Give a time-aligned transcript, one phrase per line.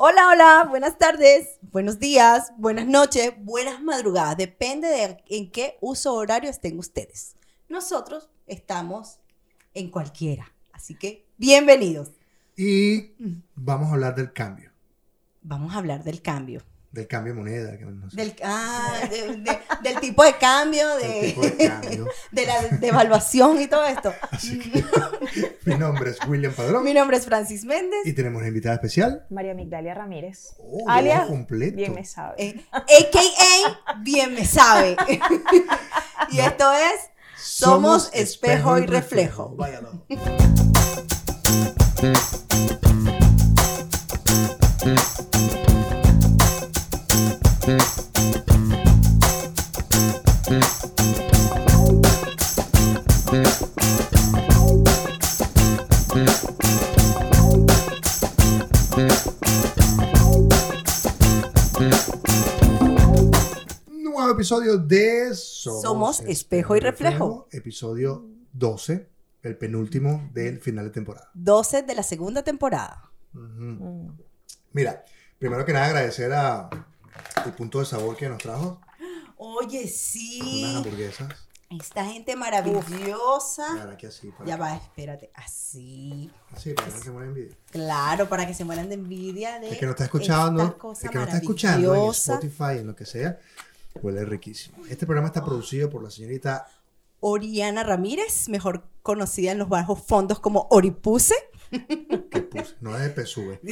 [0.00, 4.36] Hola, hola, buenas tardes, buenos días, buenas noches, buenas madrugadas.
[4.36, 7.34] Depende de en qué uso horario estén ustedes.
[7.68, 9.18] Nosotros estamos
[9.74, 10.52] en cualquiera.
[10.72, 12.12] Así que bienvenidos.
[12.56, 13.12] Y
[13.56, 14.70] vamos a hablar del cambio.
[15.42, 16.62] Vamos a hablar del cambio.
[16.92, 17.76] Del cambio de moneda.
[17.76, 18.16] que no sé.
[18.16, 22.06] Del, ah, de- de- del tipo de cambio, de, tipo de cambio.
[22.32, 24.12] de la devaluación y todo esto.
[24.30, 24.82] Así que
[25.64, 29.26] mi nombre es William Padrón Mi nombre es Francis Méndez, y tenemos una invitada especial.
[29.30, 30.54] María Migdalia Ramírez.
[30.58, 31.76] Oh, alias, completo.
[31.76, 32.34] bien me sabe.
[32.42, 34.00] eh, a.k.a.
[34.02, 34.96] Bien Me Sabe.
[36.30, 39.54] y esto es Somos Espejo y Reflejo.
[39.56, 40.04] Váyalo.
[64.48, 67.48] Episodio de Somos, Somos Espejo y Reflejo.
[67.52, 68.24] Episodio
[68.54, 69.06] 12,
[69.42, 71.28] el penúltimo del final de temporada.
[71.34, 73.10] 12 de la segunda temporada.
[73.34, 73.44] Ujú.
[73.44, 74.18] Mm.
[74.72, 75.04] Mira,
[75.38, 76.70] primero que nada agradecer a
[77.44, 78.80] el punto de sabor que nos trajo.
[79.36, 80.74] Oye, Unas sí.
[80.76, 81.28] hamburguesas.
[81.68, 83.66] Esta gente maravillosa.
[83.74, 84.30] Claro, aquí así.
[84.30, 85.30] Para Ya va, espérate.
[85.34, 86.30] Así.
[86.52, 87.56] Así, para que se muera de envidia.
[87.70, 91.18] Claro, para que se mueran de envidia de El que no está escuchando, el que
[91.18, 92.10] no está escuchando en.
[92.12, 93.38] Spotify, en lo que sea,
[94.02, 94.78] huele riquísimo.
[94.88, 96.66] Este programa está producido por la señorita
[97.20, 101.34] Oriana Ramírez, mejor conocida en los bajos fondos como Oripuse.
[102.30, 103.58] que puse, no es de PSUV.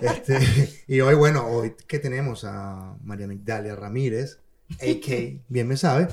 [0.00, 4.40] Este, y hoy, bueno, hoy que tenemos a María Migdalia Ramírez,
[4.72, 5.40] a.k.
[5.48, 6.08] Bien Me Sabe,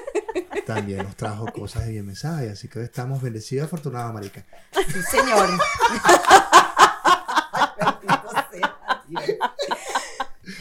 [0.66, 4.12] también nos trajo cosas de Bien Me Sabe, así que hoy estamos bendecidos y afortunados,
[4.12, 4.44] marica.
[4.72, 5.48] Sí, señor.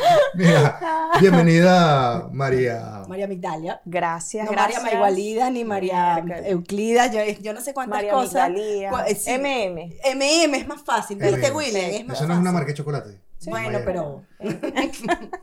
[0.33, 0.80] Mira,
[1.21, 3.03] bienvenida María.
[3.07, 3.81] María Migdalia.
[3.85, 4.81] Gracias, No gracias.
[4.81, 6.23] María Maigualida ni María.
[6.45, 8.50] Euclida, yo, yo no sé cuántas María cosas.
[8.50, 8.91] Migdalia.
[8.91, 9.31] Cua- eh, sí.
[9.31, 9.94] MM.
[10.16, 11.51] MM es más fácil, ¿viste.
[11.51, 11.91] William?
[11.91, 12.53] Es más Eso no es una fácil.
[12.53, 13.22] marca de chocolate.
[13.45, 14.23] Bueno, María- pero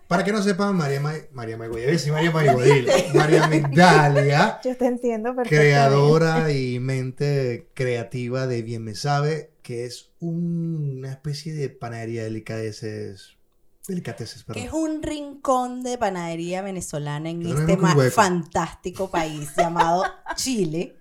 [0.06, 1.56] Para que no sepan, María, Ma- María
[1.88, 5.70] a decir María Maiguadil, María Migdalia, Yo te entiendo perfectamente.
[5.72, 12.22] creadora y mente creativa de Bien Me Sabe, que es un- una especie de panadería
[12.22, 12.30] de
[13.88, 14.66] delicateces, delicateces, que perdón.
[14.66, 18.10] es un rincón de panadería venezolana en este hueco.
[18.10, 20.04] fantástico país llamado
[20.36, 20.96] Chile.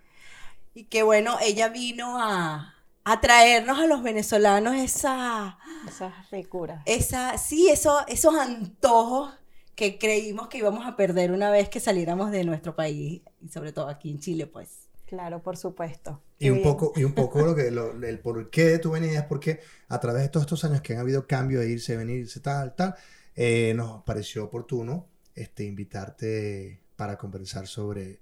[0.73, 6.81] Y que bueno, ella vino a, a traernos a los venezolanos esa, Esas ricuras.
[6.85, 9.33] esa, sí, eso, esos antojos
[9.75, 13.71] que creímos que íbamos a perder una vez que saliéramos de nuestro país, y sobre
[13.71, 14.86] todo aquí en Chile, pues.
[15.07, 16.21] Claro, por supuesto.
[16.37, 19.19] Y un poco, y un poco lo que, lo- el por qué de tu venida
[19.19, 22.39] es porque a través de todos estos años que han habido cambios de irse, venirse,
[22.41, 22.93] tal, tal,
[23.35, 28.19] eh, nos pareció oportuno este, invitarte para conversar sobre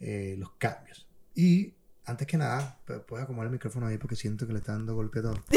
[0.00, 1.06] eh, los cambios.
[1.34, 1.74] Y
[2.06, 4.94] antes que nada, pu- puedes acomodar el micrófono ahí porque siento que le está dando
[4.94, 5.34] golpe todo.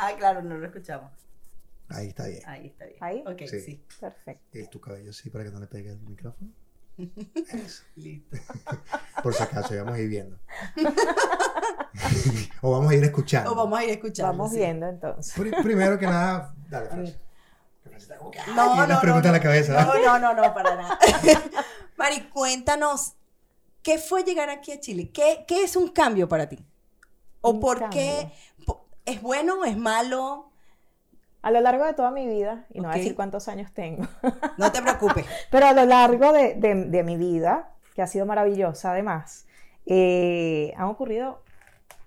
[0.00, 1.10] Ah, claro, no lo escuchamos.
[1.88, 2.40] Ahí está bien.
[2.46, 2.98] Ahí está bien.
[3.00, 3.24] ¿Ahí?
[3.26, 3.60] Ok, Sí.
[3.60, 3.82] sí.
[3.98, 4.58] Perfecto.
[4.58, 6.52] Y tu cabello sí para que no le pegue el micrófono.
[9.22, 10.38] Por si acaso, ya vamos a ir viendo.
[12.62, 13.52] o vamos a ir escuchando.
[13.52, 14.32] O vamos a ir escuchando.
[14.32, 14.58] Vamos sí.
[14.58, 15.34] viendo entonces.
[15.34, 17.16] Pri- Primero que nada, dale, ay,
[18.54, 19.18] No, no, no, no.
[19.18, 19.84] en la cabeza.
[19.84, 20.98] No, no, no, no, para nada.
[21.96, 23.14] Mari, cuéntanos,
[23.82, 25.10] ¿qué fue llegar aquí a Chile?
[25.12, 26.64] ¿Qué, qué es un cambio para ti?
[27.40, 27.98] ¿O Un por cambio.
[27.98, 28.32] qué?
[29.04, 29.64] ¿Es bueno?
[29.64, 30.47] ¿Es malo?
[31.42, 34.06] A lo largo de toda mi vida, y no voy a decir cuántos años tengo,
[34.56, 35.24] No te preocupes.
[35.50, 39.46] pero a lo largo de, de- de mi vida, que ha sido maravillosa además,
[39.86, 41.42] eh, han ocurrido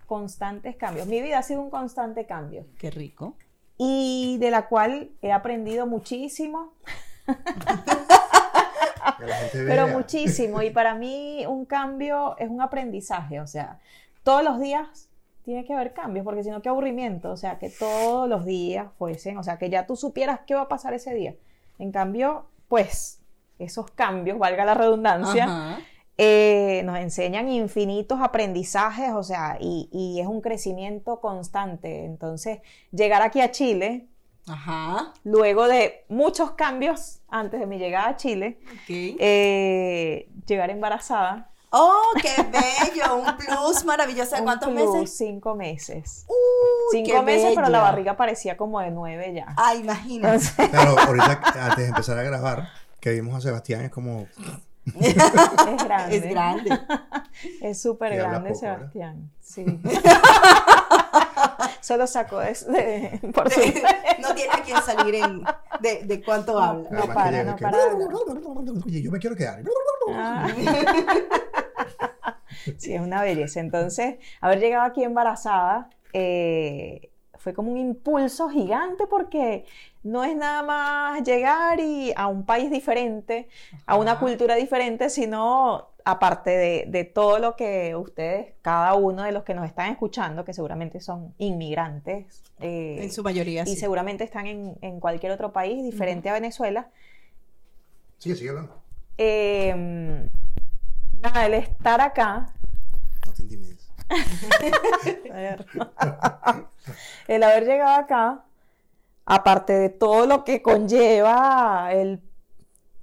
[0.06, 1.08] constantes cambios.
[1.08, 2.66] Mi vida ha sido un constante cambio.
[2.78, 3.36] Qué rico.
[3.78, 6.74] y de la cual he aprendido muchísimo,
[9.54, 10.62] pero muchísimo.
[10.62, 13.80] Y para mí un cambio es un aprendizaje, o sea,
[14.24, 15.10] todos los días
[15.44, 18.88] tiene que haber cambios, porque si no, qué aburrimiento, o sea, que todos los días
[18.98, 21.36] fuesen, o sea, que ya tú supieras qué va a pasar ese día.
[21.80, 23.20] En cambio, pues,
[23.60, 25.80] esos cambios, valga la redundancia,
[26.18, 32.06] eh, nos enseñan infinitos aprendizajes, o sea, y, y es un crecimiento constante.
[32.06, 32.60] Entonces,
[32.92, 34.08] llegar aquí a Chile,
[34.48, 35.14] Ajá.
[35.24, 38.90] luego de muchos cambios antes de mi llegada a Chile, Ok.
[38.90, 41.51] eh, llegar embarazada.
[41.72, 43.16] ¡Oh, qué bello!
[43.16, 44.36] Un plus maravilloso.
[44.36, 45.18] ¿De un cuántos plus, meses?
[45.18, 46.26] Cinco meses.
[46.92, 49.46] Cinco qué meses, pero la barriga parecía como de nueve ya.
[49.58, 50.46] Ah, imagínate.
[50.70, 52.68] Claro, ahorita antes de empezar a grabar,
[53.00, 54.28] que vimos a Sebastián, es como.
[55.00, 55.16] Es
[55.86, 56.16] grande.
[56.18, 56.80] Es grande.
[57.62, 58.78] Es súper grande poco, ¿verdad?
[58.78, 59.32] Sebastián.
[59.40, 59.66] Sí.
[61.82, 63.60] solo sacó de, de- por su...
[64.20, 65.44] no tiene a quién salir en,
[65.80, 66.90] de, de cuánto habla.
[66.90, 69.62] No para, no que- para de yo me quiero quedar.
[70.14, 70.48] Ah.
[72.78, 73.60] Sí, es una belleza.
[73.60, 79.66] Entonces, haber llegado aquí embarazada eh, fue como un impulso gigante porque
[80.04, 83.48] no es nada más llegar y a un país diferente,
[83.86, 89.32] a una cultura diferente, sino aparte de, de todo lo que ustedes, cada uno de
[89.32, 93.76] los que nos están escuchando, que seguramente son inmigrantes, eh, En su mayoría, y sí.
[93.76, 96.90] seguramente están en, en cualquier otro país diferente a Venezuela,
[98.18, 98.82] Sigue, sigue hablando.
[99.18, 100.28] eh,
[101.22, 102.54] nada, el estar acá
[103.26, 103.90] No te intimides.
[107.28, 108.44] El haber llegado acá,
[109.26, 112.22] aparte de todo lo que conlleva el,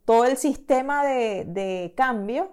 [0.04, 2.52] todo el sistema de, de cambio,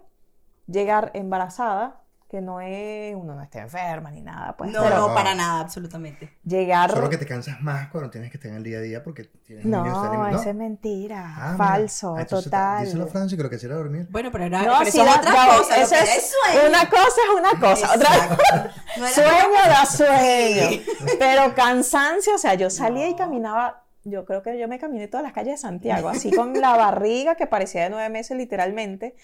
[0.67, 2.01] llegar embarazada,
[2.35, 5.61] que no es, uno no está enferma ni nada, pues, No, pero no, para nada,
[5.61, 6.37] absolutamente.
[6.43, 6.91] llegar...
[6.91, 9.23] Solo que te cansas más cuando tienes que estar en el día a día porque
[9.45, 12.83] tienes niños No, eso es mentira, Ah, falso, Ah, total.
[12.85, 14.07] Díselo a Francis que lo que hiciera dormir.
[14.09, 15.77] Bueno, pero era, No, pero sí, eso es da- otra cosa.
[15.77, 16.67] lo eso que es- es sueño.
[16.69, 18.69] Una cosa es una cosa, otra.
[18.97, 20.81] No Sueño da sueño.
[21.17, 23.17] Pero cansancio, o sea, yo salía y No.
[23.17, 26.75] caminaba, yo creo que yo me caminé todas las calles de Santiago, así con la
[26.75, 29.15] barriga que parecía de nueve meses literalmente.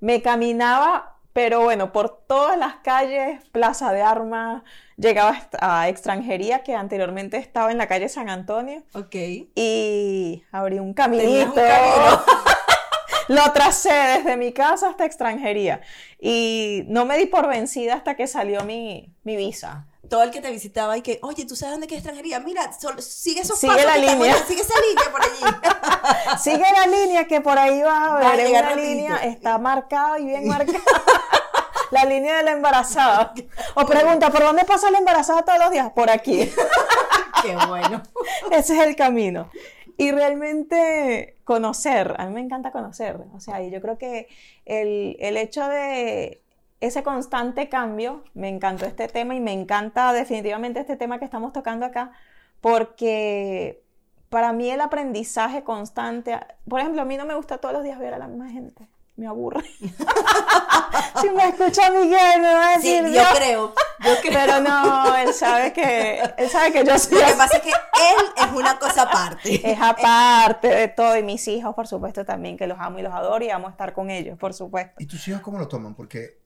[0.00, 4.64] Me caminaba, pero bueno, por todas las calles, Plaza de Armas,
[4.96, 9.14] llegaba a extranjería que anteriormente estaba en la calle San Antonio Ok.
[9.54, 11.50] y abrí un caminito.
[11.50, 12.22] un camino.
[13.28, 15.80] Lo tracé desde mi casa hasta extranjería
[16.20, 19.86] y no me di por vencida hasta que salió mi, mi visa.
[20.08, 22.40] Todo el que te visitaba y que, oye, ¿tú sabes dónde queda extranjería?
[22.40, 23.86] Mira, solo- sigue esos Sigue pasos.
[23.86, 24.34] la línea.
[24.46, 26.38] Sigue esa línea por allí.
[26.42, 28.94] Sigue la línea que por ahí vas a Va a ver, llegar una rapidito.
[28.94, 30.78] línea, está marcada y bien marcada.
[31.90, 33.32] La línea de la embarazada.
[33.74, 35.90] O pregunta, ¿por dónde pasa la embarazada todos los días?
[35.92, 36.52] Por aquí.
[37.42, 38.02] Qué bueno.
[38.50, 39.48] Ese es el camino.
[39.96, 43.16] Y realmente conocer, a mí me encanta conocer.
[43.34, 44.28] O sea, y yo creo que
[44.66, 46.42] el, el hecho de
[46.80, 51.52] ese constante cambio, me encantó este tema y me encanta definitivamente este tema que estamos
[51.52, 52.12] tocando acá,
[52.60, 53.82] porque
[54.28, 56.38] para mí el aprendizaje constante,
[56.68, 58.86] por ejemplo, a mí no me gusta todos los días ver a la misma gente.
[59.16, 59.64] Me aburre.
[61.20, 63.28] si me escucha Miguel, me va a Sí, decir, yo "Dios".
[63.34, 63.74] creo.
[64.04, 64.32] Yo creo.
[64.32, 67.70] Pero no, él sabe que, él sabe que yo soy Lo que pasa es que
[67.70, 69.72] él es una cosa aparte.
[69.72, 73.12] Es aparte de todo, y mis hijos, por supuesto, también, que los amo y los
[73.12, 74.94] adoro y amo estar con ellos, por supuesto.
[75.00, 75.96] ¿Y tus hijos cómo lo toman?
[75.96, 76.38] Porque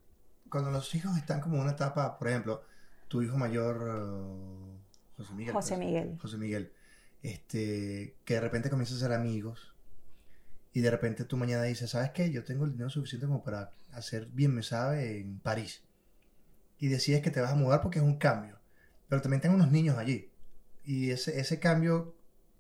[0.53, 2.63] cuando los hijos están como en una etapa, por ejemplo,
[3.09, 5.55] tu hijo mayor, eh, José Miguel.
[5.55, 6.19] José pues, Miguel.
[6.21, 6.73] José Miguel,
[7.23, 9.75] este, que de repente comienza a ser amigos
[10.75, 12.31] y de repente tú mañana dices, ¿sabes qué?
[12.31, 15.83] Yo tengo el dinero suficiente como para hacer bien me sabe en París.
[16.79, 18.59] Y decides que te vas a mudar porque es un cambio.
[19.09, 20.31] Pero también tengo unos niños allí.
[20.85, 22.15] Y ese, ese cambio,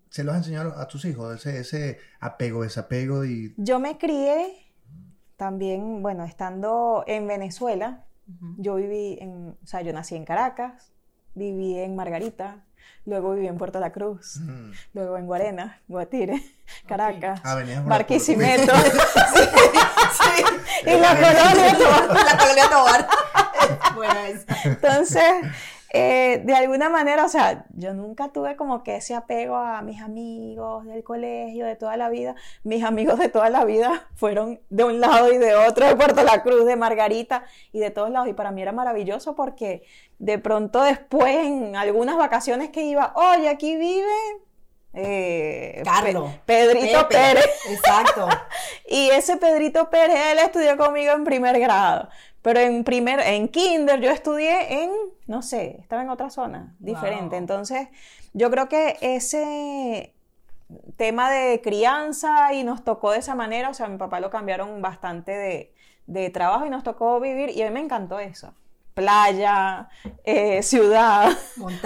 [0.09, 1.35] ¿se los has enseñado a tus hijos?
[1.35, 3.53] Ese, ese apego, desapego y...
[3.59, 4.62] Yo me crié
[5.47, 8.05] también, bueno, estando en Venezuela,
[8.59, 10.93] yo viví en, o sea, yo nací en Caracas,
[11.35, 12.65] viví en Margarita,
[13.06, 14.71] luego viví en Puerto La Cruz, Mm.
[14.94, 16.41] luego en Guarena, Guatire,
[16.87, 18.73] Caracas, Ah, Barquisimeto
[20.12, 20.44] Sí.
[20.87, 22.25] y la colonia Tobar.
[22.25, 23.09] La colonia Tobar.
[23.97, 24.56] Buena esa.
[24.65, 25.33] Entonces,
[25.94, 30.00] eh, de alguna manera, o sea, yo nunca tuve como que ese apego a mis
[30.00, 32.34] amigos del colegio de toda la vida.
[32.65, 36.22] Mis amigos de toda la vida fueron de un lado y de otro, de Puerto
[36.25, 38.29] La Cruz, de Margarita y de todos lados.
[38.29, 39.82] Y para mí era maravilloso porque
[40.19, 44.06] de pronto después, en algunas vacaciones que iba, oye, aquí vive...
[44.94, 46.31] eh, Carlos.
[46.46, 47.15] Pe- Pedrito Pepe.
[47.20, 47.46] Pérez.
[47.70, 48.29] Exacto.
[48.89, 52.08] Y ese Pedrito Pérez, él estudió conmigo en primer grado.
[52.43, 54.91] Pero en primer, en kinder yo estudié en,
[55.27, 57.37] no sé, estaba en otra zona diferente.
[57.37, 57.39] Wow.
[57.39, 57.89] Entonces,
[58.32, 60.13] yo creo que ese
[60.96, 64.82] tema de crianza y nos tocó de esa manera, o sea, mi papá lo cambiaron
[64.82, 65.75] bastante de,
[66.06, 68.55] de trabajo y nos tocó vivir y a mí me encantó eso.
[68.94, 69.89] Playa,
[70.25, 71.31] eh, ciudad,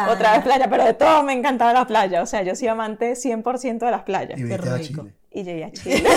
[0.08, 2.20] otra vez playa, pero de todo me encantaba la playa.
[2.20, 4.76] O sea, yo soy amante 100% de las playas Y a rico.
[4.80, 5.14] Chile.
[5.30, 6.08] y llegué a Chile.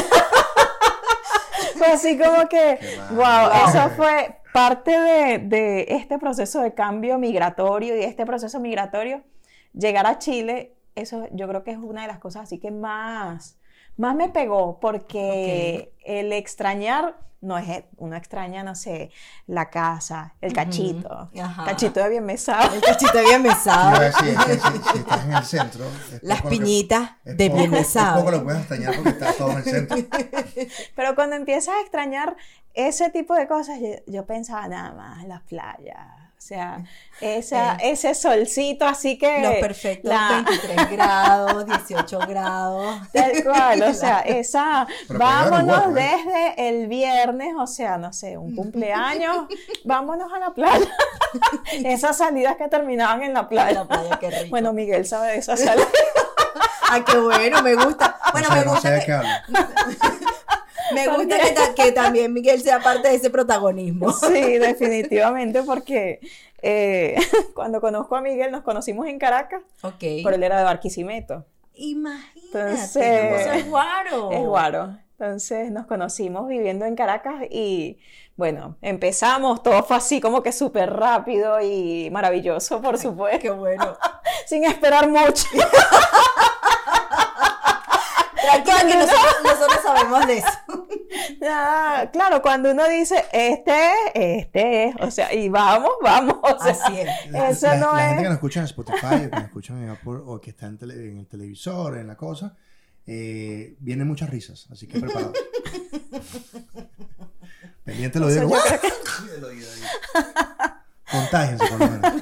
[1.80, 2.78] Fue así como que,
[3.12, 9.24] wow, eso fue parte de, de este proceso de cambio migratorio y este proceso migratorio.
[9.74, 13.59] Llegar a Chile, eso yo creo que es una de las cosas así que más,
[14.00, 19.12] más me pegó, porque el extrañar, no es, uno extraña, no sé,
[19.48, 21.64] la casa, el cachito, Ajá.
[21.66, 22.74] cachito de bien mesado.
[22.76, 24.02] El cachito bien Iba a mesado.
[24.04, 24.26] es que
[24.60, 25.86] si, si estás en el centro...
[26.14, 28.20] es Las que- piñitas es de poco- bien Es mesado.
[28.20, 29.98] poco lo puedes extrañar porque estás todo en el centro.
[30.96, 32.36] Pero cuando empiezas a extrañar
[32.74, 35.98] ese tipo de cosas, yo, yo pensaba nada más, las playas,
[36.40, 36.84] O sea,
[37.20, 39.42] esa, ese solcito, así que...
[39.42, 42.96] Los perfectos la- 23 grados, 18 grados.
[43.12, 46.16] Tal cual, o sea, esa, Pero vámonos ¿eh?
[46.26, 49.48] desde el viernes, o sea, no sé, un cumpleaños,
[49.84, 50.88] vámonos a la playa.
[51.74, 53.80] Esas salidas que terminaban en la playa.
[53.82, 54.50] la playa, qué rico.
[54.50, 55.90] Bueno, Miguel sabe de esas salidas.
[56.90, 58.18] Ay, qué bueno, me gusta.
[58.32, 60.19] Bueno, no sé, me no sé gusta, de qué.
[60.94, 64.12] Me gusta que, ta- que también Miguel sea parte de ese protagonismo.
[64.28, 66.20] Sí, definitivamente, porque
[66.62, 67.16] eh,
[67.56, 70.00] cuando conozco a Miguel, nos conocimos en Caracas, Ok.
[70.24, 71.46] pero él era de Barquisimeto.
[71.74, 74.32] Imagínate, Entonces- es guaro.
[74.32, 74.98] Es guaro.
[75.18, 77.98] Entonces nos conocimos viviendo en Caracas y
[78.38, 83.98] bueno, empezamos, todo fue así como que súper rápido y maravilloso, por supuesto, Qué bueno.
[84.48, 85.46] sin esperar mucho.
[88.78, 90.48] Que nosotros, nosotros sabemos de eso.
[91.42, 96.64] Nada, claro, cuando uno dice, este es, este es, o sea, y vamos, vamos, o
[96.64, 97.32] sea, Así es.
[97.32, 99.44] La, Eso la- no la es- gente que nos escucha en Spotify o que nos
[99.46, 102.56] escuchan en Apple o que está en, tele- en el televisor, en la cosa,
[103.08, 105.34] eh, vienen muchas risas, así que preparados.
[107.84, 108.52] Pendiente lo digo.
[111.12, 112.14] Contágense por lo menos.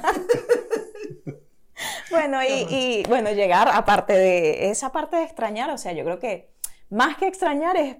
[2.10, 6.18] Bueno, y, y, bueno, llegar, aparte de esa parte de extrañar, o sea, yo creo
[6.18, 6.50] que
[6.90, 7.96] más que extrañar es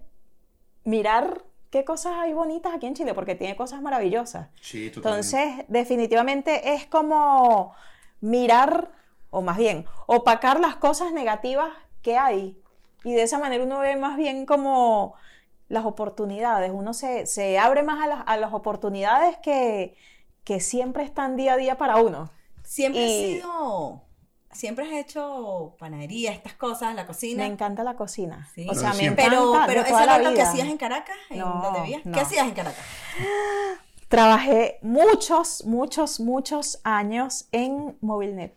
[0.85, 4.49] mirar qué cosas hay bonitas aquí en Chile, porque tiene cosas maravillosas.
[4.61, 7.75] Sí, Entonces, definitivamente es como
[8.21, 8.91] mirar,
[9.31, 11.71] o más bien, opacar las cosas negativas
[12.03, 12.61] que hay.
[13.05, 15.15] Y de esa manera uno ve más bien como
[15.69, 19.95] las oportunidades, uno se, se abre más a las, a las oportunidades que,
[20.45, 22.31] que siempre están día a día para uno.
[22.69, 24.03] Siempre has Y- sido,
[24.53, 27.47] siempre has hecho panadería, estas cosas, la Me cocina.
[27.47, 28.47] encanta la cocina.
[28.55, 28.65] Sí.
[28.65, 30.77] O Pero sea, me encanta Pero, pero eso la no es lo que hacías en
[30.77, 32.05] Caracas, en No, donde vivías.
[32.05, 32.13] no.
[32.13, 32.85] ¿Qué hacías en Caracas?
[34.09, 38.55] Trabajé muchos, muchos, muchos años en Movilnet.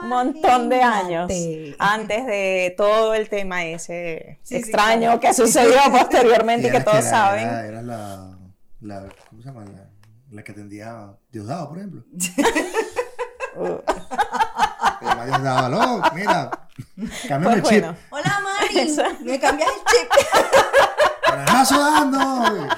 [0.00, 1.30] Un montón de años
[1.78, 5.20] antes de todo el tema ese Sí, sí, extraño claro.
[5.20, 7.46] que sucedió posteriormente y que todos era- saben.
[7.48, 8.38] Era, era la,
[8.80, 9.64] la, ¿cómo se llama?
[9.66, 9.88] La,
[10.34, 12.02] la que atendía Diosdado, por ejemplo.
[15.00, 16.50] Llama Diosdado, aló, mira,
[17.28, 17.84] cámbiame pues el chip.
[17.84, 20.10] bueno, Hola Mari, me cambias el chip.
[21.26, 22.68] ¡Pero el mazo dando!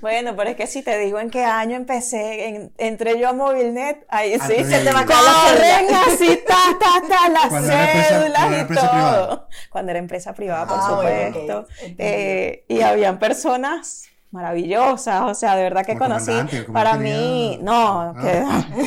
[0.00, 3.32] bueno, pero es que si te digo en qué año empecé, en- entré yo a
[3.32, 7.46] Movilnet, ahí sí, Antes se te va a caer la así, ta, ta, ta, las
[7.48, 8.90] Cuando era empresa- cédulas y todo.
[8.90, 9.48] privada.
[9.70, 11.66] Cuando era empresa privada, por Ah, supuesto.
[11.98, 14.04] Eh, y habían personas
[14.36, 16.26] maravillosas, o sea, de verdad que Como conocí.
[16.30, 18.14] comandante, Para mí, no, Ah.
[18.20, 18.44] que...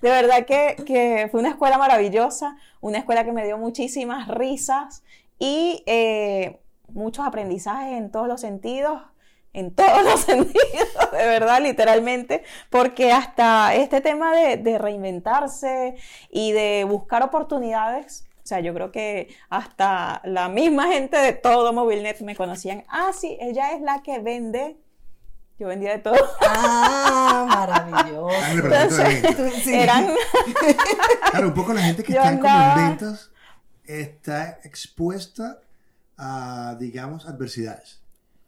[0.00, 5.02] De verdad que, que fue una escuela maravillosa, una escuela que me dio muchísimas risas
[5.40, 6.60] y eh,
[6.92, 9.02] muchos aprendizajes en todos los sentidos,
[9.54, 15.96] en todos los sentidos, de verdad, literalmente, porque hasta este tema de, de reinventarse
[16.30, 21.70] y de buscar oportunidades, o sea, yo creo que hasta la misma gente de todo
[21.74, 24.78] Movilnet me conocían, ah, sí, ella es la que vende,
[25.58, 29.02] yo vendía de todo, Ah, maravilloso.
[29.02, 29.34] Ah.
[29.36, 29.74] Tú- sí.
[29.74, 30.08] eran...
[31.30, 33.30] Claro, un poco la gente que Yo está como andaba- en ventas
[33.84, 35.58] está expuesta
[36.16, 38.00] a, digamos, adversidades.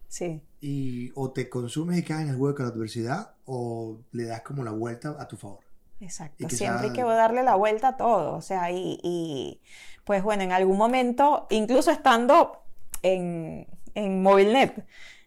[0.08, 0.40] Sí.
[0.62, 4.40] Y o te consumes y caes en el hueco de la adversidad o le das
[4.40, 5.60] como la vuelta a tu favor.
[6.00, 9.60] Exacto, Y siempre hay que darle la vuelta a todo, o sea, y, y,
[10.04, 12.62] pues bueno, en algún momento, incluso estando
[13.02, 14.86] en, en Movilnet,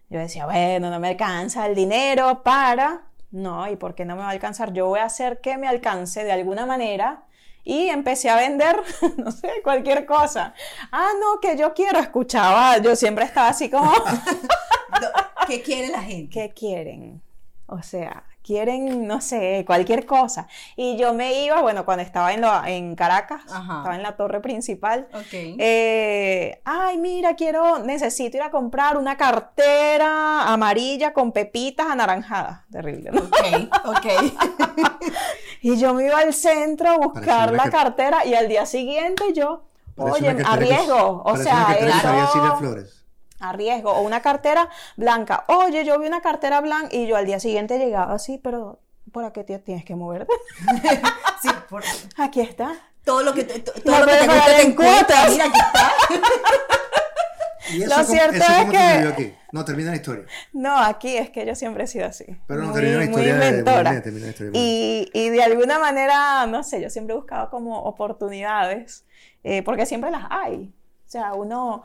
[0.10, 4.22] yo decía, bueno, no me alcanza el dinero para, no, ¿y por qué no me
[4.22, 4.74] va a alcanzar?
[4.74, 7.24] Yo voy a hacer que me alcance de alguna manera
[7.64, 8.76] y empecé a vender,
[9.18, 10.54] no sé, cualquier cosa.
[10.92, 13.92] Ah, no, que yo quiero, escuchaba, yo siempre estaba así como...
[15.48, 16.30] ¿Qué quiere la gente?
[16.32, 17.22] ¿qué quieren?
[17.66, 20.48] O sea, quieren, no sé, cualquier cosa.
[20.76, 23.78] Y yo me iba, bueno, cuando estaba en, lo- en Caracas, Ajá.
[23.78, 25.08] estaba en la torre principal.
[25.14, 25.34] Ok.
[25.34, 32.62] eh, ay, mira, quiero, necesito ir a comprar una cartera amarilla con pepitas anaranjadas.
[32.72, 33.22] Terrible, ¿no?
[33.22, 34.06] ok, ok.
[35.62, 39.32] Y yo me iba al centro a buscar la que- cartera y al día siguiente
[39.34, 39.64] yo,
[39.96, 40.98] Parece oye, cartera que- arriesgo.
[41.22, 43.03] O parece sea, que eso Flores.
[43.50, 43.92] A riesgo.
[43.92, 45.44] O una cartera blanca.
[45.48, 48.80] Oye, yo vi una cartera blanca y yo al día siguiente llegaba así, pero
[49.12, 50.34] ¿por qué tienes que moverte?
[51.42, 51.84] Sí, por-
[52.18, 52.74] Aquí está.
[53.04, 54.98] todo lo que te, to- todo No lo que te gusta te en encuentra.
[55.08, 55.32] cuotas.
[55.32, 55.92] Mira, aquí está.
[57.74, 59.34] ¿Y eso, Lo cómo- cierto eso es que- aquí?
[59.52, 60.26] No, termina la historia.
[60.52, 62.26] No, aquí es que yo siempre he sido así.
[62.48, 63.92] Pero no muy, termina la muy historia de- inventora.
[63.94, 67.18] de- termina la historia de- y, y de alguna manera, no sé, yo siempre he
[67.18, 69.06] buscado como oportunidades,
[69.44, 70.74] eh, porque siempre las hay.
[71.08, 71.84] O sea, uno,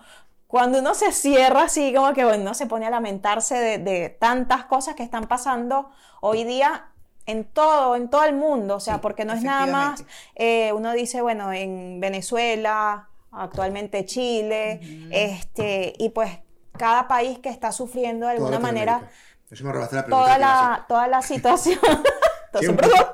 [0.48, 4.64] cuando uno se cierra así, como que bueno, se pone a lamentarse de, de tantas
[4.64, 5.90] cosas que están pasando
[6.20, 6.86] hoy día
[7.26, 10.72] en todo, en todo el mundo, o sea, Sí, porque no es nada más, eh,
[10.72, 16.38] uno dice, bueno, en Venezuela, actualmente Chile, este, y pues
[16.72, 19.10] cada país que está sufriendo de alguna manera
[19.50, 21.78] la toda la, toda la situación.
[22.54, 23.06] Entonces,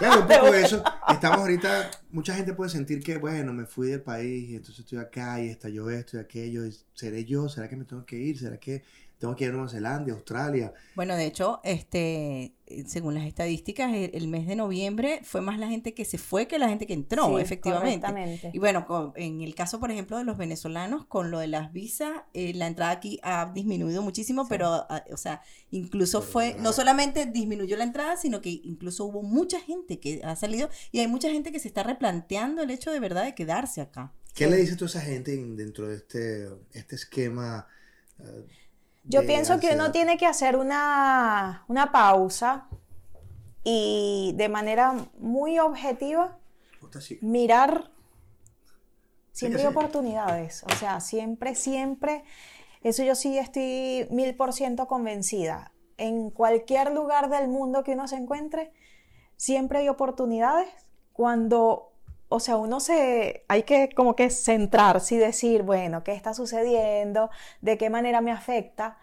[0.00, 0.82] Claro, un poco de eso.
[1.10, 4.98] Estamos ahorita, mucha gente puede sentir que, bueno, me fui del país y entonces estoy
[4.98, 6.64] acá y estalló esto y aquello.
[6.64, 7.50] y ¿Seré yo?
[7.50, 8.38] ¿Será que me tengo que ir?
[8.38, 8.82] ¿Será que
[9.20, 10.72] tengo que ir a Nueva Zelanda, Australia?
[10.96, 15.58] Bueno, de hecho, este, eh, según las estadísticas, el, el mes de noviembre fue más
[15.58, 18.50] la gente que se fue que la gente que entró, Sí, efectivamente.
[18.52, 21.70] Y bueno, con- en el caso, por ejemplo, de los venezolanos, con lo de las
[21.72, 26.46] visas, eh, la entrada aquí ha disminuido muchísimo, pero, ah, o sea, incluso Pero, fue,
[26.48, 26.62] ¿verdad?
[26.62, 31.00] no solamente disminuyó la entrada, sino que incluso hubo mucha gente que ha salido y
[31.00, 34.14] hay mucha gente que se está replanteando el hecho de verdad de quedarse acá.
[34.34, 37.66] ¿Qué le dices tú a esa gente en- dentro de este, este esquema?
[38.18, 38.44] eh,
[39.04, 42.68] Yo pienso que uno tiene que hacer una, una pausa
[43.64, 46.38] y de manera muy objetiva
[47.20, 47.90] mirar
[49.32, 49.66] siempre sí.
[49.66, 50.64] hay oportunidades.
[50.64, 52.24] O sea, siempre, siempre,
[52.82, 55.72] eso yo sí estoy mil por ciento convencida.
[55.96, 58.72] En cualquier lugar del mundo que uno se encuentre,
[59.36, 60.68] siempre hay oportunidades
[61.12, 61.89] cuando,
[62.30, 67.28] o sea, uno se, hay que como que centrarse y decir, bueno, ¿qué está sucediendo?
[67.60, 68.96] ¿De qué manera me afecta?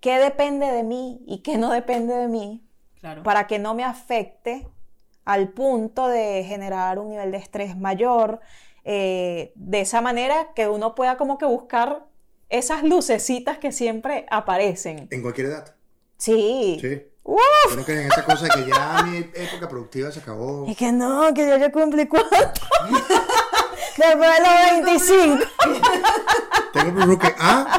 [0.00, 2.66] ¿Qué depende de mí y qué no depende de mí?
[3.02, 3.24] Claro.
[3.24, 4.68] para que no me afecte
[5.24, 8.40] al punto de generar un nivel de estrés mayor,
[8.84, 12.06] eh, de esa manera que uno pueda como que buscar
[12.48, 15.08] esas lucecitas que siempre aparecen.
[15.10, 15.74] En cualquier edad.
[16.16, 16.78] Sí.
[16.80, 17.02] Sí.
[17.24, 17.38] ¡Uf!
[17.70, 20.66] Yo no creo en esa cosa de que ya mi época productiva se acabó.
[20.68, 22.30] Y que no, que yo ya cumplí cuánto.
[23.96, 25.44] Después de los 25.
[26.72, 27.28] Tengo un rookie.
[27.38, 27.78] Ah,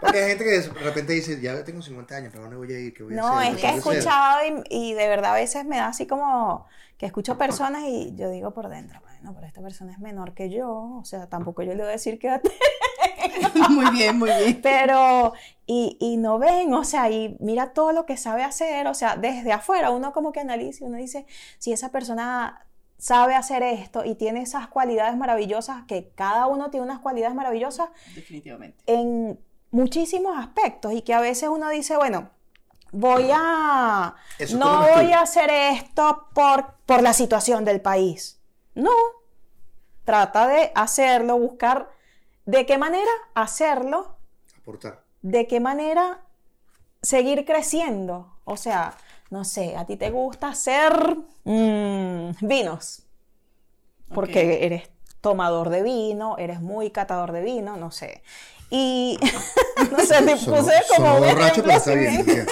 [0.00, 2.78] Porque hay gente que de repente dice, ya tengo 50 años, ¿para dónde voy a
[2.78, 2.94] ir?
[2.94, 3.54] ¿Qué voy a No, hacer?
[3.54, 5.76] es que he ¿Qué voy a hacer?" escuchado y, y de verdad a veces me
[5.76, 9.92] da así como que escucho personas y yo digo por dentro, bueno, pero esta persona
[9.92, 10.70] es menor que yo,
[11.00, 12.50] o sea, tampoco yo le voy a decir quédate
[13.70, 14.60] muy bien, muy bien.
[14.62, 15.32] Pero,
[15.66, 19.16] y, y no ven, o sea, y mira todo lo que sabe hacer, o sea,
[19.16, 21.26] desde afuera uno como que analiza y uno dice,
[21.58, 22.66] si esa persona
[22.98, 27.88] sabe hacer esto y tiene esas cualidades maravillosas, que cada uno tiene unas cualidades maravillosas
[28.14, 28.82] Definitivamente.
[28.86, 29.38] en
[29.70, 32.30] muchísimos aspectos y que a veces uno dice, bueno,
[32.92, 38.40] voy a, Eso no voy a hacer esto por, por la situación del país.
[38.74, 38.90] No,
[40.04, 41.90] trata de hacerlo, buscar
[42.46, 44.16] de qué manera hacerlo
[44.58, 45.02] Aportar.
[45.22, 46.20] de qué manera
[47.02, 48.32] seguir creciendo.
[48.44, 48.96] O sea,
[49.30, 53.02] no sé, a ti te gusta hacer mm, vinos,
[54.14, 54.88] porque eres
[55.20, 58.22] tomador de vino, eres muy catador de vino, no sé.
[58.70, 59.18] Y
[59.90, 62.46] no sé, te puse como un borracho, ejemplo pero está bien.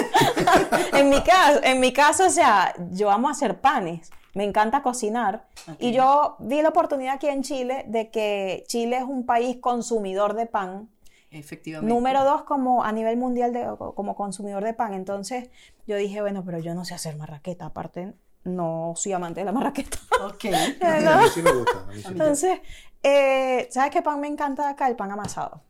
[0.92, 5.46] en mi caso, en mi caso, o sea, yo amo hacer panes, me encanta cocinar
[5.68, 5.76] Ok.
[5.78, 10.34] y yo vi la oportunidad aquí en Chile de que Chile es un país consumidor
[10.34, 10.88] de pan
[11.30, 11.92] Efectivamente.
[11.92, 14.94] Número dos, como a nivel mundial de, como consumidor de pan.
[14.94, 15.50] Entonces
[15.84, 17.66] yo dije, bueno, pero yo no sé hacer marraqueta.
[17.66, 19.98] Aparte, no soy amante de la marraqueta.
[20.22, 20.44] Ok.
[20.80, 21.72] A mí sí me gusta.
[21.80, 22.08] a mí sí me gusta.
[22.10, 22.60] Entonces,
[23.02, 24.86] eh, ¿sabes qué pan me encanta acá?
[24.86, 25.60] El pan amasado.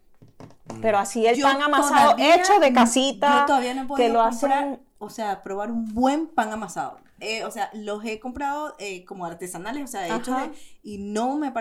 [0.68, 0.80] Mm.
[0.82, 3.38] Pero así el Yo pan amasado todavía- hecho de casita.
[3.40, 4.80] Yo todavía no he que podido lo comprar, hacen.
[4.98, 6.98] o sea, probar un buen pan amasado.
[7.24, 10.50] Eh, o sea, los he comprado eh, como artesanales, o sea, hechos de,
[10.82, 11.52] y no me,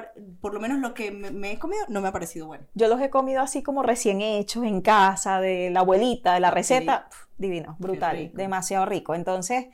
[0.42, 2.66] por lo menos lo que me, me he comido, no me ha parecido bueno.
[2.74, 6.52] Yo los he comido así como recién hechos en casa, de la abuelita, de la
[6.52, 7.08] receta.
[7.38, 8.38] Divino, brutal, rico.
[8.38, 9.16] demasiado rico.
[9.16, 9.66] Entonces,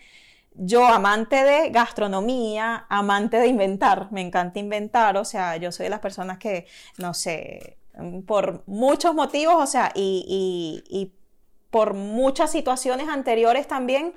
[0.53, 5.89] yo amante de gastronomía, amante de inventar, me encanta inventar, o sea, yo soy de
[5.91, 6.65] las personas que,
[6.97, 11.13] no sé, mm, por muchos motivos, o sea, y, y- y
[11.69, 14.13] por muchas situaciones anteriores también,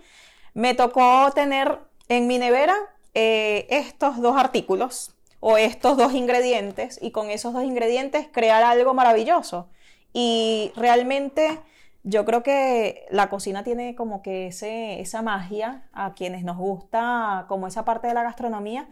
[0.55, 2.75] me tocó tener en mi nevera
[3.15, 8.95] eh, estos dos artículos o estos dos ingredientes y con esos dos ingredientes crear algo
[8.95, 9.69] maravilloso.
[10.13, 11.61] Y realmente
[12.05, 17.47] yo creo que la cocina tiene como que ese, esa magia a quienes nos gusta
[17.49, 18.89] como esa parte de la gastronomía,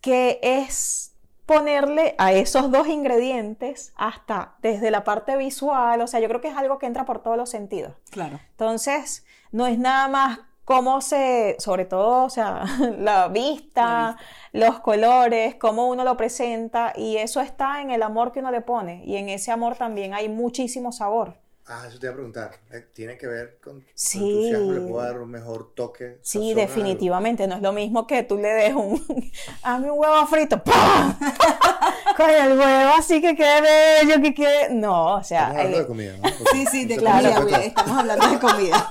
[0.00, 1.14] que es
[1.48, 6.48] ponerle a esos dos ingredientes hasta desde la parte visual, o sea, yo creo que
[6.48, 7.94] es algo que entra por todos los sentidos.
[8.10, 8.38] Claro.
[8.50, 12.64] Entonces, no es nada más cómo se, sobre todo, o sea,
[12.98, 14.18] la vista,
[14.52, 18.60] los colores, cómo uno lo presenta, y eso está en el amor que uno le
[18.60, 21.38] pone, y en ese amor también hay muchísimo sabor.
[21.70, 22.50] Ah, eso te iba a preguntar.
[22.72, 24.18] Eh, ¿Tiene que ver con tu Sí.
[24.18, 24.72] entusiasmo?
[24.72, 26.18] ¿Le puedo dar un mejor toque?
[26.22, 29.04] Sí, definitivamente, no es lo mismo que tú le des un,
[29.62, 31.18] hazme un huevo frito, ¡pam!
[32.16, 34.70] con el huevo así que quede bello, que quede...
[34.70, 35.48] No, o sea...
[35.48, 36.22] Estamos hablando eh, de comida, ¿no?
[36.22, 37.58] Porque Sí, sí, de comida.
[37.64, 38.90] Estamos hablando de comida.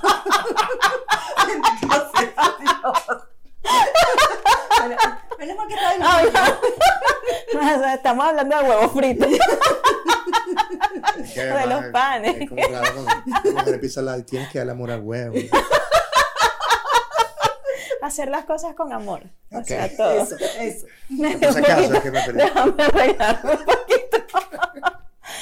[1.82, 3.22] Entonces, adiós.
[5.38, 5.74] Menos- mal que
[7.80, 9.28] sea, estamos hablando de huevos fritos.
[11.18, 12.36] De los panes.
[12.40, 14.22] Es como raro cuando cuando le pisas la...
[14.22, 15.34] Tienes que darle amor al huevo.
[18.02, 19.22] Hacer las cosas con amor.
[19.52, 20.10] O sea, todo.
[20.12, 20.86] Eso, eso.
[21.40, 22.38] Por si acaso, es que me perdí.
[22.38, 24.18] Déjame arreglarme un poquito.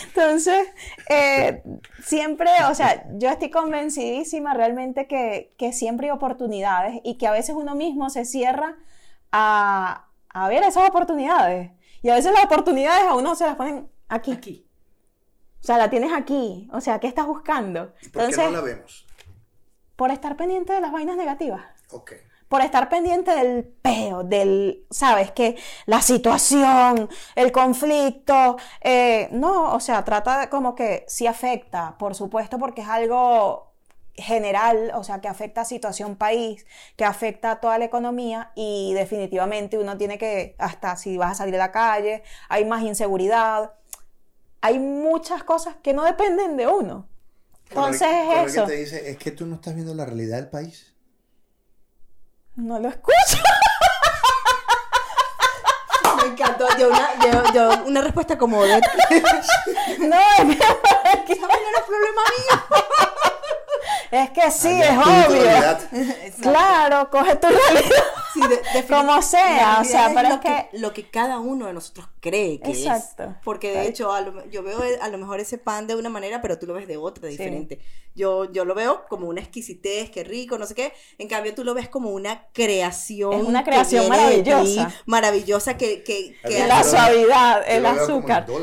[0.07, 0.69] Entonces,
[1.09, 1.63] eh,
[2.03, 7.33] siempre, o sea, yo estoy convencidísima realmente que, que siempre hay oportunidades y que a
[7.33, 8.77] veces uno mismo se cierra
[9.31, 11.71] a, a ver esas oportunidades.
[12.03, 14.33] Y a veces las oportunidades a uno se las ponen aquí.
[14.33, 14.66] Aquí.
[15.63, 16.69] O sea, la tienes aquí.
[16.73, 17.87] O sea, ¿qué estás buscando?
[17.87, 19.07] ¿Por qué Entonces, no la vemos?
[19.97, 22.13] por estar pendiente de las vainas negativas Ok.
[22.49, 29.81] por estar pendiente del peo, del, sabes, que la situación, el conflicto, eh, no, o
[29.81, 33.73] sea, trata de como que sí afecta, por supuesto, porque es algo
[34.15, 36.67] general, o sea, que afecta a situación país,
[36.97, 41.35] que afecta a toda la economía y definitivamente uno tiene que, hasta si vas a
[41.35, 43.73] salir a la calle, hay más inseguridad,
[44.67, 47.07] hay muchas cosas que no dependen de uno.
[47.69, 48.67] Entonces Pero lo- pero es lo eso.
[48.67, 50.93] que te dice es que tú no estás viendo la realidad del país.
[52.57, 53.39] No lo escucho.
[56.23, 56.67] Me encantó.
[56.79, 58.81] Yo una, yo, yo una respuesta como de.
[59.99, 61.59] No, es que, ¿Sabes?
[61.63, 62.63] No es problema mío.
[64.11, 65.43] Es que sí, Allá es obvio.
[65.43, 65.81] realidad.
[66.43, 68.05] Claro, coge tu realidad.
[68.35, 71.67] Sí, de- defini- Como sea, o sea, pero lo es que- lo que cada uno
[71.67, 73.23] de nosotros cree que Exacto.
[73.25, 73.31] es.
[73.45, 76.41] Porque de hecho, a lo- yo veo a lo mejor ese pan de una manera,
[76.43, 77.81] pero tú lo ves de otra, diferente.
[78.15, 80.93] Yo, yo lo veo como una exquisitez, qué rico, no sé qué.
[81.19, 83.33] En cambio, tú lo ves como una creación.
[83.35, 84.11] Es una que creación de
[84.43, 84.95] ti, maravillosa.
[85.05, 88.47] maravillosa que, que, que La suavidad, el azúcar.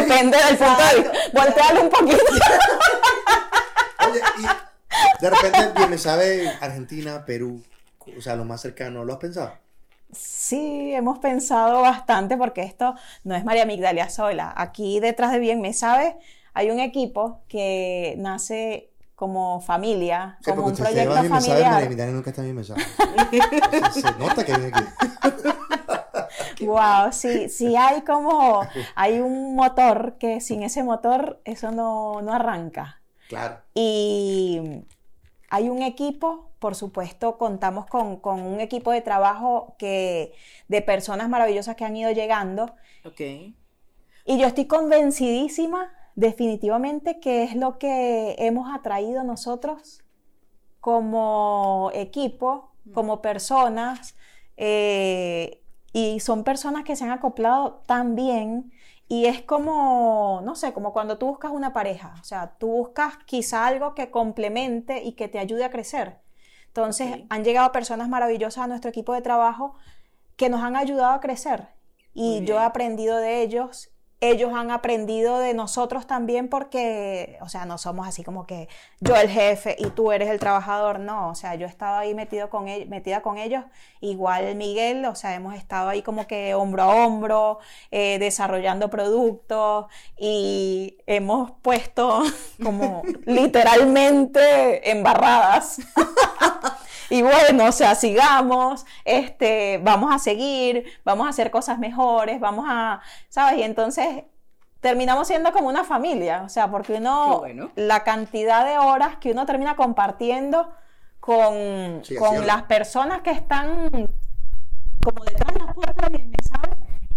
[0.00, 1.12] depende del punto de vista.
[1.32, 2.24] Voltealo un poquito.
[4.08, 7.62] Oye, y de repente bien me sabe Argentina, Perú,
[8.16, 9.52] o sea, lo más cercano, ¿lo has pensado?
[10.12, 14.52] Sí, hemos pensado bastante porque esto no es María Migdalia sola.
[14.56, 16.16] Aquí detrás de Bien Me Sabe
[16.54, 21.72] hay un equipo que nace como familia, Sí, como un proyecto familiar.
[21.72, 22.82] María Milena nunca está bien me sabe.
[23.18, 24.84] O sea, se nota que viene aquí.
[26.60, 28.62] Wow, sí, sí hay como,
[28.94, 33.00] hay un motor que sin ese motor eso no, no arranca.
[33.28, 33.60] Claro.
[33.74, 34.84] Y
[35.50, 40.32] hay un equipo, por supuesto, contamos con, con un equipo de trabajo que,
[40.68, 42.74] de personas maravillosas que han ido llegando.
[43.04, 43.20] Ok.
[43.20, 50.02] Y yo estoy convencidísima, definitivamente, que es lo que hemos atraído nosotros
[50.80, 54.16] como equipo, como personas.
[54.56, 55.62] eh,
[55.98, 58.72] y son personas que se han acoplado tan bien.
[59.08, 62.14] Y es como, no sé, como cuando tú buscas una pareja.
[62.20, 66.18] O sea, tú buscas quizá algo que complemente y que te ayude a crecer.
[66.66, 69.74] Entonces, han llegado personas maravillosas a nuestro equipo de trabajo
[70.36, 71.68] que nos han ayudado a crecer.
[72.12, 73.90] Y yo he aprendido de ellos.
[74.20, 78.68] Ellos han aprendido de nosotros también porque, o sea, no somos así como que
[79.00, 82.14] yo el jefe y tú eres el trabajador, no, o sea, yo he estado ahí
[82.14, 83.64] metido con ellos, metida con ellos,
[84.00, 87.58] igual Miguel, o sea, hemos estado ahí como que hombro a hombro,
[87.90, 89.86] eh, desarrollando productos
[90.18, 92.22] y hemos puesto
[92.62, 95.80] como literalmente embarradas.
[97.10, 102.66] Y bueno, o sea, sigamos, este, vamos a seguir, vamos a hacer cosas mejores, vamos
[102.68, 103.58] a, ¿sabes?
[103.58, 104.24] Y entonces
[104.80, 107.70] terminamos siendo como una familia, o sea, porque uno, bueno.
[107.76, 110.70] la cantidad de horas que uno termina compartiendo
[111.20, 114.08] con, Sí, con las personas que están
[115.02, 116.60] como detrás de las puertas de mi mesa,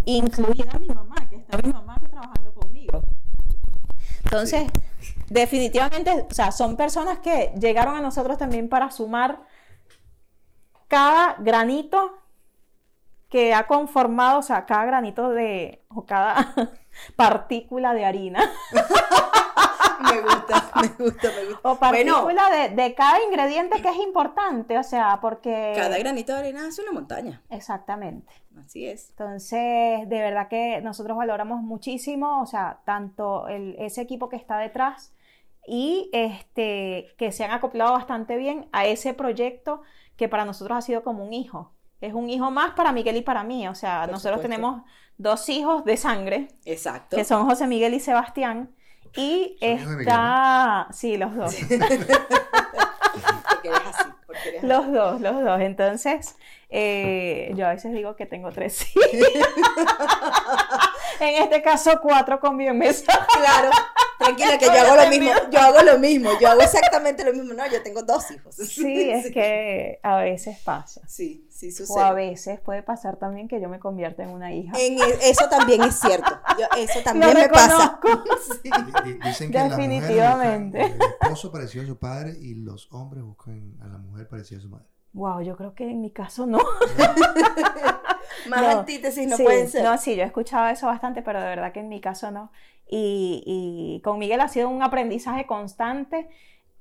[0.06, 3.02] incluida mi mamá, que está mi mamá trabajando conmigo.
[4.24, 4.72] Entonces,
[5.30, 9.42] definitivamente, o sea, son personas que llegaron a nosotros también para sumar
[10.92, 12.18] cada granito
[13.30, 16.54] que ha conformado, o sea, cada granito de, o cada
[17.16, 18.42] partícula de harina,
[20.02, 21.60] Me gusta, me gusta, me gusta.
[21.70, 25.74] o Bueno, partícula de, de cada ingrediente que es importante, o sea, porque...
[25.76, 27.42] cada granito de arena es una montaña.
[27.50, 28.34] Exactamente.
[28.66, 29.12] Así es.
[29.12, 34.58] Entonces, de verdad que nosotros valoramos muchísimo, o sea, tanto el- ese equipo que está
[34.58, 35.14] detrás
[35.68, 39.82] y este, que se han acoplado bastante bien a ese proyecto
[40.22, 41.74] que para nosotros ha sido como un hijo.
[42.00, 43.68] Es un hijo más para Miguel y para mí.
[43.68, 44.42] O sea, Por nosotros supuesto.
[44.56, 44.84] tenemos
[45.18, 47.18] dos hijos de sangre, Exacto.
[47.18, 48.76] que son José Miguel y Sebastián.
[49.16, 51.56] Y ¿Son hijos de Miguel, está, sí, los dos.
[53.50, 54.10] Porque eres así.
[54.28, 55.60] porque querías- Los dos, los dos.
[55.60, 56.36] Entonces,
[56.70, 59.06] eh, yo a veces digo que tengo tres hijos.
[61.20, 63.28] en este caso, cuatro con bienmesa.
[63.34, 63.70] Claro,
[64.20, 67.54] tranquila que yo hago lo mismo, yo hago lo mismo, yo hago exactamente lo mismo,
[67.54, 68.56] no, yo tengo dos hijos.
[68.56, 71.02] Sí, es que a veces pasa.
[71.08, 71.70] Sí, sí O
[72.00, 72.14] a sucede.
[72.14, 74.74] veces puede pasar también que yo me convierta en una hija.
[74.80, 78.00] En e- eso también es cierto, yo- eso también Lo me pasa.
[78.62, 78.70] Sí.
[78.70, 80.80] Di- di- Dicen que Definitivamente.
[80.80, 84.60] buscan el esposo parecido a su padre y los hombres buscan a la mujer parecida
[84.60, 84.86] a su madre.
[85.14, 86.60] Wow, yo creo que en mi caso no.
[88.46, 89.84] Más No, antítesis no sí, pueden ser.
[89.84, 92.52] No, sí, yo he escuchado eso bastante, pero de verdad que en mi caso no.
[92.88, 96.30] Y, y con Miguel ha sido un aprendizaje constante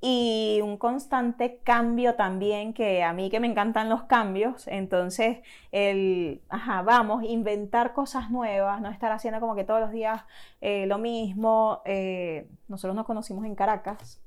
[0.03, 5.37] y un constante cambio también, que a mí que me encantan los cambios, entonces
[5.71, 10.23] el, ajá, vamos, inventar cosas nuevas, no estar haciendo como que todos los días
[10.59, 11.83] eh, lo mismo.
[11.85, 14.19] Eh, nosotros nos conocimos en Caracas,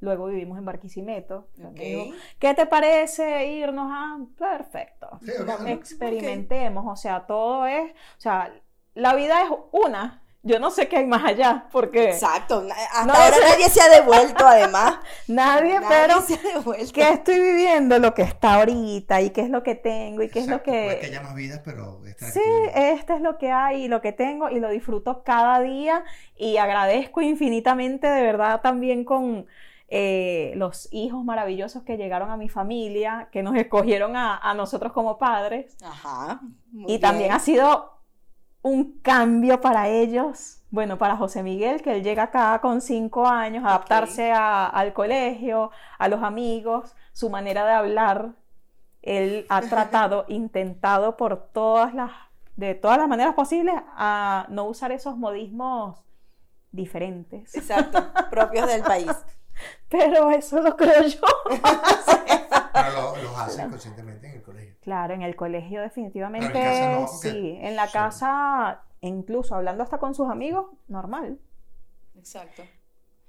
[0.00, 1.48] luego vivimos en Barquisimeto.
[1.62, 1.76] ok.
[1.76, 4.18] Me dijo, ¿Qué te parece irnos a...?
[4.38, 5.18] Perfecto.
[5.22, 5.32] Sí.
[5.66, 8.50] Experimentemos, o sea, todo es, o sea,
[8.94, 10.21] la vida es una.
[10.44, 13.44] Yo no sé qué hay más allá, porque Exacto, hasta No ahora sé.
[13.44, 14.98] nadie se ha devuelto además.
[15.28, 16.92] nadie, Nadie pero se ha devuelto.
[16.92, 20.40] que estoy viviendo lo que está ahorita y qué es lo que tengo y qué
[20.40, 21.06] es lo Puede que que...
[21.06, 22.40] haya más vidas, pero Sí,
[22.74, 26.04] este es lo que hay y lo que tengo y lo disfruto cada día
[26.36, 29.46] y agradezco infinitamente de verdad también con
[29.88, 34.92] eh, los hijos maravillosos que llegaron a mi familia, que nos escogieron a, a nosotros
[34.92, 36.40] como padres Ajá.
[36.70, 37.00] muy y bien.
[37.00, 38.01] también ha sido
[38.62, 40.58] un cambio para ellos.
[40.70, 45.70] Bueno, para José Miguel, que él llega acá con cinco años, adaptarse a- al colegio,
[45.98, 48.30] a los amigos, su manera de hablar.
[49.02, 52.10] Él ha tratado, intentado por todas las,
[52.56, 55.98] de todas las maneras posibles, a no usar esos modismos
[56.70, 57.54] diferentes.
[57.54, 59.10] Exacto, propios del país.
[59.90, 61.20] Pero eso lo creo yo.
[62.72, 64.74] Pero lo- los hacen conscientemente en el colegio.
[64.80, 67.58] Claro, en el colegio definitivamente Pero en casa no, porque- sí.
[67.60, 67.92] En la Sí.
[67.92, 71.38] casa, incluso hablando hasta con sus amigos, normal.
[72.16, 72.62] Exacto.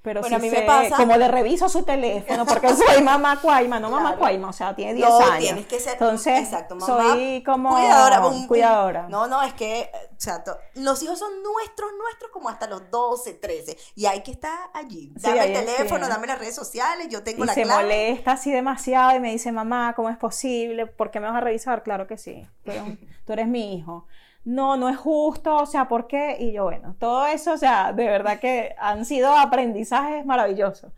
[0.04, 3.40] Pero Bueno, sí a mí me pasa- como le reviso su teléfono, porque soy mamá
[3.42, 4.20] cuaima, no mamá Claro.
[4.20, 5.38] cuaima, o sea, tiene 10 No, años.
[5.40, 5.94] tienes que ser.
[5.94, 6.86] Entonces, exacto, mamá.
[6.86, 8.28] soy como Cuidadora.
[8.28, 9.08] un- cuidadora.
[9.08, 10.44] No, no, es que, o sea,
[10.76, 13.78] los hijos son nuestros, nuestros, como hasta los 12, 13.
[13.96, 15.14] Y hay que estar allí.
[15.16, 17.84] Dame el teléfono, dame las redes sociales, yo tengo y la se clave.
[17.84, 20.86] molesta así demasiado y me dice, mamá, ¿cómo es posible?
[20.86, 21.82] ¿Por qué me vas a revisar?
[21.82, 24.06] Claro que sí, tú eres, un- tú eres mi hijo.
[24.46, 26.36] No, no es justo, o sea, ¿por qué?
[26.40, 30.92] Y yo, bueno, todo eso, o sea, de verdad que han sido aprendizajes maravillosos.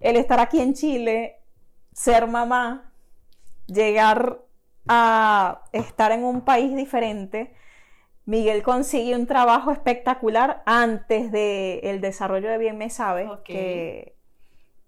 [0.00, 1.36] El estar aquí en Chile,
[1.92, 2.92] ser mamá,
[3.66, 4.40] llegar
[4.88, 7.54] a estar en un país diferente.
[8.24, 13.44] Miguel consigue un trabajo espectacular antes del desarrollo de Bien Me Sabe, Ok.
[13.44, 14.16] que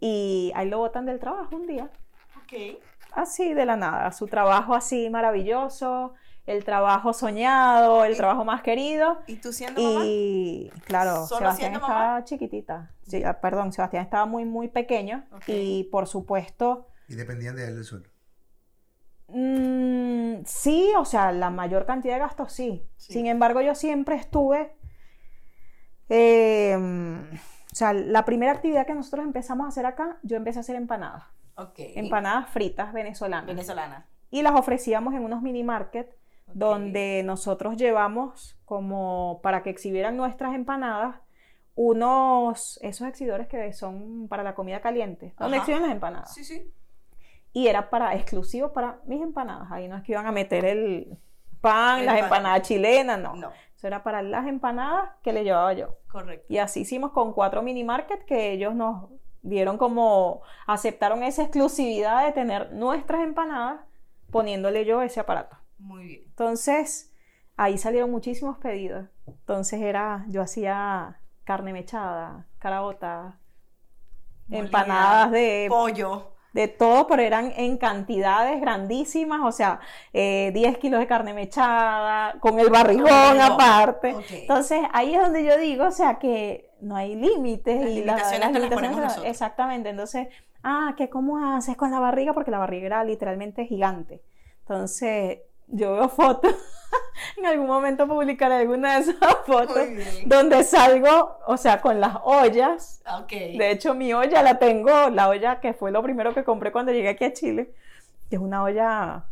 [0.00, 1.88] y ahí lo botan del trabajo un día,
[2.42, 2.78] Ok.
[3.12, 6.14] así de la nada, su trabajo así maravilloso,
[6.46, 9.18] el trabajo soñado, el Y- trabajo más querido.
[9.26, 10.00] ¿Y tú siendo mamá?
[10.04, 12.90] Y claro, ¿Solo Sebastián estaba chiquitita.
[13.02, 15.24] Sí, ah, perdón, Sebastián estaba muy, muy pequeño.
[15.46, 18.08] Y por supuesto, Y dependían de él del sueldo.
[19.28, 22.84] mm, sí, o sea, la mayor cantidad de gastos sí.
[22.96, 23.12] Sí.
[23.12, 24.76] Sin embargo, yo siempre estuve.
[26.08, 30.60] eh, o sea, la primera actividad que nosotros empezamos a hacer acá, yo empecé a
[30.60, 31.24] hacer empanadas.
[31.56, 31.74] Ok.
[31.78, 33.46] Empanadas fritas venezolanas.
[33.46, 34.06] Venezolana.
[34.30, 36.14] y las ofrecíamos en unos mini market
[36.54, 41.16] Donde nosotros llevamos como para que exhibieran nuestras empanadas
[41.74, 45.64] unos esos exhibidores que son para la comida caliente donde Ajá.
[45.64, 46.70] exhiben las empanadas Sí, sí.
[47.52, 51.16] y era para exclusivo para mis empanadas ahí no es que iban a meter el
[51.62, 52.24] pan El las pan.
[52.24, 53.34] empanadas chilenas no.
[53.36, 56.44] No, eso era para las empanadas que le llevaba yo correcto.
[56.50, 59.08] y así hicimos con cuatro mini market que ellos nos
[59.40, 63.80] dieron como aceptaron esa exclusividad de tener nuestras empanadas
[64.30, 65.56] poniéndole yo ese aparato.
[65.82, 66.22] Muy bien.
[66.26, 67.12] Entonces,
[67.56, 69.06] ahí salieron muchísimos pedidos.
[69.26, 73.38] Entonces era, yo hacía carne mechada, caraota,
[74.48, 76.34] empanadas de, Pollo.
[76.52, 79.80] de todo, pero eran en cantidades grandísimas, o sea,
[80.12, 84.14] eh, 10 kilos de carne mechada, con el barrigón aparte.
[84.30, 87.80] Entonces, ahí es donde yo digo, o sea, que no hay límites.
[87.80, 89.24] Las y limitaciones nosotros.
[89.24, 89.88] Exactamente.
[89.88, 90.28] Entonces,
[90.62, 94.22] ah, que cómo haces con la barriga, porque la barriga era literalmente gigante.
[94.60, 96.54] Entonces, yo veo fotos,
[97.38, 99.78] en algún momento publicaré alguna de esas fotos,
[100.26, 103.02] donde salgo, o sea, con las ollas.
[103.30, 106.92] De hecho, mi olla la tengo, la olla que fue lo primero que compré cuando
[106.92, 107.72] llegué aquí a Chile,
[108.28, 109.24] que es una olla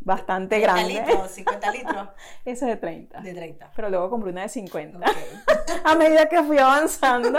[0.00, 0.92] bastante 30 grande.
[0.94, 2.08] litros, 50 litros.
[2.44, 3.20] Esa de 30.
[3.22, 3.70] De 30.
[3.74, 4.98] Pero luego compré una de 50.
[4.98, 5.06] Ok.
[5.84, 7.38] A medida que fui avanzando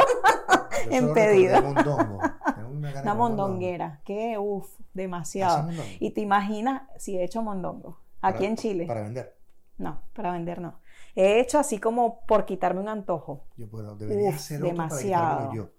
[0.90, 1.62] en pedido.
[1.62, 2.20] mondongo.
[2.24, 5.64] Es un una mondonguera, que uff, ¿Haces demasiado.
[5.64, 5.90] mondongo?
[6.00, 8.86] Y te imaginas si he hecho mondongo aquí Para- en Chile.
[8.86, 9.36] Para vender.
[9.78, 10.80] No, para vender no.
[11.16, 13.46] He hecho así como por quitarme un antojo.
[13.58, 15.38] Yo puedo, debería Uf, hacer otro demasiado.
[15.38, 15.70] para yo.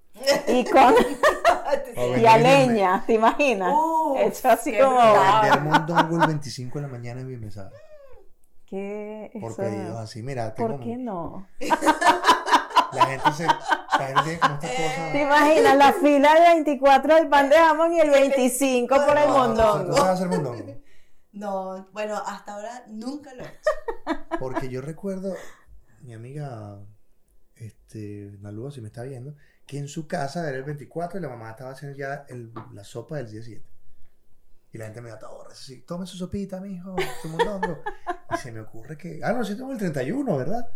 [0.49, 0.95] Y con
[2.21, 3.73] y a leña, ¿te imaginas?
[3.75, 4.93] Uf, He hecho así como.
[4.97, 5.43] brutal.
[5.43, 7.71] Vender mondongo el 25 de la mañana en mi mesa.
[8.67, 9.31] ¿Qué?
[9.41, 10.23] Por Eso- pedidos así.
[10.23, 11.47] Mira, tengo, ¿Por qué no?
[12.93, 13.45] la gente se.
[13.47, 15.13] La gente tiene como esta cosa.
[15.13, 19.27] ¿Te imaginas la fila del 24 del pan de jamón y el 25 por el
[19.29, 19.93] No, ¿Tú mondongo?
[19.97, 20.57] sabes hacer mondongo?
[20.65, 20.73] No,
[21.93, 23.71] bueno, hasta ahora nunca lo he hecho.
[24.39, 25.35] Porque yo recuerdo,
[26.03, 26.79] mi amiga
[27.55, 29.35] este, Nalúa, si me está viendo,
[29.67, 32.85] que en su casa era el 24 y la mamá estaba haciendo ya el- la
[32.85, 33.69] sopa del día siguiente.
[34.73, 37.79] Y la gente me da todo así, tome su sopita, mijo, su mondongo.
[38.33, 40.69] Y se me ocurre que, ah, no, sí, tengo el 31, ¿verdad?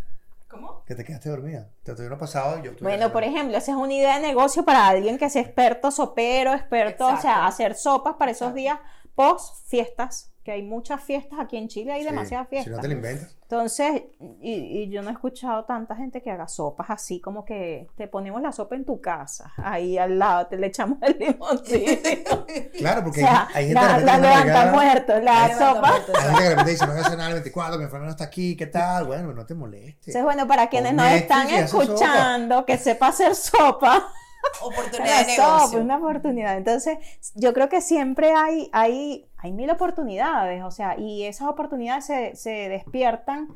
[0.49, 0.85] ¿Cómo?
[0.85, 1.69] Que te quedaste dormida.
[1.79, 5.19] El 31 pasado yo Bueno, por ejemplo, esa es una idea de negocio para alguien
[5.19, 8.57] que sea experto sopero, experto, o sea, hacer sopas para esos Exacto.
[8.57, 8.79] días
[9.15, 12.75] post fiestas, que hay muchas fiestas aquí en Chile, hay Sí, demasiadas Si fiestas.
[12.77, 13.37] no te lo inventas.
[13.43, 14.05] Entonces,
[14.41, 18.07] y, y yo no he escuchado tanta gente que haga sopas así, como que te
[18.09, 22.47] ponemos la sopa en tu casa, ahí al lado, te le echamos el limoncito.
[22.79, 25.95] Claro, o porque sea, hay, hay gente que la, levanta muertos, la Levanta sopa.
[25.95, 28.11] Hay gente que de repente dice, no voy a hacer nada el 24, mi enfermero
[28.11, 29.07] está aquí, ¿qué tal?
[29.07, 29.95] Bueno, no te molestes.
[30.09, 34.09] Entonces, bueno, para quienes nos están escuchando, que sepa hacer sopa,
[34.63, 35.81] Oportunidad de negocio.
[35.81, 36.57] una oportunidad.
[36.57, 36.99] Entonces,
[37.35, 42.37] yo creo que siempre hay, hay, hay mil oportunidades, o sea, y esas oportunidades se,
[42.37, 43.49] se despiertan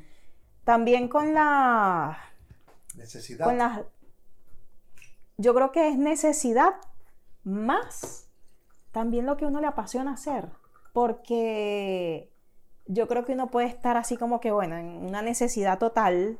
[0.64, 2.18] también con la,
[2.97, 3.44] Necesidad.
[3.44, 3.81] con las,
[5.37, 6.75] yo creo que es necesidad
[7.42, 8.29] más
[8.92, 10.49] también lo que uno le apasiona hacer,
[10.92, 12.31] porque
[12.87, 16.38] yo creo que uno puede estar así como que, bueno, en una necesidad total,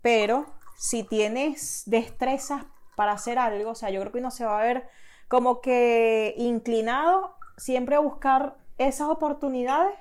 [0.00, 0.46] pero
[0.78, 2.64] si tienes destrezas
[2.96, 4.88] para hacer algo, o sea, yo creo que uno se va a ver
[5.26, 9.98] como que inclinado siempre a buscar esas oportunidades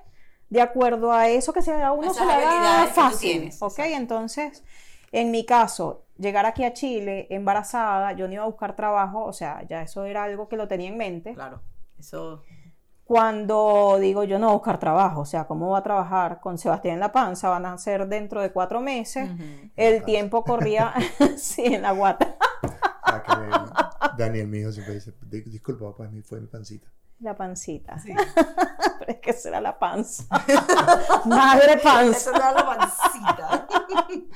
[0.50, 2.34] de acuerdo a eso que se a uno se le
[2.94, 3.72] fácil, tienes, ¿ok?
[3.72, 3.96] exacto.
[3.96, 4.64] Entonces,
[5.12, 9.34] en mi caso, llegar aquí a Chile embarazada, yo no iba a buscar trabajo, o
[9.34, 11.34] sea, ya eso era algo que lo tenía en mente.
[11.34, 11.62] Claro,
[12.00, 12.44] eso.
[13.08, 16.58] Cuando digo yo no voy a buscar trabajo, o sea, ¿cómo va a trabajar con
[16.58, 17.50] Sebastián en la panza?
[17.50, 19.30] Van a ser dentro de cuatro meses.
[19.78, 20.94] El tiempo corría,
[21.38, 22.36] sí, en la guata.
[23.04, 26.88] Ah, que Daniel, mi hijo, siempre dice, "Di- disculpa, papá, fue mi pancita.
[27.22, 27.98] La pancita.
[27.98, 28.14] Sí.
[29.00, 30.26] Pero es que será la panza.
[31.26, 32.18] Madre panza.
[32.18, 33.68] Eso era la pancita.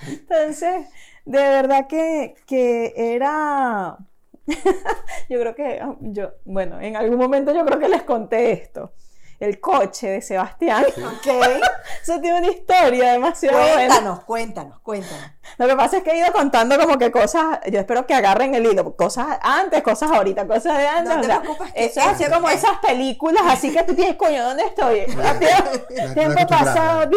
[0.07, 0.88] Entonces,
[1.25, 3.97] de verdad que, que era.
[5.30, 8.92] yo creo que yo, bueno, en algún momento yo creo que les conté esto.
[9.41, 10.86] El coche de Sebastián.
[10.86, 11.27] ok.
[12.04, 13.75] Eso tiene una historia demasiado buena.
[13.75, 15.32] Cuéntanos, cuéntanos, cuéntanos.
[15.58, 18.54] Lo que pasa es que he ido contando como que cosas, yo espero que agarren
[18.54, 21.13] el hilo, cosas antes, cosas ahorita, cosas de antes.
[21.13, 23.82] No o te sea, preocupes que eso es así ese- como esas películas, así que
[23.84, 25.06] tú tienes, coño, ¿dónde estoy?
[25.17, 27.10] La- Tiempo la pasado.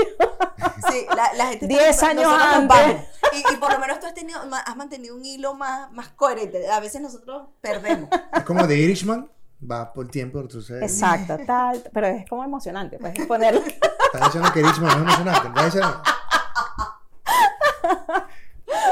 [0.91, 1.67] Sí, la, la gente.
[1.67, 3.03] Diez está- años nosotros nos antes.
[3.33, 6.69] Y, y por lo menos tú has, tenido, has mantenido un hilo más, más coherente.
[6.71, 8.09] A veces nosotros perdemos.
[8.35, 9.31] Es como de Irishman,
[9.63, 10.83] va por tiempo, entonces.
[10.83, 13.61] Exacto, tal, pero es como emocionante, pues ponerlo.
[14.13, 15.49] Estás diciendo que Irishman no es emocionante.
[15.49, 16.03] ¿Estás diciendo?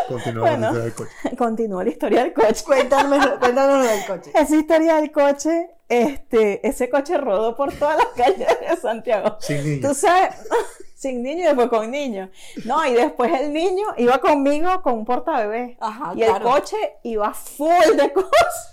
[0.09, 0.61] Continúa Bueno.
[0.61, 1.37] la historia del coche.
[1.37, 2.65] Continúa la historia del coche.
[2.67, 4.31] Cuéntanos, cuéntanos del coche.
[4.35, 9.37] Esa historia del coche, este, ese coche rodó por todas las calles de Santiago.
[9.41, 9.89] Sin niño.
[9.89, 10.35] Tú sabes,
[10.95, 12.31] sin niño y después con niño.
[12.65, 15.77] No, y después el niño iba conmigo con un portabebé.
[15.81, 16.45] Ajá, y el claro.
[16.51, 18.72] coche iba full de cosas.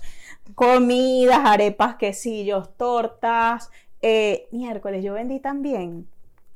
[0.56, 3.70] Comidas, arepas, quesillos, tortas.
[4.02, 6.08] Eh, miércoles, yo vendí también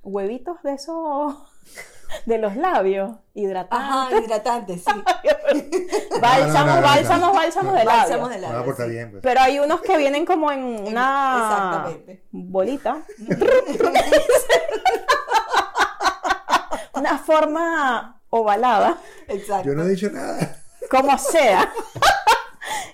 [0.01, 1.35] huevitos de esos,
[2.25, 3.89] de los labios, hidratantes.
[3.89, 4.85] Ajá, hidratante, sí.
[6.21, 8.29] Bálsamos, bálsamos, bálsamos de Bálsamos labios.
[8.29, 8.89] de labios, sí.
[8.89, 9.23] bien, pues.
[9.23, 12.23] Pero hay unos que vienen como en una Exactamente.
[12.31, 12.97] bolita.
[16.93, 19.67] una forma ovalada, Exacto.
[19.69, 20.57] Yo no he dicho nada.
[20.89, 21.71] como sea.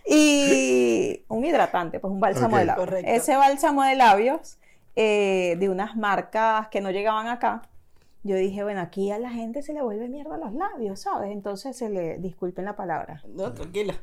[0.09, 2.85] Y un hidratante, pues un bálsamo de labios.
[2.85, 3.11] Correcto.
[3.11, 4.57] Ese bálsamo de labios
[4.95, 7.61] eh, de unas marcas que no llegaban acá.
[8.23, 11.31] Yo dije, bueno, aquí a la gente se le vuelve mierda los labios, ¿sabes?
[11.31, 13.93] Entonces se le, disculpen la palabra, No, tranquila.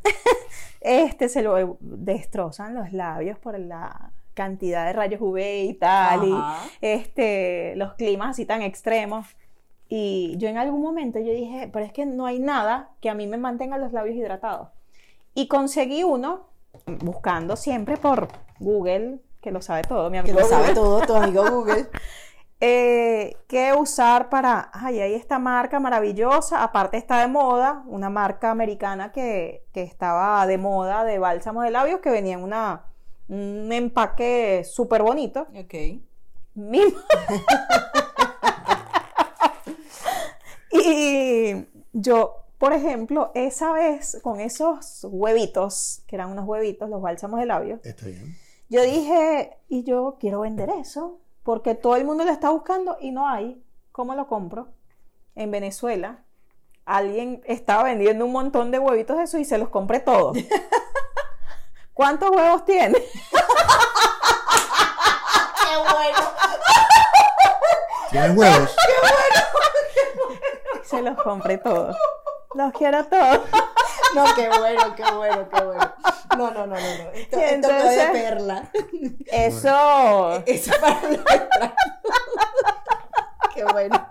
[0.81, 6.35] este se lo destrozan los labios por la cantidad de rayos UV y tal, y
[6.81, 9.27] este, los climas así tan extremos.
[9.89, 13.15] Y yo en algún momento yo dije, pero es que no hay nada que a
[13.15, 14.76] mí me mantenga los labios hidratados.
[15.37, 16.49] Y conseguí uno,
[16.87, 18.29] buscando siempre por
[18.59, 20.75] Google, que lo sabe todo, mi Que amigo lo sabe Google.
[20.75, 21.89] todo tu amigo Google.
[22.59, 28.51] eh, ¿qué usar para, ay, hay esta marca maravillosa, aparte está de moda, una marca
[28.51, 32.87] americana que, que estaba de moda de bálsamos de labios que venía en una,
[33.29, 35.47] un empaque súper bonito.
[35.55, 35.75] Ok.
[36.55, 36.99] Mismo.
[40.71, 47.41] y yo, por ejemplo, esa vez con esos huevitos, que eran unos huevitos, los bálsamos
[47.41, 48.37] de labios, Está bien.
[48.69, 53.11] yo dije, y yo quiero vender eso, porque todo el mundo lo está buscando y
[53.13, 53.63] no hay.
[53.93, 54.69] ¿Cómo lo compro?
[55.35, 56.25] En Venezuela,
[56.85, 60.37] alguien estaba vendiendo un montón de huevitos de eso y se los compré todos.
[61.95, 62.99] ¿Cuántos huevos tiene?
[62.99, 63.07] ¡Qué
[65.93, 66.19] bueno!
[68.11, 68.77] ¿Tienes huevos?
[70.85, 71.97] Se los compré todos.
[72.57, 73.41] Los quiero todos.
[74.15, 75.95] No, qué bueno, qué bueno, qué bueno.
[76.39, 76.75] No, no, no, no.
[76.77, 77.11] no.
[77.13, 78.71] Esto, esto quedó de perla.
[79.27, 81.21] Eso, Eso para los.
[83.55, 84.09] Qué bueno.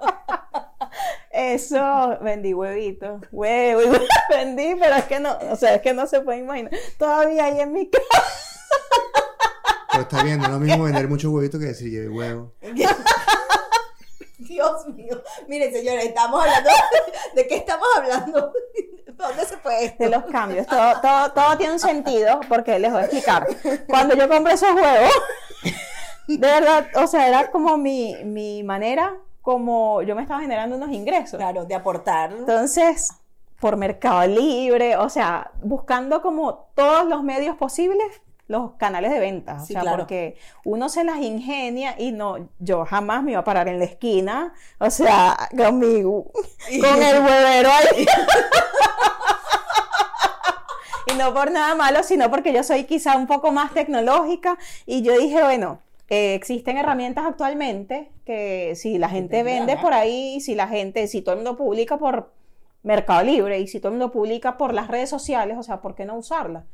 [1.32, 3.22] eso, vendí huevitos.
[3.32, 3.98] Huevo,
[4.30, 6.72] vendí, pero es que no, o sea, es que no se puede imaginar.
[7.00, 8.24] Todavía hay en mi casa.
[9.92, 12.54] Pero está bien, no es lo mismo vender muchos huevitos que decir lleve huevo.
[14.56, 15.22] Dios mío.
[15.50, 16.70] Miren, señores, estamos hablando.
[17.36, 18.54] ¿De qué estamos hablando?
[19.08, 20.04] ¿Dónde se fue esto?
[20.04, 20.66] de los cambios.
[20.66, 23.46] Todo, todo, todo tiene un sentido porque les voy a explicar.
[23.88, 25.12] Cuando yo compré esos huevos,
[26.28, 30.92] de verdad, o sea, era como mi, mi manera, como yo me estaba generando unos
[30.92, 31.38] ingresos.
[31.38, 32.32] Claro, de aportar.
[32.32, 33.14] Entonces,
[33.60, 39.58] por Mercado Libre, o sea, buscando como todos los medios posibles los canales de venta,
[39.62, 39.98] o sea, claro.
[39.98, 43.86] porque uno se las ingenia y no, yo jamás me iba a parar en la
[43.86, 46.32] esquina, o sea, conmigo,
[46.82, 48.06] con el huevero ahí.
[51.08, 55.02] y no por nada malo, sino porque yo soy quizá un poco más tecnológica y
[55.02, 55.80] yo dije, bueno,
[56.10, 59.78] eh, existen herramientas actualmente que si la gente vende ¿eh?
[59.82, 62.32] por ahí, si la gente, si todo el mundo publica por
[62.84, 65.96] Mercado Libre y si todo el mundo publica por las redes sociales, o sea, ¿por
[65.96, 66.66] qué no usarla?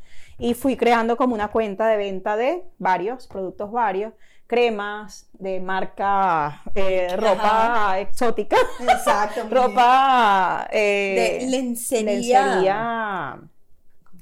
[0.41, 4.11] Y fui creando como una cuenta de venta de varios, productos varios,
[4.47, 9.47] cremas de marca, eh, ropa exótica, Exacto.
[9.51, 13.39] ropa eh, De lencería, lencería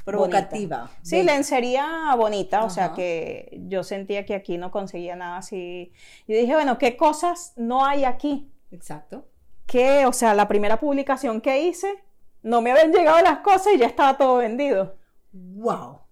[0.04, 0.92] provocativa.
[1.02, 5.94] Sí, lencería bonita, o sea que yo sentía que aquí no conseguía nada así.
[6.28, 8.52] Yo dije, bueno, ¿qué cosas no hay aquí?
[8.72, 9.26] Exacto.
[9.66, 12.04] Que, o sea, la primera publicación que hice,
[12.44, 14.98] no me habían llegado las cosas y ya estaba todo vendido.
[15.32, 16.09] Wow.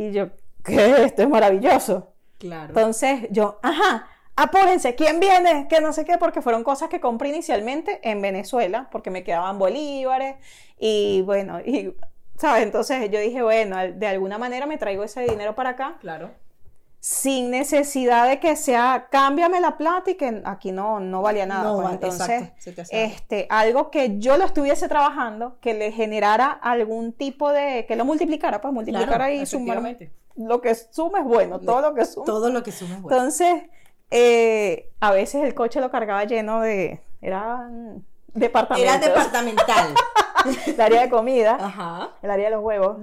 [0.00, 0.30] Y yo,
[0.64, 1.04] ¿qué?
[1.04, 2.14] Esto es maravilloso.
[2.38, 2.68] Claro.
[2.68, 5.66] Entonces yo, ajá, apúrense, ¿quién viene?
[5.68, 9.58] Que no sé qué, porque fueron cosas que compré inicialmente en Venezuela, porque me quedaban
[9.58, 10.36] bolívares
[10.78, 11.94] y bueno, y,
[12.38, 12.62] ¿sabes?
[12.62, 16.30] Entonces yo dije, bueno, de alguna manera me traigo ese dinero para acá Claro.
[17.00, 21.64] Sin necesidad de que sea, cámbiame la plata y que aquí no, no valía nada.
[21.64, 21.94] No, pues.
[21.94, 27.86] entonces, exacto, este, algo que yo lo estuviese trabajando, que le generara algún tipo de,
[27.86, 29.96] que lo multiplicara, pues multiplicara Claro, y sumar.
[30.36, 32.26] Lo que suma es bueno, todo lo que suma.
[32.26, 33.16] Todo lo que suma es bueno.
[33.16, 33.62] Entonces,
[34.10, 39.94] eh, a veces el coche lo cargaba lleno de, eran departamentos, Era departamental.
[40.66, 42.10] el área de comida, Ajá.
[42.22, 42.98] el área de los huevos,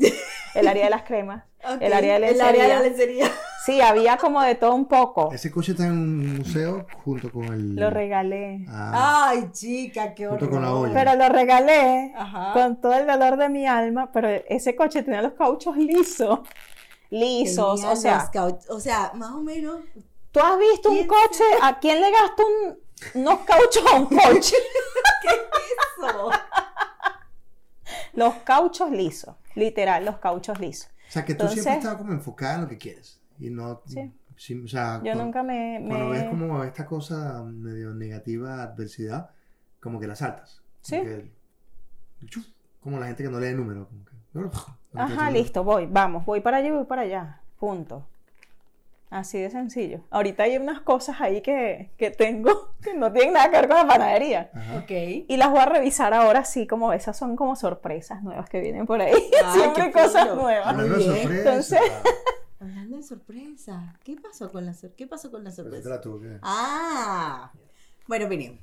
[0.53, 1.45] el área de las cremas,
[1.79, 3.31] el área de El área de la lencería.
[3.67, 5.29] Sí, había como de todo un poco.
[5.33, 7.75] Ese coche está en un museo junto con el.
[7.75, 8.63] Lo regalé.
[8.69, 10.39] Ah, Ay, chica, qué horror.
[10.39, 10.93] Junto con la olla.
[10.93, 12.53] Pero lo regalé Ajá.
[12.53, 16.39] con todo el dolor de mi alma, pero ese coche tenía los cauchos lisos.
[17.09, 19.79] Lisos, Tenía o sea, o más o menos.
[20.31, 21.43] ¿tú has visto un ¿Quién coche?
[21.61, 22.79] ¿A quién le gasta un-
[23.21, 24.55] unos cauchos a un coche?
[25.97, 26.29] Eso.
[28.13, 30.89] Los cauchos lisos, literal, los cauchos lisos.
[31.07, 33.16] o sea, que tú Entonces- siempre estás como enfocada en lo que quieres.
[33.39, 33.81] Y no.
[33.85, 34.11] Sí.
[34.35, 35.79] sí, o sea, Yo cuando, nunca me...
[35.79, 39.29] me- cuando ves como esta cosa medio negativa, adversidad,
[39.79, 40.61] como que la saltas.
[40.89, 41.07] Como Sí.
[41.07, 41.31] que-
[42.81, 43.87] como la gente que no lee números.
[43.87, 44.11] Como que,
[44.93, 48.05] no Ajá, listo, voy, vamos, voy para allá y voy para allá, punto.
[49.09, 50.01] Así de sencillo.
[50.09, 53.77] Ahorita hay unas cosas ahí que, que tengo que no tienen nada que ver con
[53.77, 54.51] la panadería.
[54.53, 54.79] Ajá.
[54.79, 54.91] Ok.
[55.27, 58.85] Y las voy a revisar ahora sí, como esas son como sorpresas nuevas que vienen
[58.85, 59.13] por ahí.
[59.45, 60.75] Ay, Siempre cosas nuevas.
[60.75, 61.01] Bien.
[61.01, 61.37] sorpresa.
[61.37, 61.79] Entonces-
[62.59, 63.99] Hablando de sorpresa.
[64.03, 66.01] ¿Qué pasó con la, sor- ¿qué pasó con la sorpresa?
[66.01, 66.39] ¿qué?
[66.41, 67.51] Ah.
[68.07, 68.59] Bueno, miren.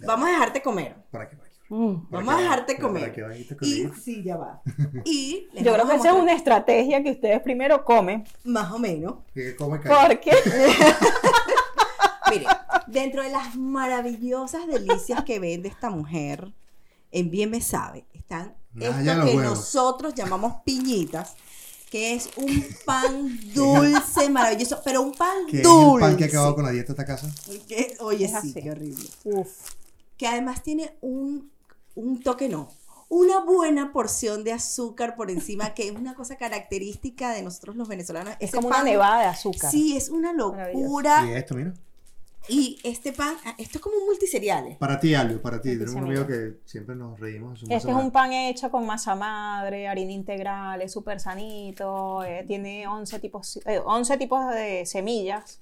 [0.00, 0.96] Vamos a dejarte comer.
[1.10, 1.36] ¿Para qué?
[1.36, 1.50] ¿Para?
[1.68, 2.06] Mm.
[2.08, 3.22] ¿Para Vamos a dejarte ¿Para comer.
[3.28, 4.62] vayas con Y sí, ya va.
[5.04, 8.78] Y Yo creo que a esa es una estrategia que ustedes primero comen, más o
[8.78, 9.16] menos.
[9.34, 10.30] ¿Qué come porque
[12.30, 12.46] Mire,
[12.86, 16.52] dentro de las maravillosas delicias que vende esta mujer,
[17.12, 19.42] en Bien Me Sabe, están Nada, esto que huevos.
[19.58, 21.36] nosotros llamamos piñitas,
[21.90, 26.04] que es un pan dulce, maravilloso, pero un pan Que es dulce.
[26.04, 27.30] el pan que ha acabado con la dieta de esta casa.
[27.68, 28.52] Que- oye, Es sí, así.
[28.54, 29.08] qué horrible.
[29.24, 29.48] Uf.
[30.16, 31.50] Que además tiene un,
[31.94, 32.68] un toque, no,
[33.08, 37.86] una buena porción de azúcar por encima, que es una cosa característica de nosotros los
[37.86, 38.34] venezolanos.
[38.40, 39.70] Es Ese como una nevada de azúcar.
[39.70, 41.24] Sí, es una locura.
[41.26, 41.72] Y esto, mira.
[42.48, 44.76] Y este pan, ah, esto es como un multicereales.
[44.76, 45.70] Para ti, Alio, para ti.
[45.70, 47.66] Tenemos un amigo que siempre nos reímos.
[47.66, 52.44] de Este es un pan hecho con masa madre, harina integral, es súper sanito, eh,
[52.46, 55.58] tiene 11 tipos, eh, 11 tipos de semillas.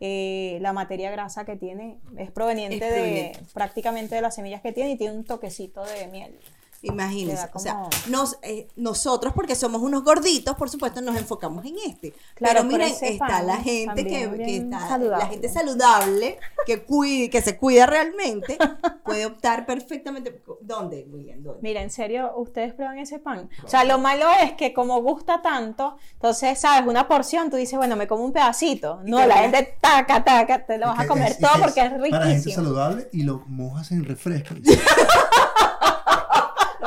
[0.00, 3.40] eh, la materia grasa que tiene es proveniente, Es de proveniente.
[3.52, 6.38] prácticamente de las semillas que tiene y tiene un toquecito de miel.
[6.82, 11.76] Imagínense, o sea, nos, eh, nosotros, porque somos unos gorditos, por supuesto, nos enfocamos en
[11.84, 12.14] este.
[12.34, 15.24] Claro, pero miren, pero está pan la gente que, está, saludable.
[15.24, 18.58] la gente saludable, que cuide, que se cuida realmente,
[19.04, 20.40] puede optar perfectamente.
[20.60, 21.42] ¿Dónde, William?
[21.42, 21.60] ¿Dónde?
[21.62, 23.50] Mira, en serio, ustedes prueban ese pan.
[23.64, 27.76] O sea, lo malo es que como gusta tanto, entonces, sabes, una porción, tú dices,
[27.76, 29.00] bueno, me como un pedacito.
[29.04, 32.02] No, la gente taca, taca, te lo vas a comer todo que porque es Para
[32.02, 32.54] gente riquísimo.
[32.54, 34.54] saludable y lo mojas en refresco.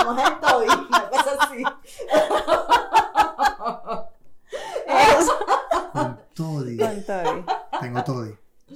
[0.06, 1.64] Vamos a todo, una cosa así.
[4.88, 5.40] Eso.
[5.94, 6.78] Con toddy.
[6.78, 7.46] Con todo.
[7.80, 8.36] Tengo toddy.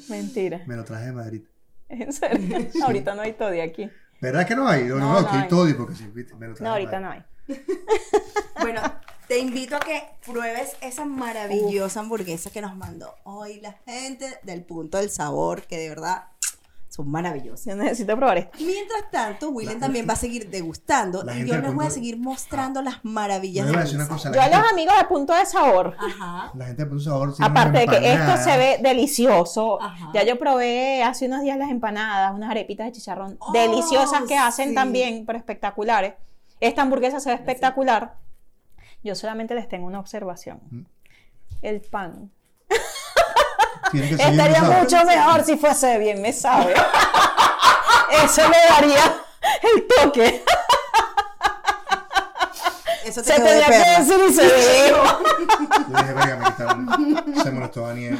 [0.09, 0.61] Mentira.
[0.65, 1.43] Me lo traje de Madrid.
[1.89, 2.67] En serio.
[2.83, 3.89] Ahorita no hay toddy aquí.
[4.21, 4.83] ¿Verdad que no hay?
[4.85, 6.99] No, no, No, no, aquí hay toddy porque sí, viste, me lo traje No, ahorita
[6.99, 7.23] no hay.
[8.61, 8.81] Bueno,
[9.27, 14.63] te invito a que pruebes esa maravillosa hamburguesa que nos mandó hoy la gente del
[14.63, 16.29] punto del sabor, que de verdad
[16.95, 17.65] son maravillosas.
[17.65, 18.57] Yo necesito probar esto.
[18.59, 21.85] Mientras tanto, William La- también va a seguir degustando La y gente yo les voy
[21.85, 24.31] a seguir mostrando las maravillas de voy a decir una Wilson.
[24.31, 24.47] cosa.
[24.49, 25.95] Yo a los amigos de punto de sabor.
[25.99, 26.51] Ajá.
[26.55, 30.11] la gente de Punto Sabor tiene Aparte de que esto se ve delicioso, Ajá.
[30.13, 34.37] ya yo probé hace unos días las empanadas, unas arepitas de chicharrón Oh, deliciosas que
[34.37, 34.75] hacen sí.
[34.75, 36.13] también, pero espectaculares.
[36.61, 38.15] Esta hamburguesa se ve espectacular.
[39.03, 40.61] Yo solamente les tengo una observación.
[40.71, 40.81] Mm.
[41.61, 42.31] El pan.
[43.91, 46.73] Tiene que Estaría mucho mejor si fuese bien, me sabe.
[48.23, 49.21] Eso le daría
[49.73, 50.43] el toque.
[53.05, 54.89] Eso te Se tenía que decir y se.
[54.89, 57.43] Yo dije, verga, me quitaron.
[57.43, 58.19] Se molestó Daniel.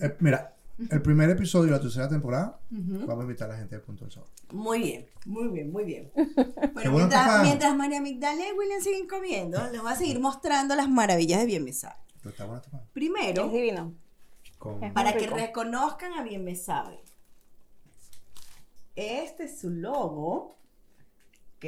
[0.00, 0.54] Eh, mira,
[0.90, 4.04] el primer episodio de la tercera temporada, vamos a invitar a la gente de Punto
[4.04, 4.28] del Sabor.
[4.52, 6.12] Muy bien, muy bien, muy bien.
[6.14, 7.08] Bueno, bueno
[7.42, 11.46] mientras, María Migdalia y William siguen comiendo, les voy a seguir mostrando las maravillas de
[11.46, 11.96] Bien Me Sabe.
[12.18, 12.82] Pero está bueno pan.
[12.92, 13.94] Primero, Es divino.
[14.64, 16.98] Con- para que reconozcan a Bien Me Sabe.
[18.96, 20.56] Este es su logo,
[21.56, 21.66] ¿ok?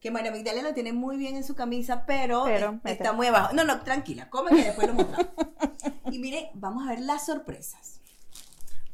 [0.00, 2.46] Que María Migdalia lo tiene muy bien en su camisa, pero,
[2.84, 3.54] está muy abajo.
[3.54, 5.34] No, no, tranquila, come que después lo mostramos.
[6.10, 8.00] y miren, vamos a ver las sorpresas.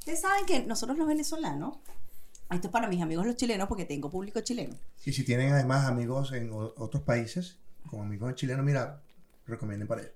[0.01, 1.79] Ustedes saben que nosotros los venezolanos,
[2.51, 4.75] esto es para mis amigos los chilenos, porque tengo público chileno.
[5.05, 7.59] Y si tienen además amigos en otros países,
[7.89, 9.01] con amigos chilenos, mira,
[9.47, 10.15] recomienden para ellos.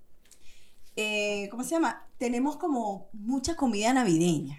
[0.96, 2.06] Eh, ¿cómo se llama?
[2.18, 4.58] Tenemos como mucha comida navideña.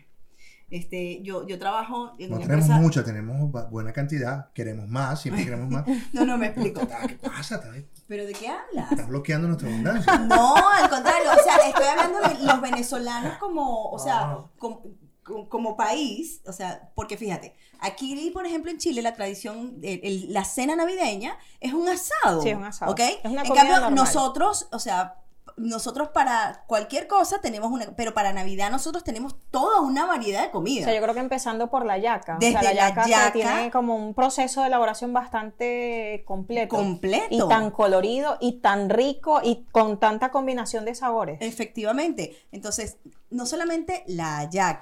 [0.69, 2.81] Este, yo, yo trabajo en No una tenemos empresa.
[2.81, 5.85] mucha, tenemos buena cantidad, queremos más, siempre queremos más.
[6.11, 6.81] No, no me explico.
[6.91, 7.55] Ah, ¿Qué pasa?
[7.55, 7.75] Estás,
[8.07, 8.91] ¿Pero de qué hablas?
[8.91, 10.17] estás bloqueando nuestra abundancia.
[10.27, 14.45] No, al contrario, o sea, estoy hablando de los venezolanos como, o sea, Ah.
[14.57, 14.81] como,
[15.23, 19.99] como- como país, o sea, porque fíjate, aquí, por ejemplo, en Chile, la tradición, el-
[20.03, 22.41] el- la cena navideña es un asado.
[22.41, 22.91] Sí, es un asado.
[22.91, 22.99] ¿Ok?
[22.99, 23.95] Es una en comida cambio, normal.
[23.95, 25.15] nosotros, o sea,
[25.57, 30.51] nosotros para cualquier cosa tenemos una, pero para Navidad nosotros tenemos toda una variedad de
[30.51, 30.81] comida.
[30.81, 32.37] O sea, yo creo que empezando por la yaca.
[32.39, 36.75] Desde o sea, la la yaca, yaca- tiene como un proceso de elaboración bastante completo.
[36.75, 37.27] completo.
[37.29, 41.37] Y tan colorido y tan rico y con tanta combinación de sabores.
[41.41, 42.35] Efectivamente.
[42.51, 42.97] Entonces,
[43.29, 44.79] no solamente la La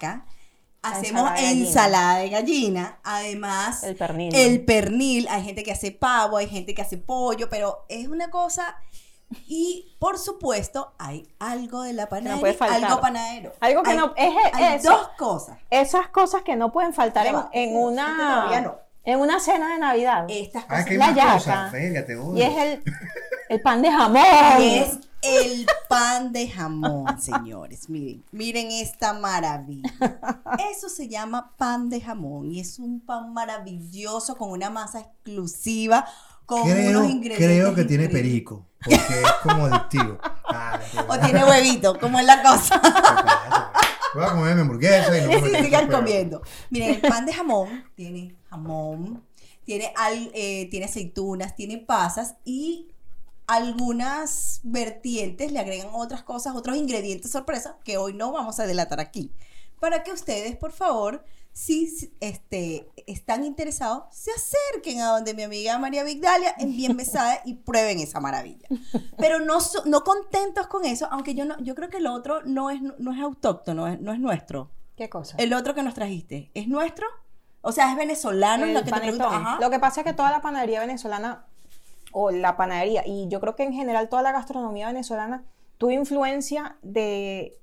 [0.81, 4.35] hacemos ensalada de ensalada de gallina, además El pernil.
[4.35, 8.29] el pernil, hay gente que hace pavo, hay gente que hace pollo, pero es una
[8.29, 8.75] cosa
[9.47, 12.83] y por supuesto hay algo de la panadería, puede faltar.
[12.83, 13.53] algo panadero.
[13.59, 14.89] Algo que Hay- no- es hay eso.
[14.91, 15.57] dos cosas.
[15.69, 18.75] Esas cosas que no pueden faltar en, en Este una no.
[19.05, 20.25] en una cena de Navidad.
[20.29, 20.85] Estas Ah, cosas.
[20.85, 21.33] que hay La yaca.
[21.33, 21.73] cosas.
[22.35, 22.83] Y es el,
[23.49, 24.61] el pan de jamón.
[24.61, 27.89] Y es el pan de jamón, señores.
[27.89, 29.89] Miren, miren esta maravilla.
[30.71, 36.05] Eso se llama pan de jamón y es un pan maravilloso con una masa exclusiva,
[36.45, 37.37] con Creo, unos ingredientes.
[37.37, 40.17] creo que tiene perico, porque es como adictivo.
[40.45, 42.81] Ah, O tiene huevito, como es la cosa.
[44.13, 46.41] Voy a comer mi hamburguesa y no Sí, sigan comiendo.
[46.69, 49.23] Miren, el pan de jamón tiene jamón,
[49.65, 52.89] tiene, al- eh, tiene aceitunas, tiene pasas y
[53.47, 58.99] algunas vertientes le agregan otras cosas, otros ingredientes sorpresa que hoy no vamos a delatar
[58.99, 59.31] aquí.
[59.79, 65.77] Para que ustedes, por favor, si este, están interesados, se acerquen a donde mi amiga
[65.77, 68.67] María Vigdalia en Bien Besada y prueben esa maravilla.
[69.17, 72.41] Pero no, so- no contentos con eso, aunque yo, no, yo creo que el otro
[72.43, 74.71] no es, no es autóctono, es- no es nuestro.
[74.97, 75.35] ¿Qué cosa?
[75.37, 77.05] El otro que nos trajiste, ¿es nuestro?
[77.61, 79.25] O sea, es venezolano, El lo que te pregunto.
[79.27, 79.57] Ajá.
[79.61, 81.45] Lo que pasa es que toda la panadería venezolana,
[82.11, 85.43] o la panadería, y yo creo que en general toda la gastronomía venezolana,
[85.77, 87.57] tuvo influencia de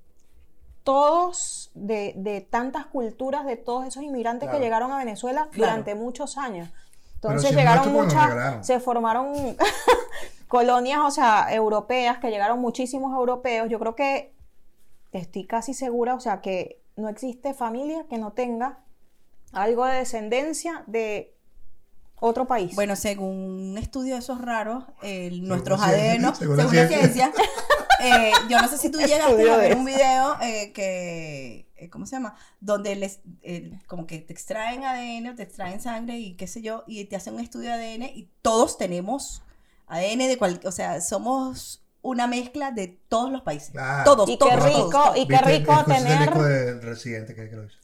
[0.85, 4.59] todos, de, de tantas culturas, de todos esos inmigrantes Claro.
[4.59, 5.72] que llegaron a Venezuela Claro.
[5.72, 6.68] durante muchos años.
[7.16, 9.57] Entonces si llegaron pues, muchas, se formaron
[10.49, 13.68] colonias, o sea, europeas, que llegaron muchísimos europeos.
[13.68, 14.35] Yo creo que
[15.12, 18.78] estoy casi segura, o sea, que no existe familia que no tenga
[19.53, 21.35] algo de descendencia de
[22.20, 22.74] otro país.
[22.74, 27.33] Bueno, según un estudio de esos raros, el- nuestros ADN, según según, la la ciencia.
[28.01, 32.07] eh, yo no sé si tú llegaste a ver un video eh, que, eh, ¿cómo
[32.07, 32.34] se llama?
[32.61, 36.62] Donde les, eh, como que te extraen ADN o te extraen sangre y qué sé
[36.62, 39.42] yo, y te hacen un estudio de ADN y todos tenemos
[39.86, 43.70] ADN de cualquier, o sea, somos una mezcla de todos los países.
[43.70, 44.05] Claro.
[44.05, 45.16] Todos, y todos, qué rico, todos.
[45.16, 46.34] y qué ¿Viste rico el tener...
[46.34, 47.76] de Residente que, que lo hizo?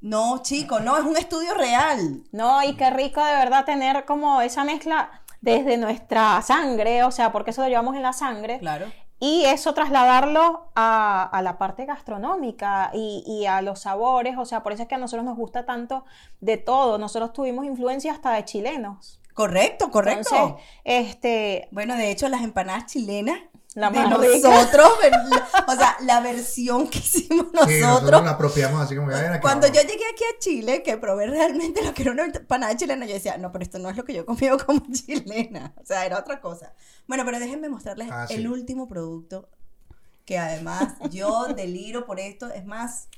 [0.00, 2.22] No, chico, no, es un estudio real.
[2.32, 7.32] No, y qué rico de verdad tener como esa mezcla desde nuestra sangre, o sea,
[7.32, 8.86] porque eso lo llevamos en la sangre, Claro.
[9.18, 14.62] Y eso trasladarlo a, a la parte gastronómica y, y a los sabores, o sea,
[14.62, 16.04] por eso es que a nosotros nos gusta tanto
[16.40, 19.20] de todo, nosotros tuvimos influencia hasta de chilenos.
[19.32, 20.34] Correcto, correcto.
[20.34, 23.38] Entonces, este, Bueno, de hecho, las empanadas chilenas
[23.76, 24.48] La de más rica.
[24.48, 24.88] nosotros,
[25.68, 28.24] o sea, la versión que hicimos Sí, nosotros nosotros.
[28.24, 29.76] la apropiamos así como que "Ven aquí, Cuando vamos".
[29.82, 33.14] yo llegué aquí a Chile, que probé realmente lo que era una empanada chilena, yo
[33.14, 35.74] decía, no, pero esto no es lo que yo confío como chilena.
[35.80, 36.72] O sea, era otra cosa.
[37.06, 38.34] Bueno, pero déjenme mostrarles Ah, sí.
[38.34, 39.48] el último producto,
[40.24, 42.48] que además yo deliro por esto.
[42.50, 43.08] Es más,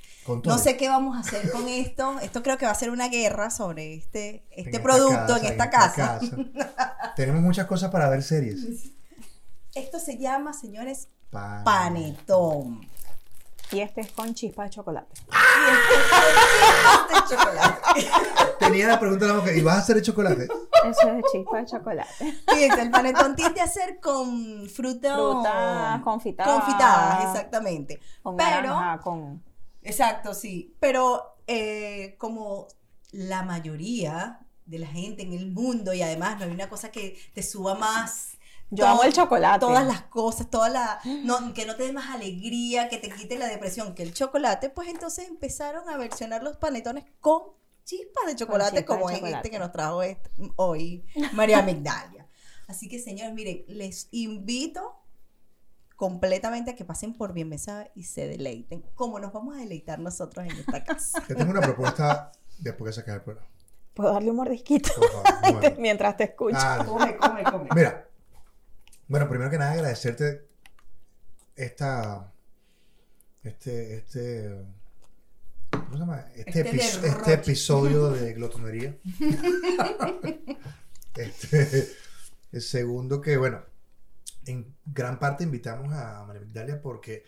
[0.43, 2.19] no sé qué vamos a hacer con esto.
[2.21, 5.45] Esto creo que va a ser una guerra sobre este, En este esta producto en
[5.45, 6.19] esta casa.
[6.19, 7.13] casa.
[7.15, 8.91] Tenemos muchas cosas para ver series.
[9.79, 11.63] Esto se llama, señores, Pan.
[11.63, 12.85] panetón.
[13.71, 15.07] y este es con chispa de chocolate.
[17.09, 18.09] de chocolate.
[18.59, 20.49] Tenía la pregunta en la boca, ¿y vas a hacer el chocolate?
[20.83, 22.41] Eso es chispa de chocolate.
[22.53, 25.15] Fíjense, el panetón tiende a ser con fruta.
[25.15, 26.59] Frutas confitadas.
[26.59, 28.01] Confitadas, exactamente.
[28.21, 29.41] Con Pero, naranja, con...
[29.81, 30.75] exacto, sí.
[30.81, 32.67] Pero eh, como
[33.11, 37.17] la mayoría de la gente en el mundo, y además no hay una cosa que
[37.33, 38.38] te suba más.
[38.71, 39.59] Yo amo el chocolate.
[39.59, 40.99] Todas las cosas, toda la.
[41.23, 44.69] no, que no te dé más alegría, que te quite la depresión que el chocolate,
[44.69, 47.41] pues entonces empezaron a versionar los panetones con
[47.83, 49.37] chispas de chocolate, chispas de como en chocolate.
[49.37, 52.27] este que nos trajo este- hoy María Migdalia.
[52.67, 54.95] Así que, señores, miren, les invito
[55.95, 59.99] completamente a que pasen por Bien Mesa y se deleiten, como nos vamos a deleitar
[59.99, 61.23] nosotros en esta casa.
[61.27, 63.49] Yo tengo una propuesta después que saques el programa.
[63.95, 65.75] ¿Puedo darle un mordisquito favor, muerde.
[65.79, 66.55] mientras te escucho?
[66.57, 67.69] Ah, come, come, come.
[67.75, 68.07] Mira,
[69.09, 70.47] bueno, primero que nada agradecerte
[71.55, 72.31] esta,
[73.43, 74.55] este, este,
[75.71, 76.19] ¿cómo se llama?
[76.35, 78.97] Este, Este epi- este episodio de glotonería.
[81.15, 81.89] este,
[82.51, 83.61] el segundo que, bueno,
[84.45, 87.23] en gran parte invitamos a María Migdalia porque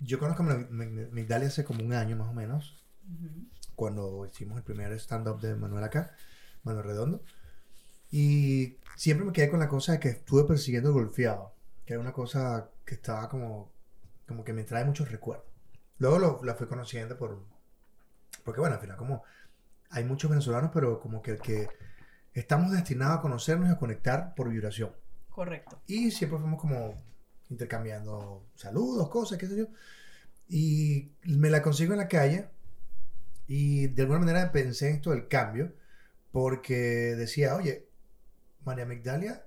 [0.00, 2.82] yo conozco a María Mig- Migdalia hace como un año más o menos
[3.76, 6.14] cuando hicimos el primer stand-up de Manuel acá,
[6.64, 7.22] Manuel Redondo.
[8.10, 11.54] Y siempre me quedé con la cosa de que estuve persiguiendo el golfeado,
[11.86, 13.72] que era una cosa que estaba como,
[14.28, 15.46] como que me trae muchos recuerdos.
[15.96, 17.42] Luego lo, la fui conociendo por,
[18.44, 19.22] porque bueno, al final como
[19.88, 21.68] hay muchos venezolanos, pero como que, que
[22.34, 24.92] estamos destinados a conocernos y a conectar por vibración.
[25.30, 25.80] Correcto.
[25.86, 27.02] Y siempre fuimos como
[27.48, 29.68] intercambiando saludos, cosas, qué sé yo.
[30.46, 32.50] Y me la consigo en la calle
[33.46, 35.72] y de alguna manera pensé en esto del cambio
[36.32, 36.76] porque
[37.16, 37.88] decía, oye,
[38.64, 39.44] María Migdalia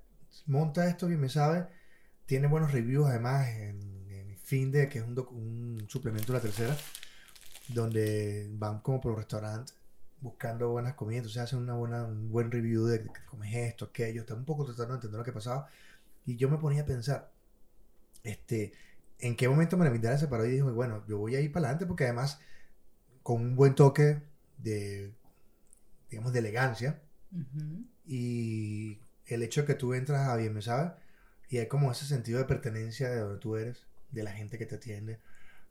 [0.48, 1.68] monta esto bien me sabe,
[2.26, 6.76] tiene buenos reviews además en, en fin de que es un, suplemento de la tercera,
[7.70, 9.76] donde van como por los restaurantes
[10.22, 14.22] buscando buenas comidas, entonces hacen una buena, un buen review de que comes esto, aquello,
[14.22, 15.68] está un poco tratando de entender lo que pasaba.
[16.26, 17.30] Y yo me ponía a pensar,
[18.24, 18.72] este,
[19.20, 21.66] ¿en qué momento María Migdalia se paró y dijo, bueno, yo voy a ir para
[21.66, 22.40] adelante porque además
[23.22, 24.22] con un buen toque
[24.58, 25.14] de,
[26.10, 27.02] digamos, de elegancia
[28.06, 30.94] y el hecho de que tú entras a Bien Me Sabe
[31.50, 34.66] y hay como ese sentido de pertenencia de donde tú eres, de la gente que
[34.66, 35.20] te atiende,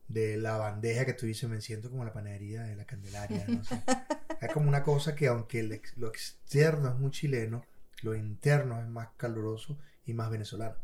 [0.08, 3.64] de la bandeja que tú dices, me siento como la panadería de la Candelaria, no
[3.64, 3.82] sé.
[4.40, 7.64] Es como una cosa que aunque el ex- lo externo es muy chileno,
[8.02, 10.76] lo interno es más caluroso y más venezolano.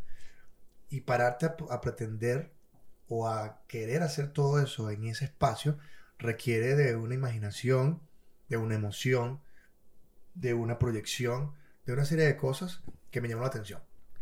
[0.90, 2.52] Y pararte a, a pretender
[3.08, 5.78] o a querer hacer todo eso en ese espacio
[6.18, 8.00] requiere de una imaginación
[8.48, 9.40] de una emoción,
[10.34, 11.52] de una proyección,
[11.88, 12.80] de una serie de cosas
[13.10, 13.80] que me llamó la atención.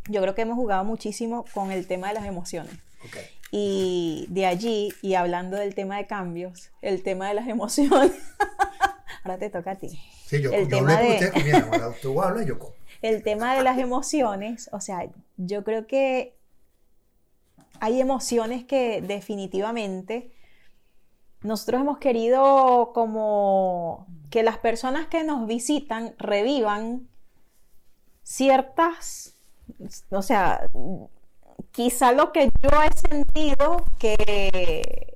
[0.08, 2.72] Yo creo que hemos jugado muchísimo con el tema de las emociones.
[3.04, 3.16] Ok.
[3.50, 8.12] Y de allí, y hablando del tema de cambios, el tema de las emociones.
[9.24, 9.88] Ahora te toca a ti.
[10.26, 11.66] Sí, yo, El yo tema hablé con de- ustedes comiendo.
[11.84, 12.72] Ahora tú hablas y yo como.
[13.02, 15.06] El tema de las emociones, o sea,
[15.36, 16.34] yo creo que
[17.80, 20.30] hay emociones que definitivamente
[21.42, 27.08] nosotros hemos querido como que las personas que nos visitan revivan
[28.26, 29.36] ciertas,
[30.10, 30.66] o sea,
[31.70, 35.14] quizá lo que yo he sentido que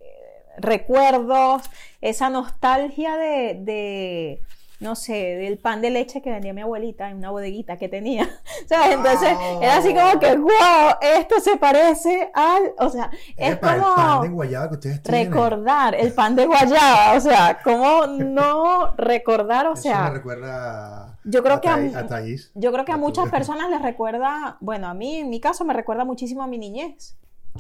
[0.59, 1.63] recuerdos,
[2.01, 4.43] esa nostalgia de, de,
[4.81, 8.29] no sé, del pan de leche que vendía mi abuelita en una bodeguita que tenía.
[8.67, 8.97] ¿Sabes?
[8.97, 13.83] Entonces era así como que, wow, esto se parece al, o sea, es Epa, el
[13.83, 15.31] pan de como guayaba que ustedes tienen.
[15.33, 21.05] recordar el pan de guayaba, o sea, cómo no recordar, o Eso sea, me recuerda
[21.07, 22.51] a, yo creo a que a a Thaís.
[22.55, 25.75] yo creo que a muchas personas les recuerda, bueno, a mí en mi caso me
[25.75, 27.17] recuerda muchísimo a mi niñez.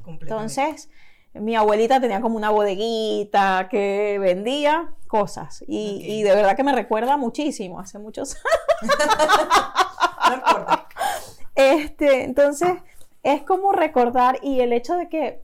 [0.07, 0.89] Entonces,
[1.35, 6.72] mi abuelita tenía como una bodeguita que vendía cosas y, y de verdad que me
[6.74, 8.97] recuerda muchísimo, hace muchos años.
[10.28, 10.87] No importa.
[11.57, 12.70] Este, entonces,
[13.22, 15.43] es como recordar y el hecho de que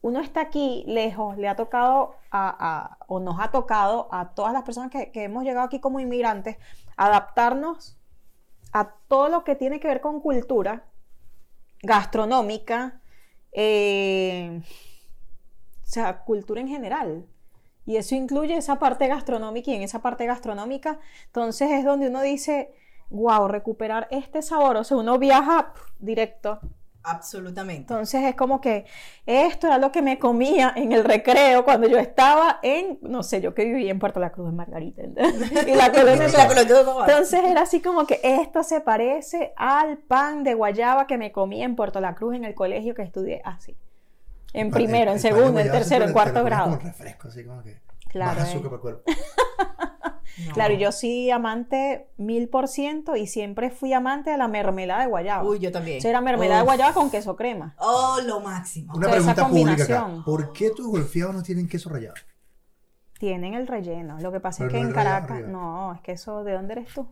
[0.00, 4.52] uno está aquí lejos, le ha tocado a, a- o nos ha tocado a todas
[4.52, 6.56] las personas que, que hemos llegado aquí como inmigrantes,
[6.96, 7.96] adaptarnos
[8.72, 10.84] a todo lo que tiene que ver con cultura
[11.82, 13.00] gastronómica,
[13.52, 14.62] eh,
[15.92, 17.26] sea, cultura en general.
[17.84, 22.22] Y eso incluye esa parte gastronómica y en esa parte gastronómica, entonces es donde uno
[22.22, 22.72] dice,
[23.10, 26.60] wow, recuperar este sabor, o sea, uno viaja directo.
[27.04, 27.80] Absolutamente.
[27.92, 28.84] Entonces es como que
[29.26, 33.40] esto era lo que me comía en el recreo cuando yo estaba en, no sé,
[33.40, 35.02] yo que vivía en Puerto La Cruz, en Margarita.
[35.66, 41.08] Y la colonia entonces era así como que esto se parece al pan de guayaba
[41.08, 43.76] que me comí en Puerto La Cruz en el colegio que estudié así.
[44.52, 46.70] En primero, en segundo, en tercero, en cuarto grado.
[46.70, 47.80] Con refresco, así como que.
[48.08, 48.50] Claro, Más eh.
[48.50, 49.02] azúcar para el cuerpo.
[50.46, 50.54] No.
[50.54, 55.02] Claro, y yo sí amante mil por ciento y siempre fui amante de la mermelada
[55.02, 55.44] de guayaba.
[55.44, 55.98] Uy, yo también.
[55.98, 57.74] O sea, era mermelada de guayaba con queso crema.
[57.78, 58.94] Oh, lo máximo.
[58.94, 60.22] Una sea, esa pregunta pública acá.
[60.24, 62.14] ¿Por qué tus golfeados no tienen queso rallado?
[63.18, 64.18] Tienen el relleno.
[64.20, 66.72] Lo que pasa Pero es que no en Caracas, no, es que eso, ¿de dónde
[66.72, 67.06] eres tú?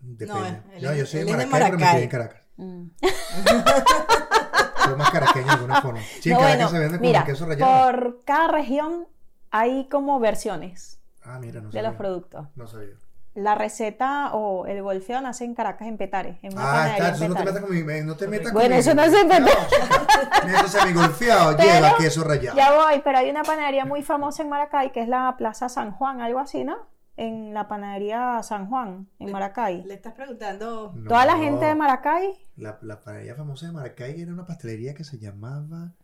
[0.00, 0.62] Depende.
[0.80, 2.02] No, yo, soy de de Maracay, pero me Maracay.
[2.04, 2.42] en Caracas.
[2.56, 2.86] Mm.
[4.88, 6.00] Soy más caraqueño de alguna forma.
[6.20, 7.86] Sí, No, bueno, se vende mira, queso rallado.
[7.92, 9.06] por cada región
[9.50, 12.46] hay como versiones Ah, mira, no de los productos.
[12.54, 12.94] No sabía.
[13.34, 17.28] La receta o el golfeo nace en Caracas, en Petare, en una Ah, está, entonces
[17.28, 18.02] no te metas con mi...
[18.02, 19.50] No te metas Bueno, con eso mi- no se No, mete.
[19.68, 20.42] chica.
[20.46, 22.56] Entonces mi golfeado Pero- lleva queso rallado.
[22.56, 25.92] Ya voy, pero hay una panadería muy famosa en Maracay que es la Plaza San
[25.92, 26.76] Juan, algo así, ¿no?
[27.16, 29.82] En la panadería San Juan, en Maracay.
[29.84, 30.92] Le estás preguntando.
[30.94, 34.94] No, Toda la gente de Maracay, La, la panadería famosa de Maracay era una pastelería
[34.94, 35.94] que se llamaba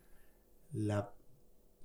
[0.73, 1.11] la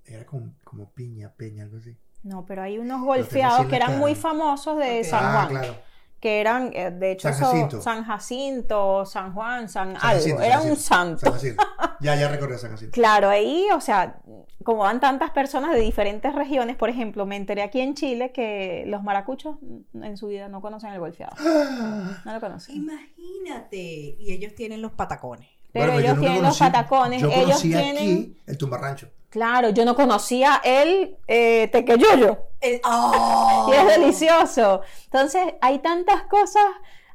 [0.05, 1.97] era como, como piña, peña, algo así.
[2.23, 3.99] no, pero hay unos golfeados que eran cara.
[3.99, 5.03] muy famosos de.
[5.03, 5.75] San ah, Juan, claro.
[6.20, 7.82] Que eran, eh, de hecho, San Jacinto.
[7.82, 11.20] San Jacinto, San Juan, San, San algo, Jacinto, era San un santo.
[11.20, 11.63] San Jacinto.
[11.99, 12.93] Ya, ya recordé San Jacinto.
[12.93, 14.20] Claro, ahí, o sea,
[14.63, 18.84] como van tantas personas de diferentes regiones, por ejemplo, me enteré aquí en Chile que
[18.88, 19.57] los maracuchos
[19.93, 21.36] en su vida no conocen el golfeado.
[22.26, 22.76] No lo conocen.
[22.76, 23.78] Imagínate.
[24.20, 25.47] Y ellos tienen los patacones.
[25.72, 27.95] Pero Bueno, yo ellos tienen los patacones, Yo ellos conocí tienen...
[27.95, 29.09] aquí el tumbarrancho.
[29.30, 32.38] Claro, yo no conocía el eh, tequeyoyo.
[32.84, 33.69] ¡oh!
[33.71, 34.82] Y es delicioso.
[35.05, 36.63] Entonces, hay tantas cosas,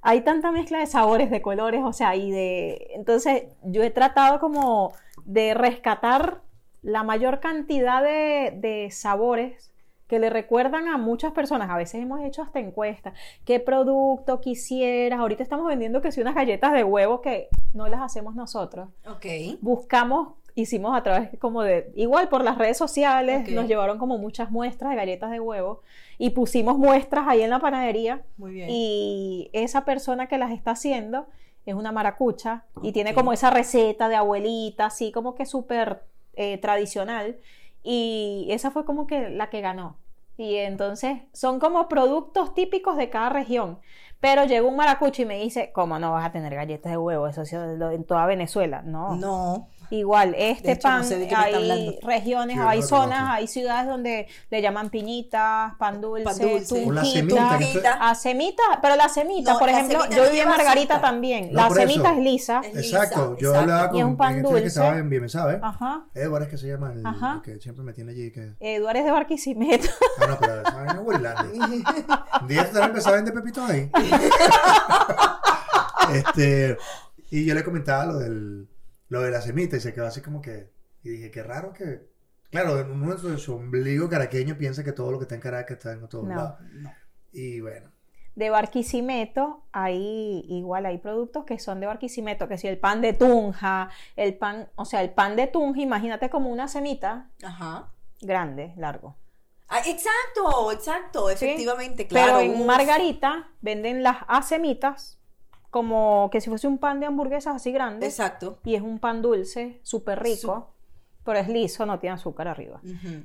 [0.02, 2.88] hay tanta mezcla de sabores, de colores, o sea, y de...
[2.94, 4.92] Entonces, yo he tratado como
[5.24, 6.42] de rescatar
[6.82, 9.72] la mayor cantidad de, de sabores
[10.12, 11.70] que le recuerdan a muchas personas.
[11.70, 13.14] A veces hemos hecho hasta encuestas.
[13.46, 15.18] ¿Qué producto quisieras?
[15.18, 18.90] Ahorita estamos vendiendo que si unas galletas de huevo que no las hacemos nosotros.
[19.06, 19.24] Ok.
[19.62, 24.50] Buscamos, hicimos a través como de, igual por las redes sociales, nos llevaron como muchas
[24.50, 25.82] muestras de galletas de huevo
[26.18, 28.68] y pusimos muestras ahí en la panadería Muy bien.
[28.70, 31.26] y esa persona que las está haciendo
[31.64, 36.02] es una maracucha y tiene como esa receta de abuelita, así como que súper
[36.34, 37.36] eh, tradicional
[37.82, 39.96] y esa fue como que la que ganó.
[40.38, 43.78] Y entonces son como productos típicos de cada región.
[44.18, 47.26] Pero llegó un maracucho y me dice, ¿cómo no vas a tener galletas de huevo?
[47.26, 47.42] Eso
[47.76, 48.80] lo- en toda Venezuela.
[48.82, 49.16] No.
[49.16, 49.68] No.
[49.92, 54.62] Igual, este hecho, no pan, sé hay regiones, hay no zonas, hay ciudades donde le
[54.62, 56.86] llaman piñitas, pan dulce, Pan dulce.
[56.86, 57.58] O la tunquita.
[57.58, 57.92] semita.
[58.00, 60.94] A semita, pero la semita, No, por la ejemplo, semita yo no viví en Margarita
[60.94, 61.10] azúcar.
[61.10, 61.52] también.
[61.52, 62.62] No, la semita es lisa.
[62.64, 63.60] Es lisa, Exacto, yo exacto.
[63.60, 64.66] hablaba Y con es un pan este que dulce.
[64.68, 65.58] estaba en Bien, ¿sabes?
[65.62, 66.04] Ajá.
[66.14, 67.34] Edward es que se llama el, Ajá.
[67.34, 68.32] el que siempre me tiene allí.
[68.32, 68.54] Que...
[68.60, 69.88] Eduardo es de Barquisimeto.
[70.20, 70.98] Ah, no, pero esa vaina es
[72.48, 73.90] día te empezó a vender pepitos ahí.
[76.14, 76.78] este,
[77.30, 78.68] y yo le comentaba lo del
[79.12, 80.70] lo de la semita y se quedó así como que.
[81.04, 82.10] Y dije, qué raro que.
[82.50, 85.92] Claro, uno en su ombligo caraqueño piensa que todo lo que está en Caracas está
[85.92, 86.34] en todos No.
[86.34, 86.58] lados.
[87.32, 87.90] Y bueno,
[88.34, 93.12] De Barquisimeto, hay igual hay productos que son de Barquisimeto, que si el pan de
[93.12, 97.90] tunja, el pan, o sea, el pan de tunja, imagínate como una semita Ajá.
[98.20, 99.16] grande, largo.
[99.68, 101.34] Ah, exacto, exacto, ¿sí?
[101.34, 102.38] efectivamente, claro.
[102.38, 102.66] Pero en.
[102.66, 105.18] Margarita venden las asemitas
[105.72, 108.04] como que si fuese un pan de hamburguesas así grande.
[108.04, 108.58] Exacto.
[108.62, 110.68] Y es un pan dulce, súper rico,
[111.24, 112.82] pero es liso, no tiene azúcar arriba.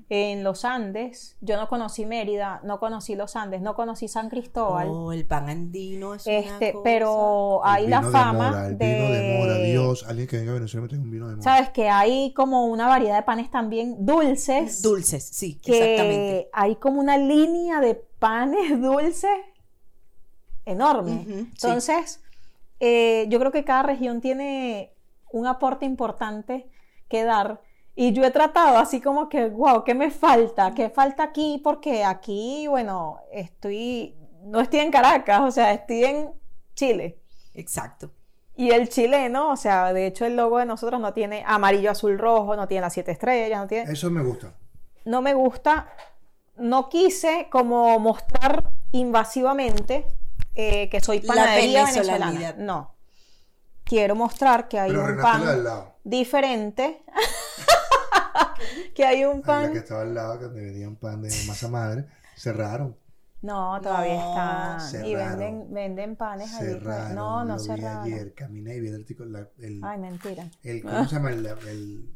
[0.08, 4.88] En los Andes, yo no conocí Mérida, no conocí los Andes, no conocí San Cristóbal.
[4.90, 6.84] Oh, el pan andino es una este, cosa.
[6.86, 10.52] pero el hay la fama de mora, el vino de mora, Dios, alguien que venga
[10.52, 11.44] a Venezuela me tenga un vino de mora.
[11.44, 14.82] Sabes que hay como una variedad de panes también dulces.
[14.82, 16.50] Dulces, sí, que exactamente.
[16.54, 19.38] hay como una línea de panes dulces
[20.64, 21.26] enorme.
[21.28, 22.22] Entonces,
[22.80, 24.94] eh, yo creo que cada región tiene
[25.32, 26.70] un aporte importante
[27.10, 27.62] que dar.
[27.96, 30.74] Y yo he tratado así como que, wow, ¿qué me falta?
[30.76, 31.60] ¿Qué falta aquí?
[31.64, 36.32] Porque aquí, bueno, estoy, no estoy en Caracas, o sea, estoy en
[36.76, 37.18] Chile.
[37.56, 38.12] Exacto.
[38.56, 42.18] Y el chileno, o sea, de hecho el logo de nosotros no tiene amarillo, azul,
[42.18, 44.54] rojo, no tiene las siete estrellas, no tiene Eso me gusta.
[45.06, 45.88] no me gusta,
[46.56, 50.06] no quise como mostrar invasivamente
[50.58, 52.54] eh, que soy La panadería venezolana.
[52.58, 52.96] No.
[53.84, 55.96] Quiero mostrar que hay Pero un pan lado.
[56.04, 57.04] diferente.
[58.96, 59.72] que hay un Ah, La pan.
[59.74, 62.06] que estaba al lado, donde vendían pan de masa madre,
[62.36, 62.98] cerraron.
[63.42, 64.78] No, todavía No, está.
[65.08, 65.40] Y cerraron.
[65.40, 66.66] venden, venden panes ahí.
[66.68, 67.16] Cerraron.
[67.16, 68.04] No, no lo vi cerraron.
[68.04, 69.30] ayer, caminé y vi el artículo.
[69.30, 70.50] la- el, Ay, mentira.
[70.64, 71.30] el- ¿Cómo se llama?
[71.30, 72.10] El, el-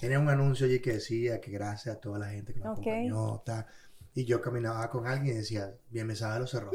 [0.00, 2.86] tenía un anuncio allí que decía que gracias a toda la gente que nos Ok.
[2.86, 3.42] acompañó.
[3.44, 3.66] tal.
[4.14, 6.70] Y yo caminaba con alguien y decía, bien me sabe lo cerró.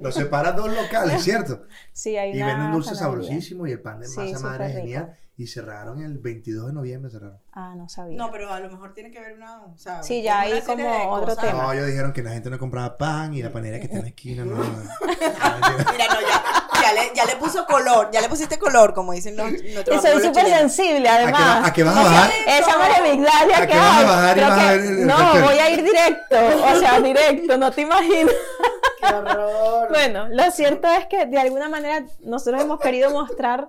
[0.00, 1.62] Lo separan dos locales, ¿cierto?
[1.92, 3.22] Sí, hay Y una venden dulce panadería.
[3.28, 5.16] sabrosísimo y el pan de Sí, masa madre es genial.
[5.36, 7.38] Y cerraron el 22 de noviembre, cerraron.
[7.52, 8.18] Ah, no sabía.
[8.18, 9.60] No, pero a lo mejor tiene que ver una.
[9.66, 11.44] O sea, Sí, ya hay como otro cosas.
[11.44, 11.62] tema.
[11.62, 14.02] No, ellos dijeron que la gente no compraba pan y la panera que está en
[14.02, 14.56] la esquina no.
[15.06, 16.57] Mira, no, ya,
[16.94, 20.06] ya, le, ya le puso color, ya le pusiste color, como dicen los, nuestros Y
[20.06, 21.68] soy súper sensible, ¿A qué, va- además.
[21.68, 22.30] a qué vas a bajar?
[22.46, 24.66] Esa María Migdalia ¿A que qué vas a hay, bajar y creo vas a que-
[24.76, 28.34] ver el- el No, voy a ir directo, o sea, directo, no te imaginas.
[29.00, 29.88] Qué horror.
[29.90, 33.68] Bueno, lo cierto es que de alguna manera nosotros hemos querido mostrar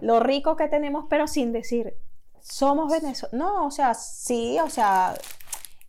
[0.00, 1.94] lo rico que tenemos, pero sin decir,
[2.40, 3.32] somos venezolanos.
[3.32, 5.14] No, o sea, sí, o sea,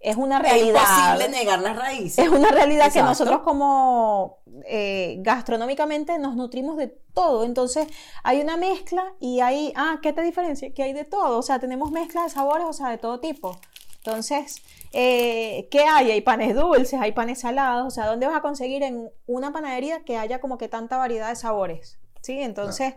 [0.02, 0.82] es una es realidad.
[0.82, 2.26] imposible negar las raíces.
[2.26, 7.46] Es una realidad que nosotros como eh, gastronómicamente nos nutrimos de todo.
[7.46, 7.88] Entonces
[8.24, 10.74] hay una mezcla y hay, ah, ¿qué te diferencia?
[10.74, 11.38] Que hay de todo.
[11.38, 13.60] O sea, tenemos mezcla de sabores, o sea, de todo tipo.
[13.98, 16.10] Entonces, eh, ¿qué hay?
[16.10, 17.86] Hay panes dulces, hay panes salados.
[17.86, 21.30] O sea, ¿dónde vas a conseguir en una panadería que haya como que tanta variedad
[21.30, 22.00] de sabores?
[22.22, 22.42] ¿Sí?
[22.42, 22.96] Entonces,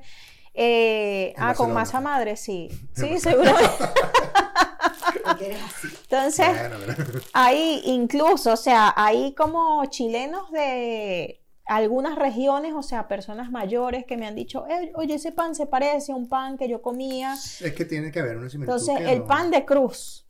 [0.54, 2.68] eh, ah, con masa madre, sí.
[2.94, 3.68] Sí, seguramente.
[5.24, 5.88] Porque eres así.
[6.02, 6.76] Entonces, Bueno,
[7.32, 14.16] hay incluso, o sea, hay como chilenos de algunas regiones, o sea, personas mayores que
[14.18, 17.34] me han dicho, "Eh, oye, ese pan se parece a un pan que yo comía.
[17.34, 18.78] es que tiene que haber una similitud.
[18.78, 20.23] Entonces, el no- pan de cruz.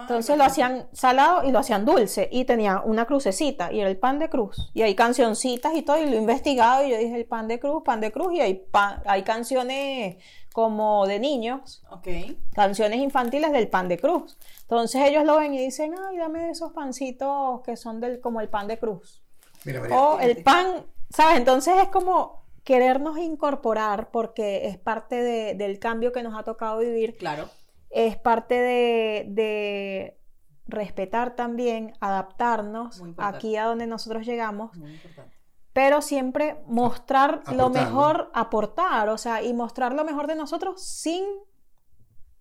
[0.00, 3.98] Entonces lo hacían salado y lo hacían dulce y tenía una crucecita y era el
[3.98, 4.70] pan de cruz.
[4.72, 7.58] Y hay cancioncitas y todo y lo he investigado y yo dije el pan de
[7.58, 10.16] cruz, pan de cruz y hay, pan- hay canciones
[10.52, 12.08] como de niños Ok.
[12.54, 14.36] canciones infantiles del pan de cruz.
[14.62, 18.40] Entonces ellos lo ven y dicen, ay, dame de esos pancitos que son del, como
[18.40, 19.22] el pan de cruz.
[19.64, 21.36] Mira, María, O el pan, ¿sabes?
[21.38, 26.78] Entonces es como querernos incorporar porque es parte de- del cambio que nos ha tocado
[26.78, 27.48] vivir, Claro.
[27.90, 30.18] Es parte de, de
[30.66, 35.36] respetar también, adaptarnos aquí a donde nosotros llegamos, Muy importante.
[35.72, 41.24] pero siempre mostrar lo mejor, aportar, o sea, y mostrar lo mejor de nosotros sin...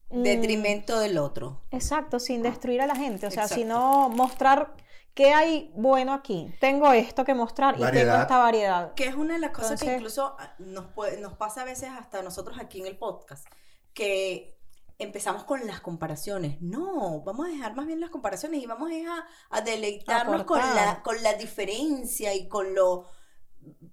[0.09, 1.63] mm, Detrimento del otro.
[1.71, 3.61] Exacto, sin destruir a la gente, o sea, Exacto.
[3.63, 4.73] sino mostrar
[5.15, 6.53] qué hay bueno aquí.
[6.61, 8.93] Tengo esto que mostrar y tengo esta variedad.
[8.93, 11.89] Que es una de las cosas que incluso ah, nos, puede- nos pasa a veces
[11.89, 13.47] hasta nosotros aquí en el podcast,
[13.93, 14.58] que
[14.99, 16.61] empezamos con las comparaciones.
[16.61, 21.01] No, vamos a dejar más bien las comparaciones y vamos a, a deleitarnos con la,
[21.01, 23.07] con la diferencia y con lo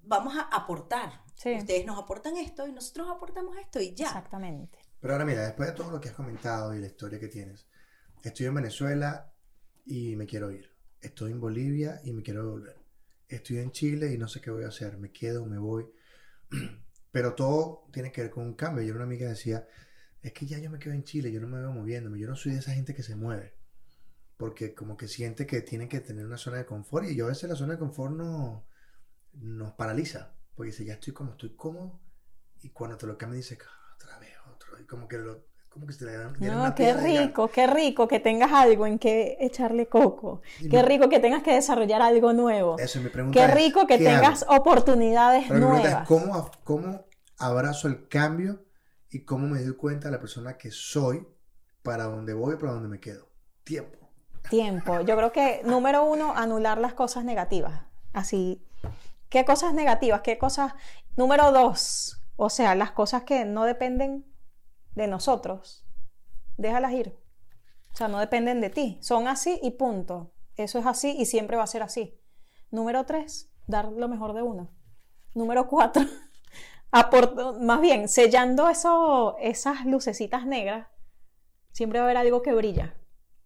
[0.03, 1.23] vamos a aportar.
[1.35, 1.55] Sí.
[1.55, 4.07] Ustedes nos aportan esto y nosotros aportamos esto y ya.
[4.07, 4.79] Exactamente.
[4.99, 7.67] Pero ahora mira, después de todo lo que has comentado y la historia que tienes,
[8.21, 9.31] estoy en Venezuela
[9.85, 10.75] y me quiero ir.
[10.99, 12.75] Estoy en Bolivia y me quiero volver.
[13.29, 14.97] Estoy en Chile y no sé qué voy a hacer.
[14.97, 15.89] Me quedo, me voy.
[17.11, 18.83] Pero todo tiene que ver con un cambio.
[18.83, 19.65] Yo una amiga decía,
[20.27, 22.19] es que ya yo me quedo en Chile, yo no me veo moviéndome.
[22.19, 23.55] Yo no soy de esa gente que se mueve.
[24.37, 27.07] Porque como que siente que tiene que tener una zona de confort.
[27.09, 28.67] Y yo a veces la zona de confort no,
[29.33, 30.33] nos paraliza.
[30.55, 31.99] Porque dice, ya estoy como, estoy cómodo.
[32.61, 34.79] Y cuando te lo cambias dices, "Ah, otra vez, otro.
[34.79, 38.07] Y como que, lo, como que se le dan No, una qué rico, qué rico
[38.07, 40.41] que tengas algo en que echarle coco.
[40.59, 42.77] Y Qué rico que tengas que desarrollar algo nuevo.
[42.77, 44.55] Eso, y mi pregunta Qué es, rico que ¿qué tengas hago?
[44.61, 46.01] oportunidades Pero mi pregunta nuevas.
[46.03, 47.05] es, ¿cómo, ¿cómo
[47.37, 48.65] abrazo el cambio
[49.09, 51.27] y cómo me doy cuenta de la persona que soy
[51.83, 53.29] para dónde voy para dónde me quedo?
[53.63, 53.97] Tiempo.
[54.49, 55.01] Tiempo.
[55.01, 57.81] Yo creo que, número uno, anular las cosas negativas.
[58.13, 58.65] Así,
[59.29, 60.21] ¿qué cosas negativas?
[60.21, 60.73] ¿Qué cosas?
[61.15, 64.25] Número dos, o sea, las cosas que no dependen
[64.95, 65.85] de nosotros,
[66.57, 67.17] déjalas ir.
[67.93, 68.97] O sea, no dependen de ti.
[69.01, 70.31] Son así y punto.
[70.55, 72.19] Eso es así y siempre va a ser así.
[72.69, 74.69] Número tres, dar lo mejor de uno.
[75.33, 76.03] Número cuatro,
[76.91, 80.87] aport- más bien, sellando eso, esas lucecitas negras,
[81.71, 82.95] siempre va a haber algo que brilla.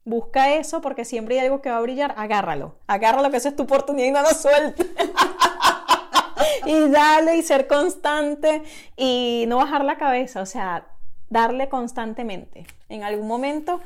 [0.04, 2.80] Busca eso porque siempre hay algo que va a brillar, agárralo.
[2.88, 4.88] Agárralo que esa es tu oportunidad y no lo sueltes.
[6.66, 8.64] y dale y ser constante
[8.98, 10.88] y no bajar la cabeza, o sea,
[11.30, 12.66] darle constantemente.
[12.90, 13.80] En algún momento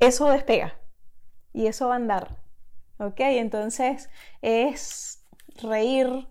[0.00, 0.74] eso despega
[1.52, 2.36] y eso va a andar.
[2.98, 3.20] ¿Ok?
[3.20, 4.10] Entonces
[4.42, 5.24] es
[5.62, 6.28] reír,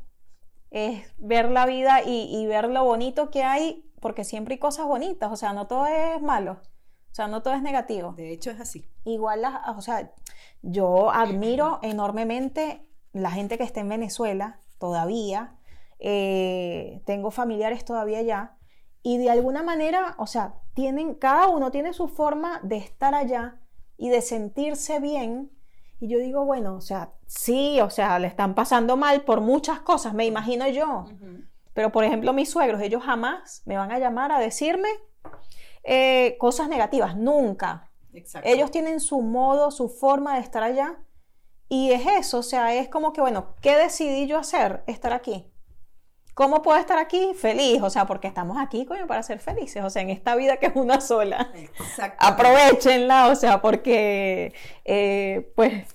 [0.71, 4.85] es ver la vida y, y ver lo bonito que hay, porque siempre hay cosas
[4.87, 6.53] bonitas, o sea, no todo es malo,
[7.11, 8.13] o sea, no todo es negativo.
[8.13, 8.89] De hecho, es así.
[9.03, 10.13] Igual, las, o sea,
[10.61, 15.55] yo admiro enormemente la gente que está en Venezuela todavía.
[15.99, 18.57] eh, tengo familiares todavía allá.
[19.03, 23.59] Y de alguna manera, o sea, tienen, cada uno tiene su forma de estar allá
[23.97, 25.51] y de sentirse bien.
[25.99, 29.81] Y yo digo, bueno, o sea, sí, o sea, le están pasando mal por muchas
[29.81, 31.05] cosas, me imagino yo.
[31.73, 34.89] Pero, por ejemplo, mis suegros, ellos jamás me van a llamar a decirme
[35.83, 37.91] eh, cosas negativas, nunca.
[38.13, 38.47] Exacto.
[38.47, 40.97] Ellos tienen su modo, su forma de estar allá.
[41.67, 44.83] Y es eso, o sea, es como que, bueno, ¿qué decidí yo hacer?
[44.87, 45.51] Estar aquí.
[46.39, 47.33] ¿Cómo puedo estar aquí?
[47.35, 50.55] Feliz, o sea, porque estamos aquí, coño, para ser felices, o sea, en esta vida
[50.55, 51.51] que es una sola.
[51.53, 52.15] Exacto.
[52.25, 54.53] Aprovechenla, o sea, porque,
[54.85, 55.85] eh, pues,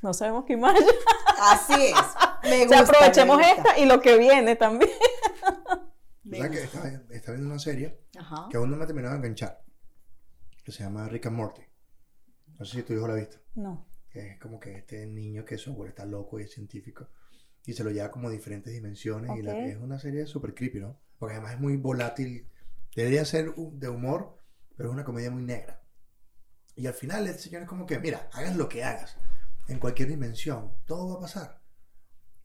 [0.00, 0.74] no sabemos qué más.
[1.52, 1.92] Así es.
[2.44, 2.80] Me O sea, gusta.
[2.80, 3.70] aprovechemos me gusta.
[3.72, 4.90] esta y lo que viene también.
[6.30, 8.46] O sea que estaba viendo una serie Ajá.
[8.50, 9.60] que aún no me ha terminado de enganchar.
[10.64, 11.62] Que se llama Rick and Morty.
[12.58, 13.36] No sé si tu hijo la ha visto.
[13.54, 13.86] No.
[14.08, 17.08] Que es como que este niño que su abuelo está loco y es científico.
[17.68, 19.30] Y se lo lleva como a diferentes dimensiones.
[19.38, 20.98] Y la- es una serie súper creepy, ¿no?
[21.18, 22.48] Porque además es muy volátil.
[22.96, 24.38] Debería ser de humor,
[24.76, 25.82] pero es una comedia muy negra.
[26.76, 29.18] Y al final el señor es como que, mira, hagas lo que hagas.
[29.68, 31.60] En cualquier dimensión, todo va a pasar.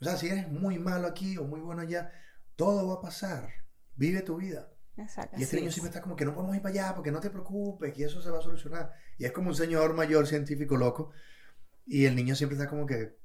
[0.01, 2.11] O sea, si eres muy malo aquí o muy bueno allá,
[2.57, 3.47] todo va a pasar.
[3.95, 4.69] Vive tu vida.
[4.97, 5.37] Exacto.
[5.39, 5.75] Y este niño es.
[5.75, 8.21] siempre está como que no podemos ir para allá porque no te preocupes, que eso
[8.21, 8.91] se va a solucionar.
[9.17, 11.11] Y es como un señor mayor científico loco.
[11.85, 13.22] Y el niño siempre está como que.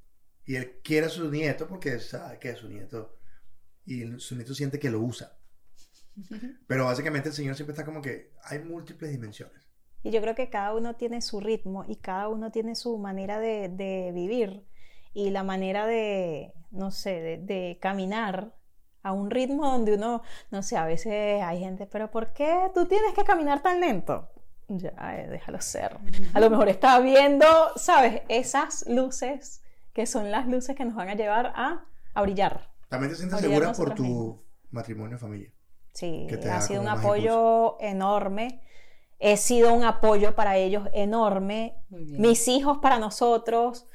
[0.49, 3.19] Y él quiere a su nieto porque sabe que es su nieto.
[3.85, 5.37] Y su nieto siente que lo usa.
[6.67, 9.69] Pero básicamente el señor siempre está como que hay múltiples dimensiones.
[10.01, 13.39] Y yo creo que cada uno tiene su ritmo y cada uno tiene su manera
[13.39, 14.65] de, de vivir
[15.13, 18.55] y la manera de, no sé, de, de caminar
[19.03, 22.87] a un ritmo donde uno, no sé, a veces hay gente, pero ¿por qué tú
[22.87, 24.31] tienes que caminar tan lento?
[24.67, 25.95] Ya, eh, déjalo ser.
[26.33, 27.45] A lo mejor está viendo,
[27.75, 28.23] ¿sabes?
[28.29, 29.61] Esas luces
[29.93, 32.69] que son las luces que nos van a llevar a, a brillar.
[32.89, 34.37] También te sientes segura por tu mismos.
[34.71, 35.51] matrimonio y familia.
[35.93, 38.61] Sí, ha sido un apoyo enorme.
[39.19, 41.75] He sido un apoyo para ellos enorme.
[41.89, 43.87] Mis hijos para nosotros,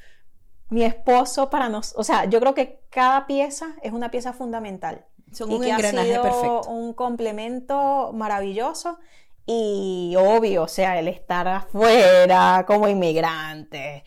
[0.69, 1.99] mi esposo para nosotros.
[1.99, 5.05] O sea, yo creo que cada pieza es una pieza fundamental.
[5.31, 6.61] Son y un que ha engranaje sido perfecto.
[6.69, 8.99] un complemento maravilloso.
[9.47, 14.03] Y obvio, o sea, el estar afuera como inmigrante.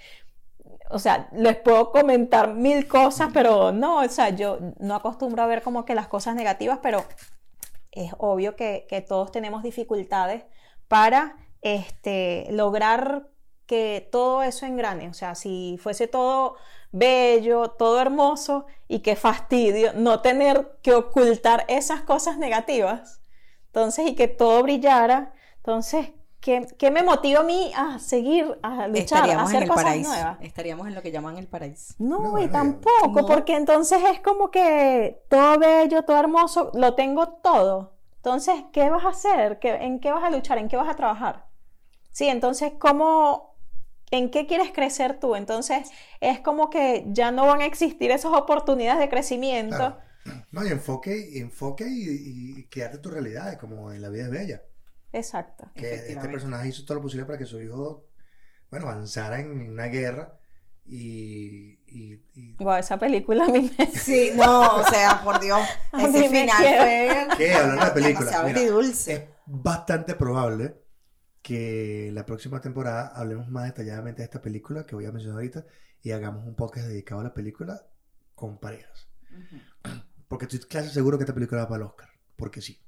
[0.90, 5.46] O sea, les puedo comentar mil cosas, pero no, o sea, yo no acostumbro a
[5.46, 7.04] ver como que las cosas negativas, pero
[7.92, 10.44] es obvio que, que todos tenemos dificultades
[10.88, 13.28] para este, lograr
[13.66, 15.08] que todo eso engrane.
[15.08, 16.56] O sea, si fuese todo
[16.90, 23.20] bello, todo hermoso y qué fastidio no tener que ocultar esas cosas negativas,
[23.66, 28.88] entonces, y que todo brillara, entonces, ¿qué, qué me motiva a mí a seguir, a
[28.88, 30.10] luchar, a Estaríamos en hacer el cosas paraíso.
[30.10, 30.38] nuevas?
[30.40, 31.94] Estaríamos en lo que llaman el paraíso.
[31.98, 33.26] No, No, y tampoco, no.
[33.26, 37.94] porque entonces es como que todo bello, todo hermoso, lo tengo todo.
[38.16, 39.58] Entonces, ¿qué vas a hacer?
[39.58, 40.58] ¿Qué- ¿En qué vas a luchar?
[40.58, 41.46] ¿En qué vas a trabajar?
[42.12, 43.56] Sí, entonces, ¿cómo,
[44.10, 45.36] en qué quieres crecer tú?
[45.36, 49.76] Entonces, es como que ya no van a existir esas oportunidades de crecimiento.
[49.76, 49.98] Claro.
[50.52, 54.30] No, y enfoque, y enfoque y, y quedarte tu realidad, como en la vida es
[54.30, 54.62] bella.
[55.12, 55.70] Exacto.
[55.74, 58.06] Que este personaje hizo todo lo posible para que su hijo,
[58.70, 60.38] bueno, avanzara en una guerra
[60.84, 63.86] y, y- y- Wow, esa película a mí me...
[63.92, 65.60] Sí, no, o sea, por Dios.
[65.98, 67.54] Ese final fue ¿Qué?
[67.54, 70.76] Hablando de películas, demasiado mira, es bastante probable
[71.42, 75.64] que la próxima temporada hablemos más detalladamente de esta película que voy a mencionar ahorita
[76.02, 77.86] y hagamos un podcast dedicado a la película
[78.34, 79.08] con parejas.
[80.28, 82.08] Porque estoy casi seguro que esta película va para el Oscar.
[82.36, 82.78] Porque sí.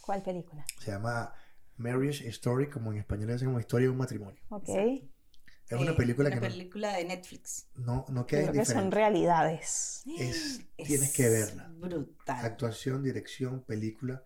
[0.00, 0.64] ¿Cuál película?
[0.80, 1.32] Se llama
[1.76, 4.40] Marriage Story, como en español es como historia de un matrimonio.
[4.50, 4.68] Ok.
[4.68, 7.66] Es una Eh, película una que no- película de Netflix.
[7.74, 10.02] no, no queda creo que son realidades.
[10.18, 11.68] Es- Es tienes que verla.
[11.78, 12.44] Brutal.
[12.44, 14.24] Actuación, dirección, película,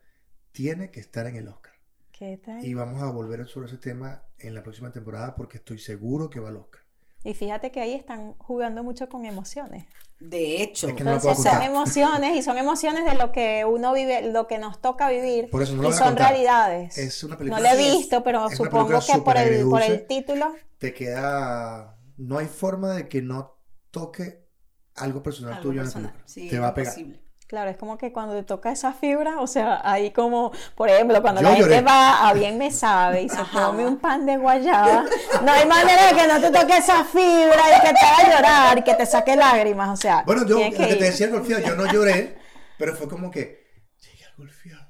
[0.53, 1.73] tiene que estar en el Oscar.
[2.11, 2.65] ¿Qué tal?
[2.65, 6.41] Y vamos a volver sobre ese tema en la próxima temporada porque estoy seguro que
[6.41, 6.78] va al Oscar.
[7.25, 9.85] Y fíjate que ahí están jugando mucho con emociones.
[10.21, 13.93] De hecho, Es que no Entonces son emociones y son emociones de lo que uno
[13.93, 15.49] vive, lo que nos toca vivir.
[15.51, 16.31] Por eso no lo y voy a son contar.
[16.31, 16.99] realidades.
[16.99, 19.99] Es una No película la he visto, pero supongo que por el, por el agridulce.
[20.09, 20.55] título.
[20.79, 21.99] te queda.
[22.17, 23.59] No hay forma de que no
[23.91, 24.49] toque
[24.97, 26.11] algo personal algo tuyo personal.
[26.13, 26.29] en la película.
[26.29, 26.99] Sí, te va a pegar.
[26.99, 27.28] imposible.
[27.49, 31.23] Claro, es como que cuando te toca esa fibra, o sea, ahí como, por ejemplo,
[31.23, 33.69] cuando Yo la gente va a bien me sabe y se Ajá.
[33.69, 35.07] come un pan de guayaba,
[35.43, 38.79] no hay manera de que no te toque esa fibra y que te haga llorar
[38.79, 41.33] y que te saque lágrimas, o sea, Bueno, yo, lo que que te decía el
[41.33, 42.37] golfeado, yo no lloré,
[42.77, 43.67] pero fue como que.
[43.99, 44.87] Llegué al golfeado.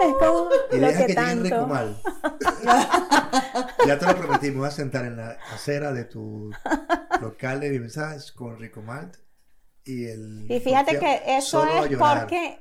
[0.00, 1.66] es como Y lo deja que el rico tanto.
[1.66, 2.02] mal.
[3.86, 6.50] ya te lo prometí, me voy a sentar en la acera de tu
[7.22, 9.16] local de mensajes con rico malt
[9.90, 10.46] y el.
[10.50, 12.58] Y fíjate que eso es porque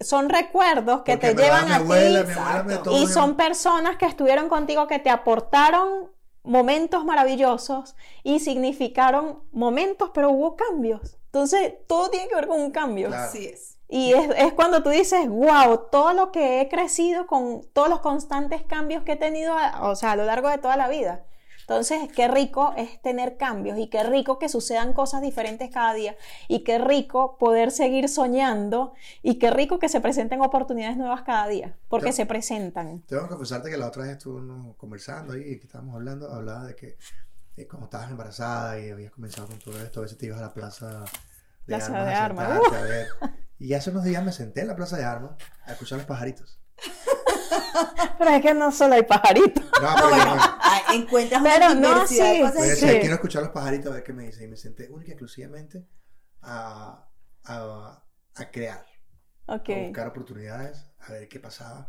[0.00, 4.48] son recuerdos que Porque te llevan a abuela, ti abuela y son personas que estuvieron
[4.48, 6.10] contigo que te aportaron
[6.42, 11.18] momentos maravillosos y significaron momentos, pero hubo cambios.
[11.26, 13.08] Entonces, todo tiene que ver con un cambio.
[13.08, 13.24] Claro.
[13.24, 13.76] Así es.
[13.88, 18.00] Y es, es cuando tú dices, wow, todo lo que he crecido con todos los
[18.00, 21.24] constantes cambios que he tenido, a- o sea, a lo largo de toda la vida.
[21.70, 26.16] Entonces, qué rico es tener cambios y qué rico que sucedan cosas diferentes cada día
[26.48, 28.92] y qué rico poder seguir soñando
[29.22, 33.02] y qué rico que se presenten oportunidades nuevas cada día, porque se presentan.
[33.02, 36.74] Tengo que confesarte que la otra vez estuvimos conversando ahí, que estábamos hablando, hablaba de
[36.74, 36.96] que
[37.56, 40.46] eh, cuando estabas embarazada y habías comenzado con todo esto, a veces te ibas a
[40.46, 41.04] la plaza
[41.66, 43.08] de Plaza armas, de a Armas, sentarte, a ver.
[43.60, 46.59] Y hace unos días me senté en la plaza de armas a escuchar los pajaritos.
[48.18, 49.64] Pero es que no solo hay pajaritos.
[49.80, 52.38] No, pero bueno, no- ah, encuentras Pero una no, diversidad sí.
[52.38, 52.54] de cosas.
[52.56, 52.86] Yo Sí.
[52.86, 54.44] decía, quiero escuchar los pajaritos a ver qué me dicen.
[54.44, 55.86] Y me senté única y exclusivamente
[56.42, 57.08] a,
[57.44, 58.04] a,
[58.36, 58.84] a crear,
[59.46, 59.68] Ok.
[59.70, 61.88] a buscar oportunidades, a ver qué pasaba.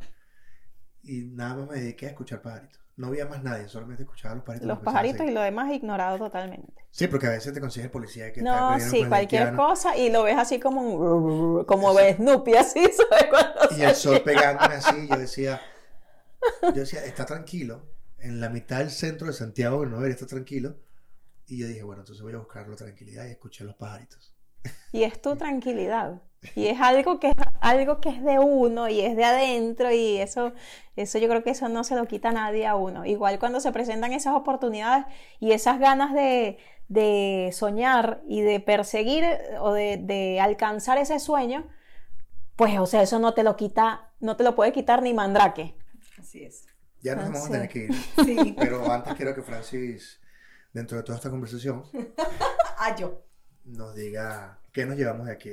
[1.04, 2.81] Y nada más me dediqué a escuchar pajaritos.
[2.98, 4.68] No había más nadie, solamente escuchaba los pajaritos.
[4.68, 6.74] Los a pajaritos y lo demás ignorado totalmente.
[6.92, 10.38] Sí, porque a veces te consigues policía que No, sí, cualquier cosa y lo ves
[10.38, 12.80] así como un- como ves Snoopy así,
[13.10, 13.26] ¿sabes?
[13.30, 15.62] Cuando Y el sol pegándome así, yo decía,
[16.64, 17.86] yo decía, está tranquilo,
[18.20, 20.76] en la mitad del centro de Santiago, no debería estar tranquilo.
[21.48, 24.34] Y yo dije, bueno, entonces voy a buscar la tranquilidad y escuché los pajaritos.
[24.92, 26.22] Y es tu tranquilidad.
[26.56, 30.18] Y es algo que es algo que es de uno y es de adentro y
[30.18, 30.52] eso
[30.98, 33.06] eso yo creo que eso no se lo quita nadie a uno.
[33.06, 35.06] Igual cuando se presentan esas oportunidades
[35.40, 36.58] y esas ganas de,
[36.90, 41.66] de soñar y de perseguir eh, o de, de alcanzar ese sueño,
[42.58, 45.76] pues o sea, eso no te lo quita, no te lo puede quitar ni Mandrake.
[46.20, 46.68] Así es.
[47.02, 47.50] Ya nos Ah, vamos sí.
[47.50, 47.94] a tener que ir.
[48.26, 48.56] Sí.
[48.60, 50.20] Pero antes quiero que Francis,
[50.74, 51.84] dentro de toda esta conversación,
[52.78, 53.24] Ah, yo.
[53.66, 55.52] nos diga qué nos llevamos de aquí.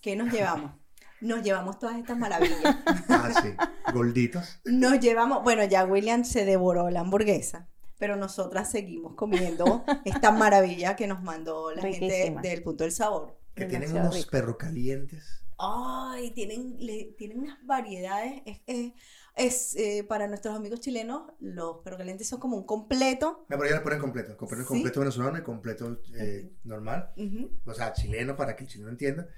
[0.00, 0.72] ¿Qué nos llevamos?
[1.20, 2.76] Nos llevamos todas estas maravillas.
[3.08, 3.48] Ah, sí,
[3.92, 4.60] gorditos.
[4.64, 10.96] Nos llevamos, bueno, ya William se devoró la hamburguesa, pero nosotras seguimos comiendo esta maravilla
[10.96, 12.40] que nos mandó la gente Riquísima.
[12.42, 13.36] del punto del sabor.
[13.54, 14.30] Que tienen unos rico.
[14.30, 15.42] perros calientes.
[15.58, 18.42] Ay, tienen, le- tienen unas variedades.
[18.44, 18.92] Es, es-
[19.36, 23.44] es, eh, para nuestros amigos chilenos, los perros calientes son como un completo.
[23.48, 24.36] No, pero ya les ponen completo.
[24.36, 24.68] Completo, ¿Sí?
[24.68, 27.10] completo venezolano y completo eh, normal.
[27.16, 27.50] Ujú.
[27.66, 29.28] O sea, chileno para que el chileno entienda.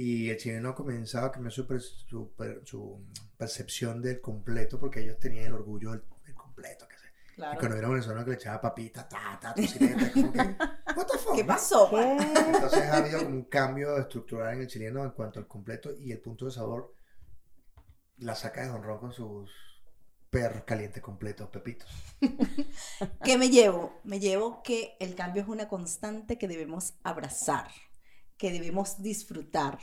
[0.00, 3.04] Y el chileno comenzaba a cambiar su, per- su, per- su
[3.36, 6.86] percepción del completo porque ellos tenían el orgullo del, del completo.
[6.86, 7.06] Que sé.
[7.36, 10.38] Y cuando era venezolano que le echaba papita, ta, ta, tocineta, como que,
[10.96, 11.90] what the fuck, ¿Qué pasó?
[11.90, 12.12] ¿Qué?
[12.12, 16.20] Entonces ha habido un cambio estructural en el chileno en cuanto al completo y el
[16.20, 16.94] punto de sabor
[18.18, 19.50] la saca de honrón con sus
[20.30, 21.88] perros calientes completos, pepitos.
[23.24, 24.00] ¿Qué me llevo?
[24.04, 27.68] Me llevo que el cambio es una constante que debemos abrazar,
[28.38, 29.78] que debemos disfrutar,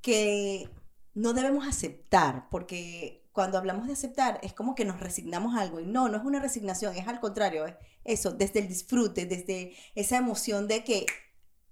[0.00, 0.68] que
[1.14, 5.80] no debemos aceptar, porque cuando hablamos de aceptar es como que nos resignamos a algo
[5.80, 9.74] y no, no es una resignación, es al contrario, es eso, desde el disfrute, desde
[9.94, 11.06] esa emoción de que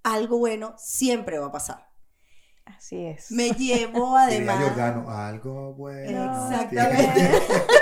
[0.03, 1.91] algo bueno siempre va a pasar.
[2.65, 3.31] Así es.
[3.31, 4.59] Me llevo Diría además...
[4.59, 6.49] Giordano, algo bueno.
[6.49, 7.31] Exactamente.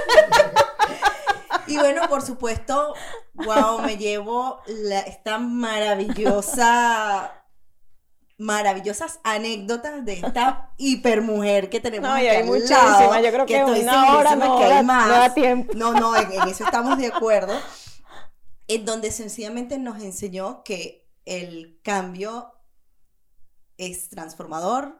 [1.68, 2.94] Y bueno, por supuesto,
[3.34, 7.32] wow, me llevo la- esta maravillosa,
[8.38, 13.22] maravillosas anécdotas de esta hipermujer que tenemos No, y hay muchísimas.
[13.22, 15.08] Yo creo que, estoy una hora no, que hay más.
[15.08, 15.72] no da tiempo.
[15.74, 17.52] No, no, en, en eso estamos de acuerdo.
[18.68, 22.52] En donde sencillamente nos enseñó que el cambio
[23.76, 24.98] es transformador,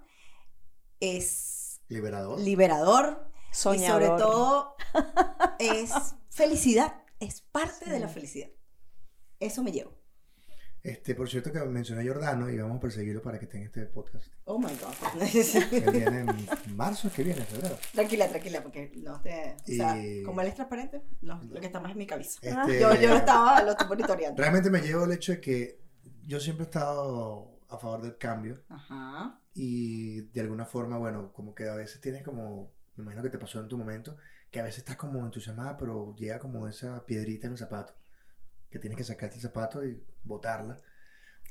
[1.01, 2.39] es Liberador.
[2.41, 4.03] liberador Soñador.
[4.03, 4.77] y sobre todo
[5.59, 5.91] es
[6.39, 8.49] felicidad, es parte de la felicidad.
[9.41, 9.99] Eso me llevo.
[10.85, 13.65] Este, por cierto que mencioné a Giordano y vamos a perseguirlo para que esté en
[13.65, 14.29] este podcast.
[14.45, 15.23] Oh my God.
[15.73, 17.77] Él viene en marzo, que viene, febrero.
[17.93, 19.57] tranquila, tranquila, porque no te.
[19.61, 22.39] O sea, Y- como él es transparente, no, lo que está más en mi cabeza.
[22.41, 24.41] Este, Yo, yo lo estaba, lo estoy monitoreando.
[24.41, 25.81] Realmente me llevo el hecho de que
[26.25, 29.41] yo siempre he estado a favor del cambio Ajá.
[29.55, 33.39] y de alguna forma, bueno, como que a veces tienes como, me imagino que te
[33.39, 34.17] pasó en tu momento,
[34.51, 37.95] que a veces estás como entusiasmada, pero llega como esa piedrita en el zapato,
[38.71, 40.81] que tienes que sacarte el zapato y botarla.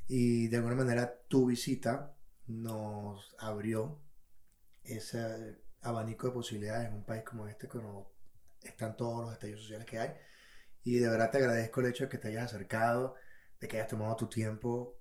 [0.08, 2.16] Y de alguna manera tu visita
[2.48, 4.00] nos abrió
[4.84, 8.12] ese abanico de posibilidades en un país como este, cuando
[8.62, 10.14] están todos los estallidos sociales que hay.
[10.84, 13.16] Y de verdad te agradezco el hecho de que te hayas acercado,
[13.60, 14.98] de que hayas tomado tu tiempo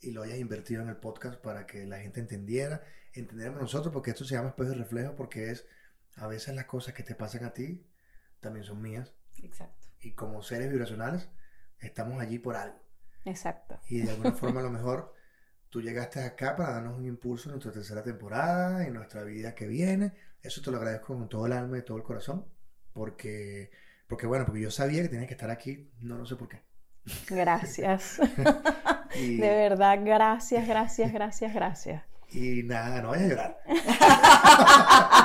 [0.00, 4.10] y lo hayas invertido en el podcast para que la gente entendiera, entendiéramos nosotros, porque
[4.10, 5.66] esto se llama espejo y reflejo, porque es
[6.20, 7.86] a veces las cosas que te pasan a ti
[8.40, 9.12] también son mías.
[9.36, 9.86] Exacto.
[10.00, 11.28] Y como seres vibracionales,
[11.80, 12.78] estamos allí por algo.
[13.24, 13.80] Exacto.
[13.88, 15.14] Y de alguna forma a lo mejor
[15.68, 19.66] tú llegaste acá para darnos un impulso en nuestra tercera temporada, en nuestra vida que
[19.66, 20.12] viene.
[20.42, 22.46] Eso te lo agradezco con todo el alma y todo el corazón,
[22.92, 23.70] porque,
[24.06, 26.62] porque bueno, porque yo sabía que tenías que estar aquí, no lo sé por qué.
[27.28, 28.20] Gracias.
[29.14, 32.02] Y, De verdad, gracias, gracias, gracias, gracias.
[32.30, 35.24] y nada, no vayas a llorar.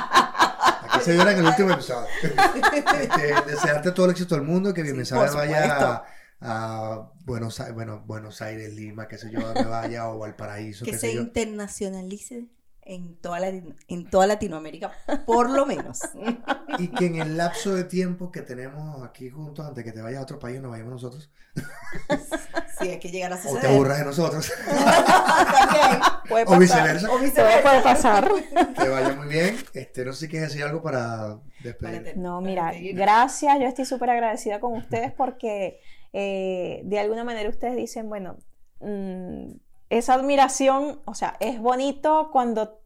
[1.04, 2.06] Se llora en el último episodio.
[2.22, 6.04] Este, desearte todo el éxito del mundo, que Sí, mensaje por vaya a,
[6.40, 10.92] a Buenos, Aires, bueno, Buenos Aires, Lima, qué sé yo, donde vaya, o Valparaíso, Que
[10.92, 11.22] qué se sé yo.
[11.22, 12.48] internacionalice
[12.86, 14.92] en toda, la, en toda Latinoamérica,
[15.26, 16.00] por lo menos.
[16.78, 20.18] Y que en el lapso de tiempo que tenemos aquí juntos, antes que te vayas
[20.18, 21.30] a otro país, nos vayamos nosotros,
[22.80, 23.60] Sí, hay que llegar a o suceder.
[23.60, 26.02] te aburras de nosotros, También.
[26.28, 27.62] Puede o viceversa, O viceversa.
[27.62, 28.28] puede pasar.
[28.76, 29.56] que vaya muy bien.
[29.72, 32.16] Este, no sé si quieres decir algo para despedir.
[32.16, 33.60] No, mira, gracias.
[33.60, 35.78] Yo estoy súper agradecida con ustedes porque
[36.12, 38.36] eh, de alguna manera ustedes dicen, bueno,
[38.80, 39.52] mm,
[39.90, 42.80] esa admiración, o sea, es bonito cuando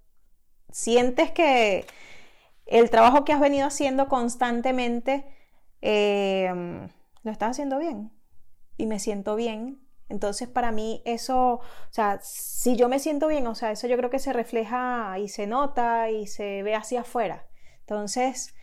[0.70, 1.86] sientes que
[2.66, 5.24] el trabajo que has venido haciendo constantemente
[5.80, 6.52] eh,
[7.22, 8.12] lo estás haciendo bien
[8.76, 9.82] y me siento bien.
[10.08, 13.96] Entonces, para mí eso, o sea, si yo me siento bien, o sea, eso yo
[13.98, 17.46] creo que se refleja y se nota y se ve hacia afuera.
[17.80, 18.54] Entonces,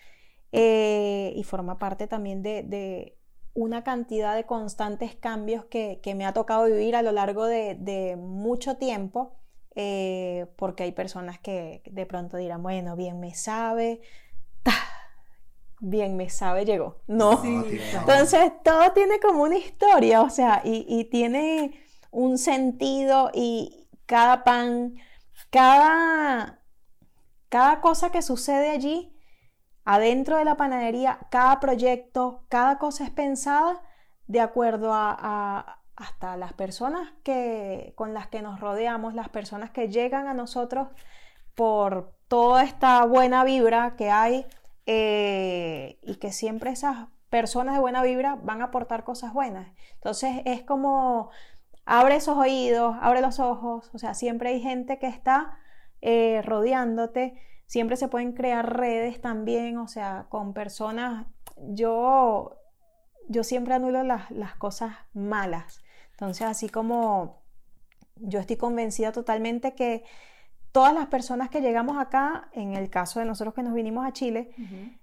[0.51, 3.17] eh, y forma parte también de
[3.55, 7.75] una cantidad de constantes cambios que, que me ha tocado vivir a lo largo de,
[7.75, 9.37] de mucho tiempo,
[9.75, 14.01] eh, porque hay personas que de pronto dirán, bueno, bien me sabe,
[14.63, 14.73] ta,
[15.79, 16.97] bien me sabe, llegó.
[17.07, 17.41] No.
[17.41, 17.99] Sí, tiene- no.
[18.01, 21.79] Entonces, todo tiene como una historia, o sea, y, y tiene
[22.11, 24.95] un sentido y cada pan,
[25.49, 26.61] cada,
[27.49, 29.14] cada cosa que sucede allí,
[29.85, 33.81] adentro de la panadería, cada proyecto, cada cosa es pensada
[34.27, 39.71] de acuerdo a, a- hasta las personas que, con las que nos rodeamos, las personas
[39.71, 40.89] que llegan a nosotros
[41.55, 44.45] por toda esta buena vibra que hay
[44.85, 49.67] eh, y que siempre esas personas de buena vibra van a aportar cosas buenas.
[49.95, 51.29] Entonces es como
[51.85, 55.57] abre esos oídos, abre los ojos, o sea, siempre hay gente que está
[56.01, 57.35] eh, rodeándote,
[57.65, 61.27] siempre se pueden crear redes también, o sea, con personas,
[61.57, 62.57] yo,
[63.27, 65.81] yo siempre anulo las, las cosas malas.
[66.11, 67.43] Entonces, así como
[68.15, 70.03] yo estoy convencida totalmente que
[70.71, 74.11] todas las personas que llegamos acá, en el caso de nosotros que nos vinimos a
[74.11, 74.51] Chile,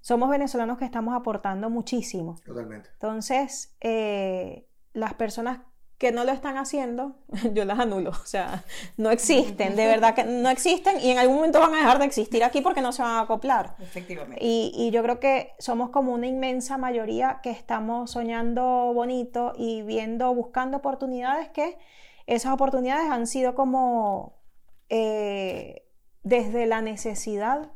[0.01, 2.37] somos venezolanos que estamos aportando muchísimo.
[2.45, 2.91] Totalmente.
[2.93, 5.61] Entonces, eh, las personas
[6.03, 7.15] que no lo están haciendo,
[7.55, 8.11] yo las anulo.
[8.11, 8.65] O sea,
[8.97, 12.07] no existen, de verdad que no existen y en algún momento van a dejar de
[12.07, 13.77] existir aquí porque no se van a acoplar.
[13.79, 14.45] Efectivamente.
[14.45, 19.83] Y, y yo creo que somos como una inmensa mayoría que estamos soñando bonito y
[19.83, 21.79] viendo, buscando oportunidades que
[22.27, 24.41] esas oportunidades han sido como
[24.89, 25.89] eh,
[26.25, 27.71] desde la necesidad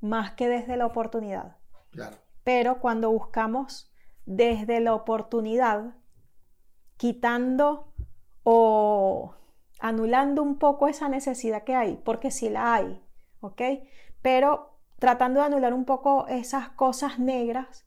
[0.00, 1.56] más que desde la oportunidad.
[1.90, 2.18] Claro.
[2.44, 3.92] Pero cuando buscamos
[4.26, 5.96] desde la oportunidad,
[6.96, 7.92] quitando
[8.42, 9.34] o
[9.80, 13.02] anulando un poco esa necesidad que hay, porque sí la hay,
[13.40, 13.62] ¿ok?
[14.22, 17.86] Pero tratando de anular un poco esas cosas negras,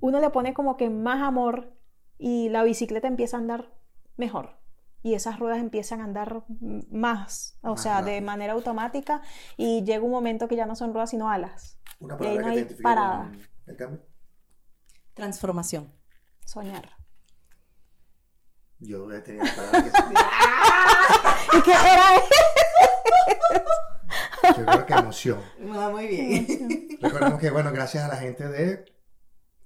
[0.00, 1.72] uno le pone como que más amor
[2.18, 3.72] y la bicicleta empieza a andar
[4.16, 4.58] mejor.
[5.02, 6.44] Y esas ruedas empiezan a andar
[6.90, 9.22] más, o Más sea, de manera automática
[9.56, 11.78] y llega un momento que ya no son ruedas sino alas.
[12.00, 13.30] Una Y ahí palabra no que te hay identifique parada.
[13.32, 14.00] con el cambio.
[15.14, 15.92] Transformación.
[16.44, 16.97] Soñar.
[18.80, 22.10] Yo he tenido palabras que ¿Y qué era?
[24.56, 25.40] yo creo que emoción.
[25.74, 26.88] Ah, muy bien.
[27.00, 28.84] Recordemos que, bueno, gracias a la gente de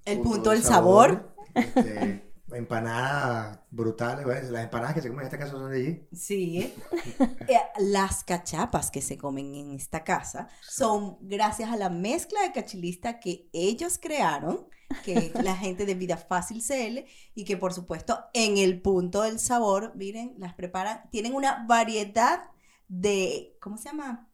[0.05, 1.35] El punto del sabor.
[1.53, 6.07] este, empanadas brutales, bueno, las empanadas que se comen en esta casa son de allí.
[6.13, 6.73] Sí.
[7.19, 12.51] Eh, Las cachapas que se comen en esta casa son gracias a la mezcla de
[12.51, 14.67] cachilista que ellos crearon,
[15.01, 17.05] que es la gente de Vida Fácil CL,
[17.35, 22.43] y que por supuesto en el punto del sabor, miren, las preparan, tienen una variedad
[22.87, 24.29] de, ¿cómo se llama?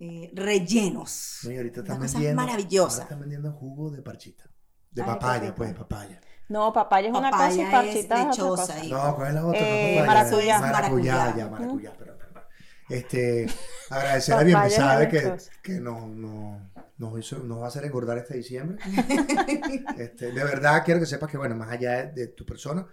[0.00, 1.40] Eh, rellenos.
[1.42, 2.42] No, y ahorita Una están cosa vendiendo.
[2.42, 2.92] maravillosa.
[2.94, 4.44] ahora están vendiendo jugo de parchita.
[4.90, 6.20] De Ay, papaya, pues, papaya.
[6.48, 8.84] No, papaya es una cosa y Papaya es parchita es otra lechosa cosa.
[8.88, 9.60] No, ¿cuál es la otra?
[9.60, 10.60] Eh, No, papaya, maracuyá.
[10.60, 11.36] Maracuyá, Maracuyá.
[11.36, 12.19] ya, maracuyá, perdón, perdón.
[12.90, 13.46] Este,
[13.88, 16.60] agradecer a Bien Sabe que, que nos, nos,
[16.98, 18.78] nos, hizo, nos va a hacer engordar este diciembre.
[19.96, 22.86] Este, de verdad, quiero que sepas que, bueno, más allá de, de tu persona,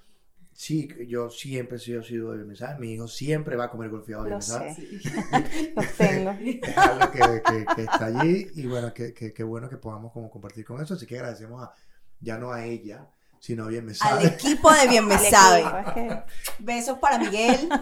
[0.54, 2.80] sí, yo siempre he sido, sido de Bien Me Sabe.
[2.80, 4.42] Mi hijo siempre va a comer golfeado de Bien
[5.76, 6.32] Lo tengo.
[6.32, 10.30] Es algo que, que- que está allí y bueno, que, que bueno que podamos como
[10.30, 10.94] compartir con eso.
[10.94, 11.74] Así que agradecemos a,
[12.20, 13.08] ya no a ella,
[13.40, 14.28] sino a Bien Me Al Sabe.
[14.28, 15.62] equipo de Bien Me Sabe.
[15.62, 16.24] equipo,
[16.60, 17.70] Besos para Miguel.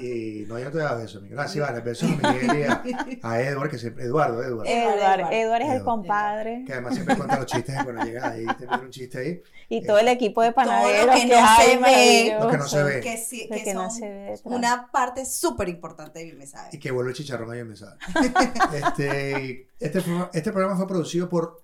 [0.00, 1.38] Y no, yo no te daba besos, Miguel.
[1.38, 2.82] Ah, sí, vale, besos a Miguel y a,
[3.28, 4.66] a Edward, que siempre, Eduardo, Edward.
[4.66, 5.32] Eduardo, Eduard, Eduard.
[5.34, 6.64] Eduard es el compadre.
[6.66, 9.42] Que además siempre cuenta los chistes cuando llega ahí, te mete un chiste ahí.
[9.68, 12.36] Y todo el equipo de Todo lo panaderos que que, no hay se ve.
[12.40, 13.00] Lo que no se ve.
[13.00, 16.78] Que, sí, que no se ve una parte súper importante de Bien Me Y Sabe.
[16.78, 17.96] que vuelve el chicharrón a Bien Me Sabe.
[18.72, 21.62] Este, este, fue- este programa fue producido por,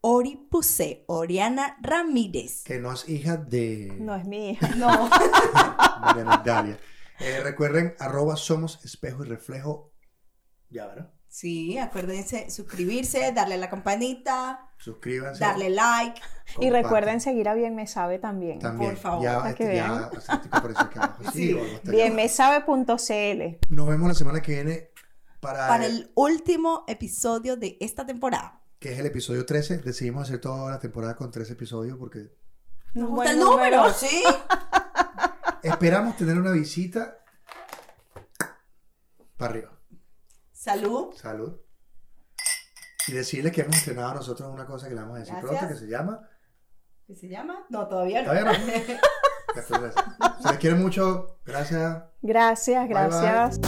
[0.00, 2.62] Ori Pusé, Oriana Ramírez.
[2.64, 4.68] que no es hija de No es mi hija.
[4.76, 5.08] No.
[6.00, 6.78] María Natalia.
[7.18, 9.92] Eh, recuerden, arroba somos espejo y reflejo.
[10.70, 11.10] Ya, ¿verdad?
[11.26, 15.40] Sí, acuérdense suscribirse, darle a la campanita, Suscríbanse.
[15.40, 16.20] darle like.
[16.60, 18.60] Y recuerden seguir a Bien Me Sabe también.
[18.60, 18.92] También.
[18.92, 20.10] por favor, ya, para que este, ya.
[21.32, 21.58] Sí, Sí.
[21.90, 24.90] Bienmesabe.cl Nos vemos la semana que viene
[25.40, 28.57] para, Para el último episodio de esta temporada.
[28.78, 29.78] Que es el episodio 13.
[29.78, 32.32] Decidimos hacer toda la temporada con 13 episodios porque
[32.94, 33.76] ¿Nos gusta el número?
[33.82, 33.92] número.
[33.94, 34.22] Sí.
[35.62, 37.18] esperamos tener una visita
[39.36, 39.72] para arriba.
[40.52, 41.12] Salud.
[41.14, 41.56] Salud.
[43.08, 45.50] Y decirles que hemos estrenado nosotros una cosa que le vamos a decir Gracias.
[45.58, 46.28] pronto que se llama.
[47.06, 47.64] ¿Qué se llama?
[47.70, 48.28] No, todavía no.
[48.30, 48.98] Todavía no.
[49.54, 49.94] Gracias.
[50.42, 51.38] Se les quiere mucho.
[51.46, 52.02] Gracias.
[52.20, 53.08] Gracias, Bye, bye.
[53.08, 53.58] gracias.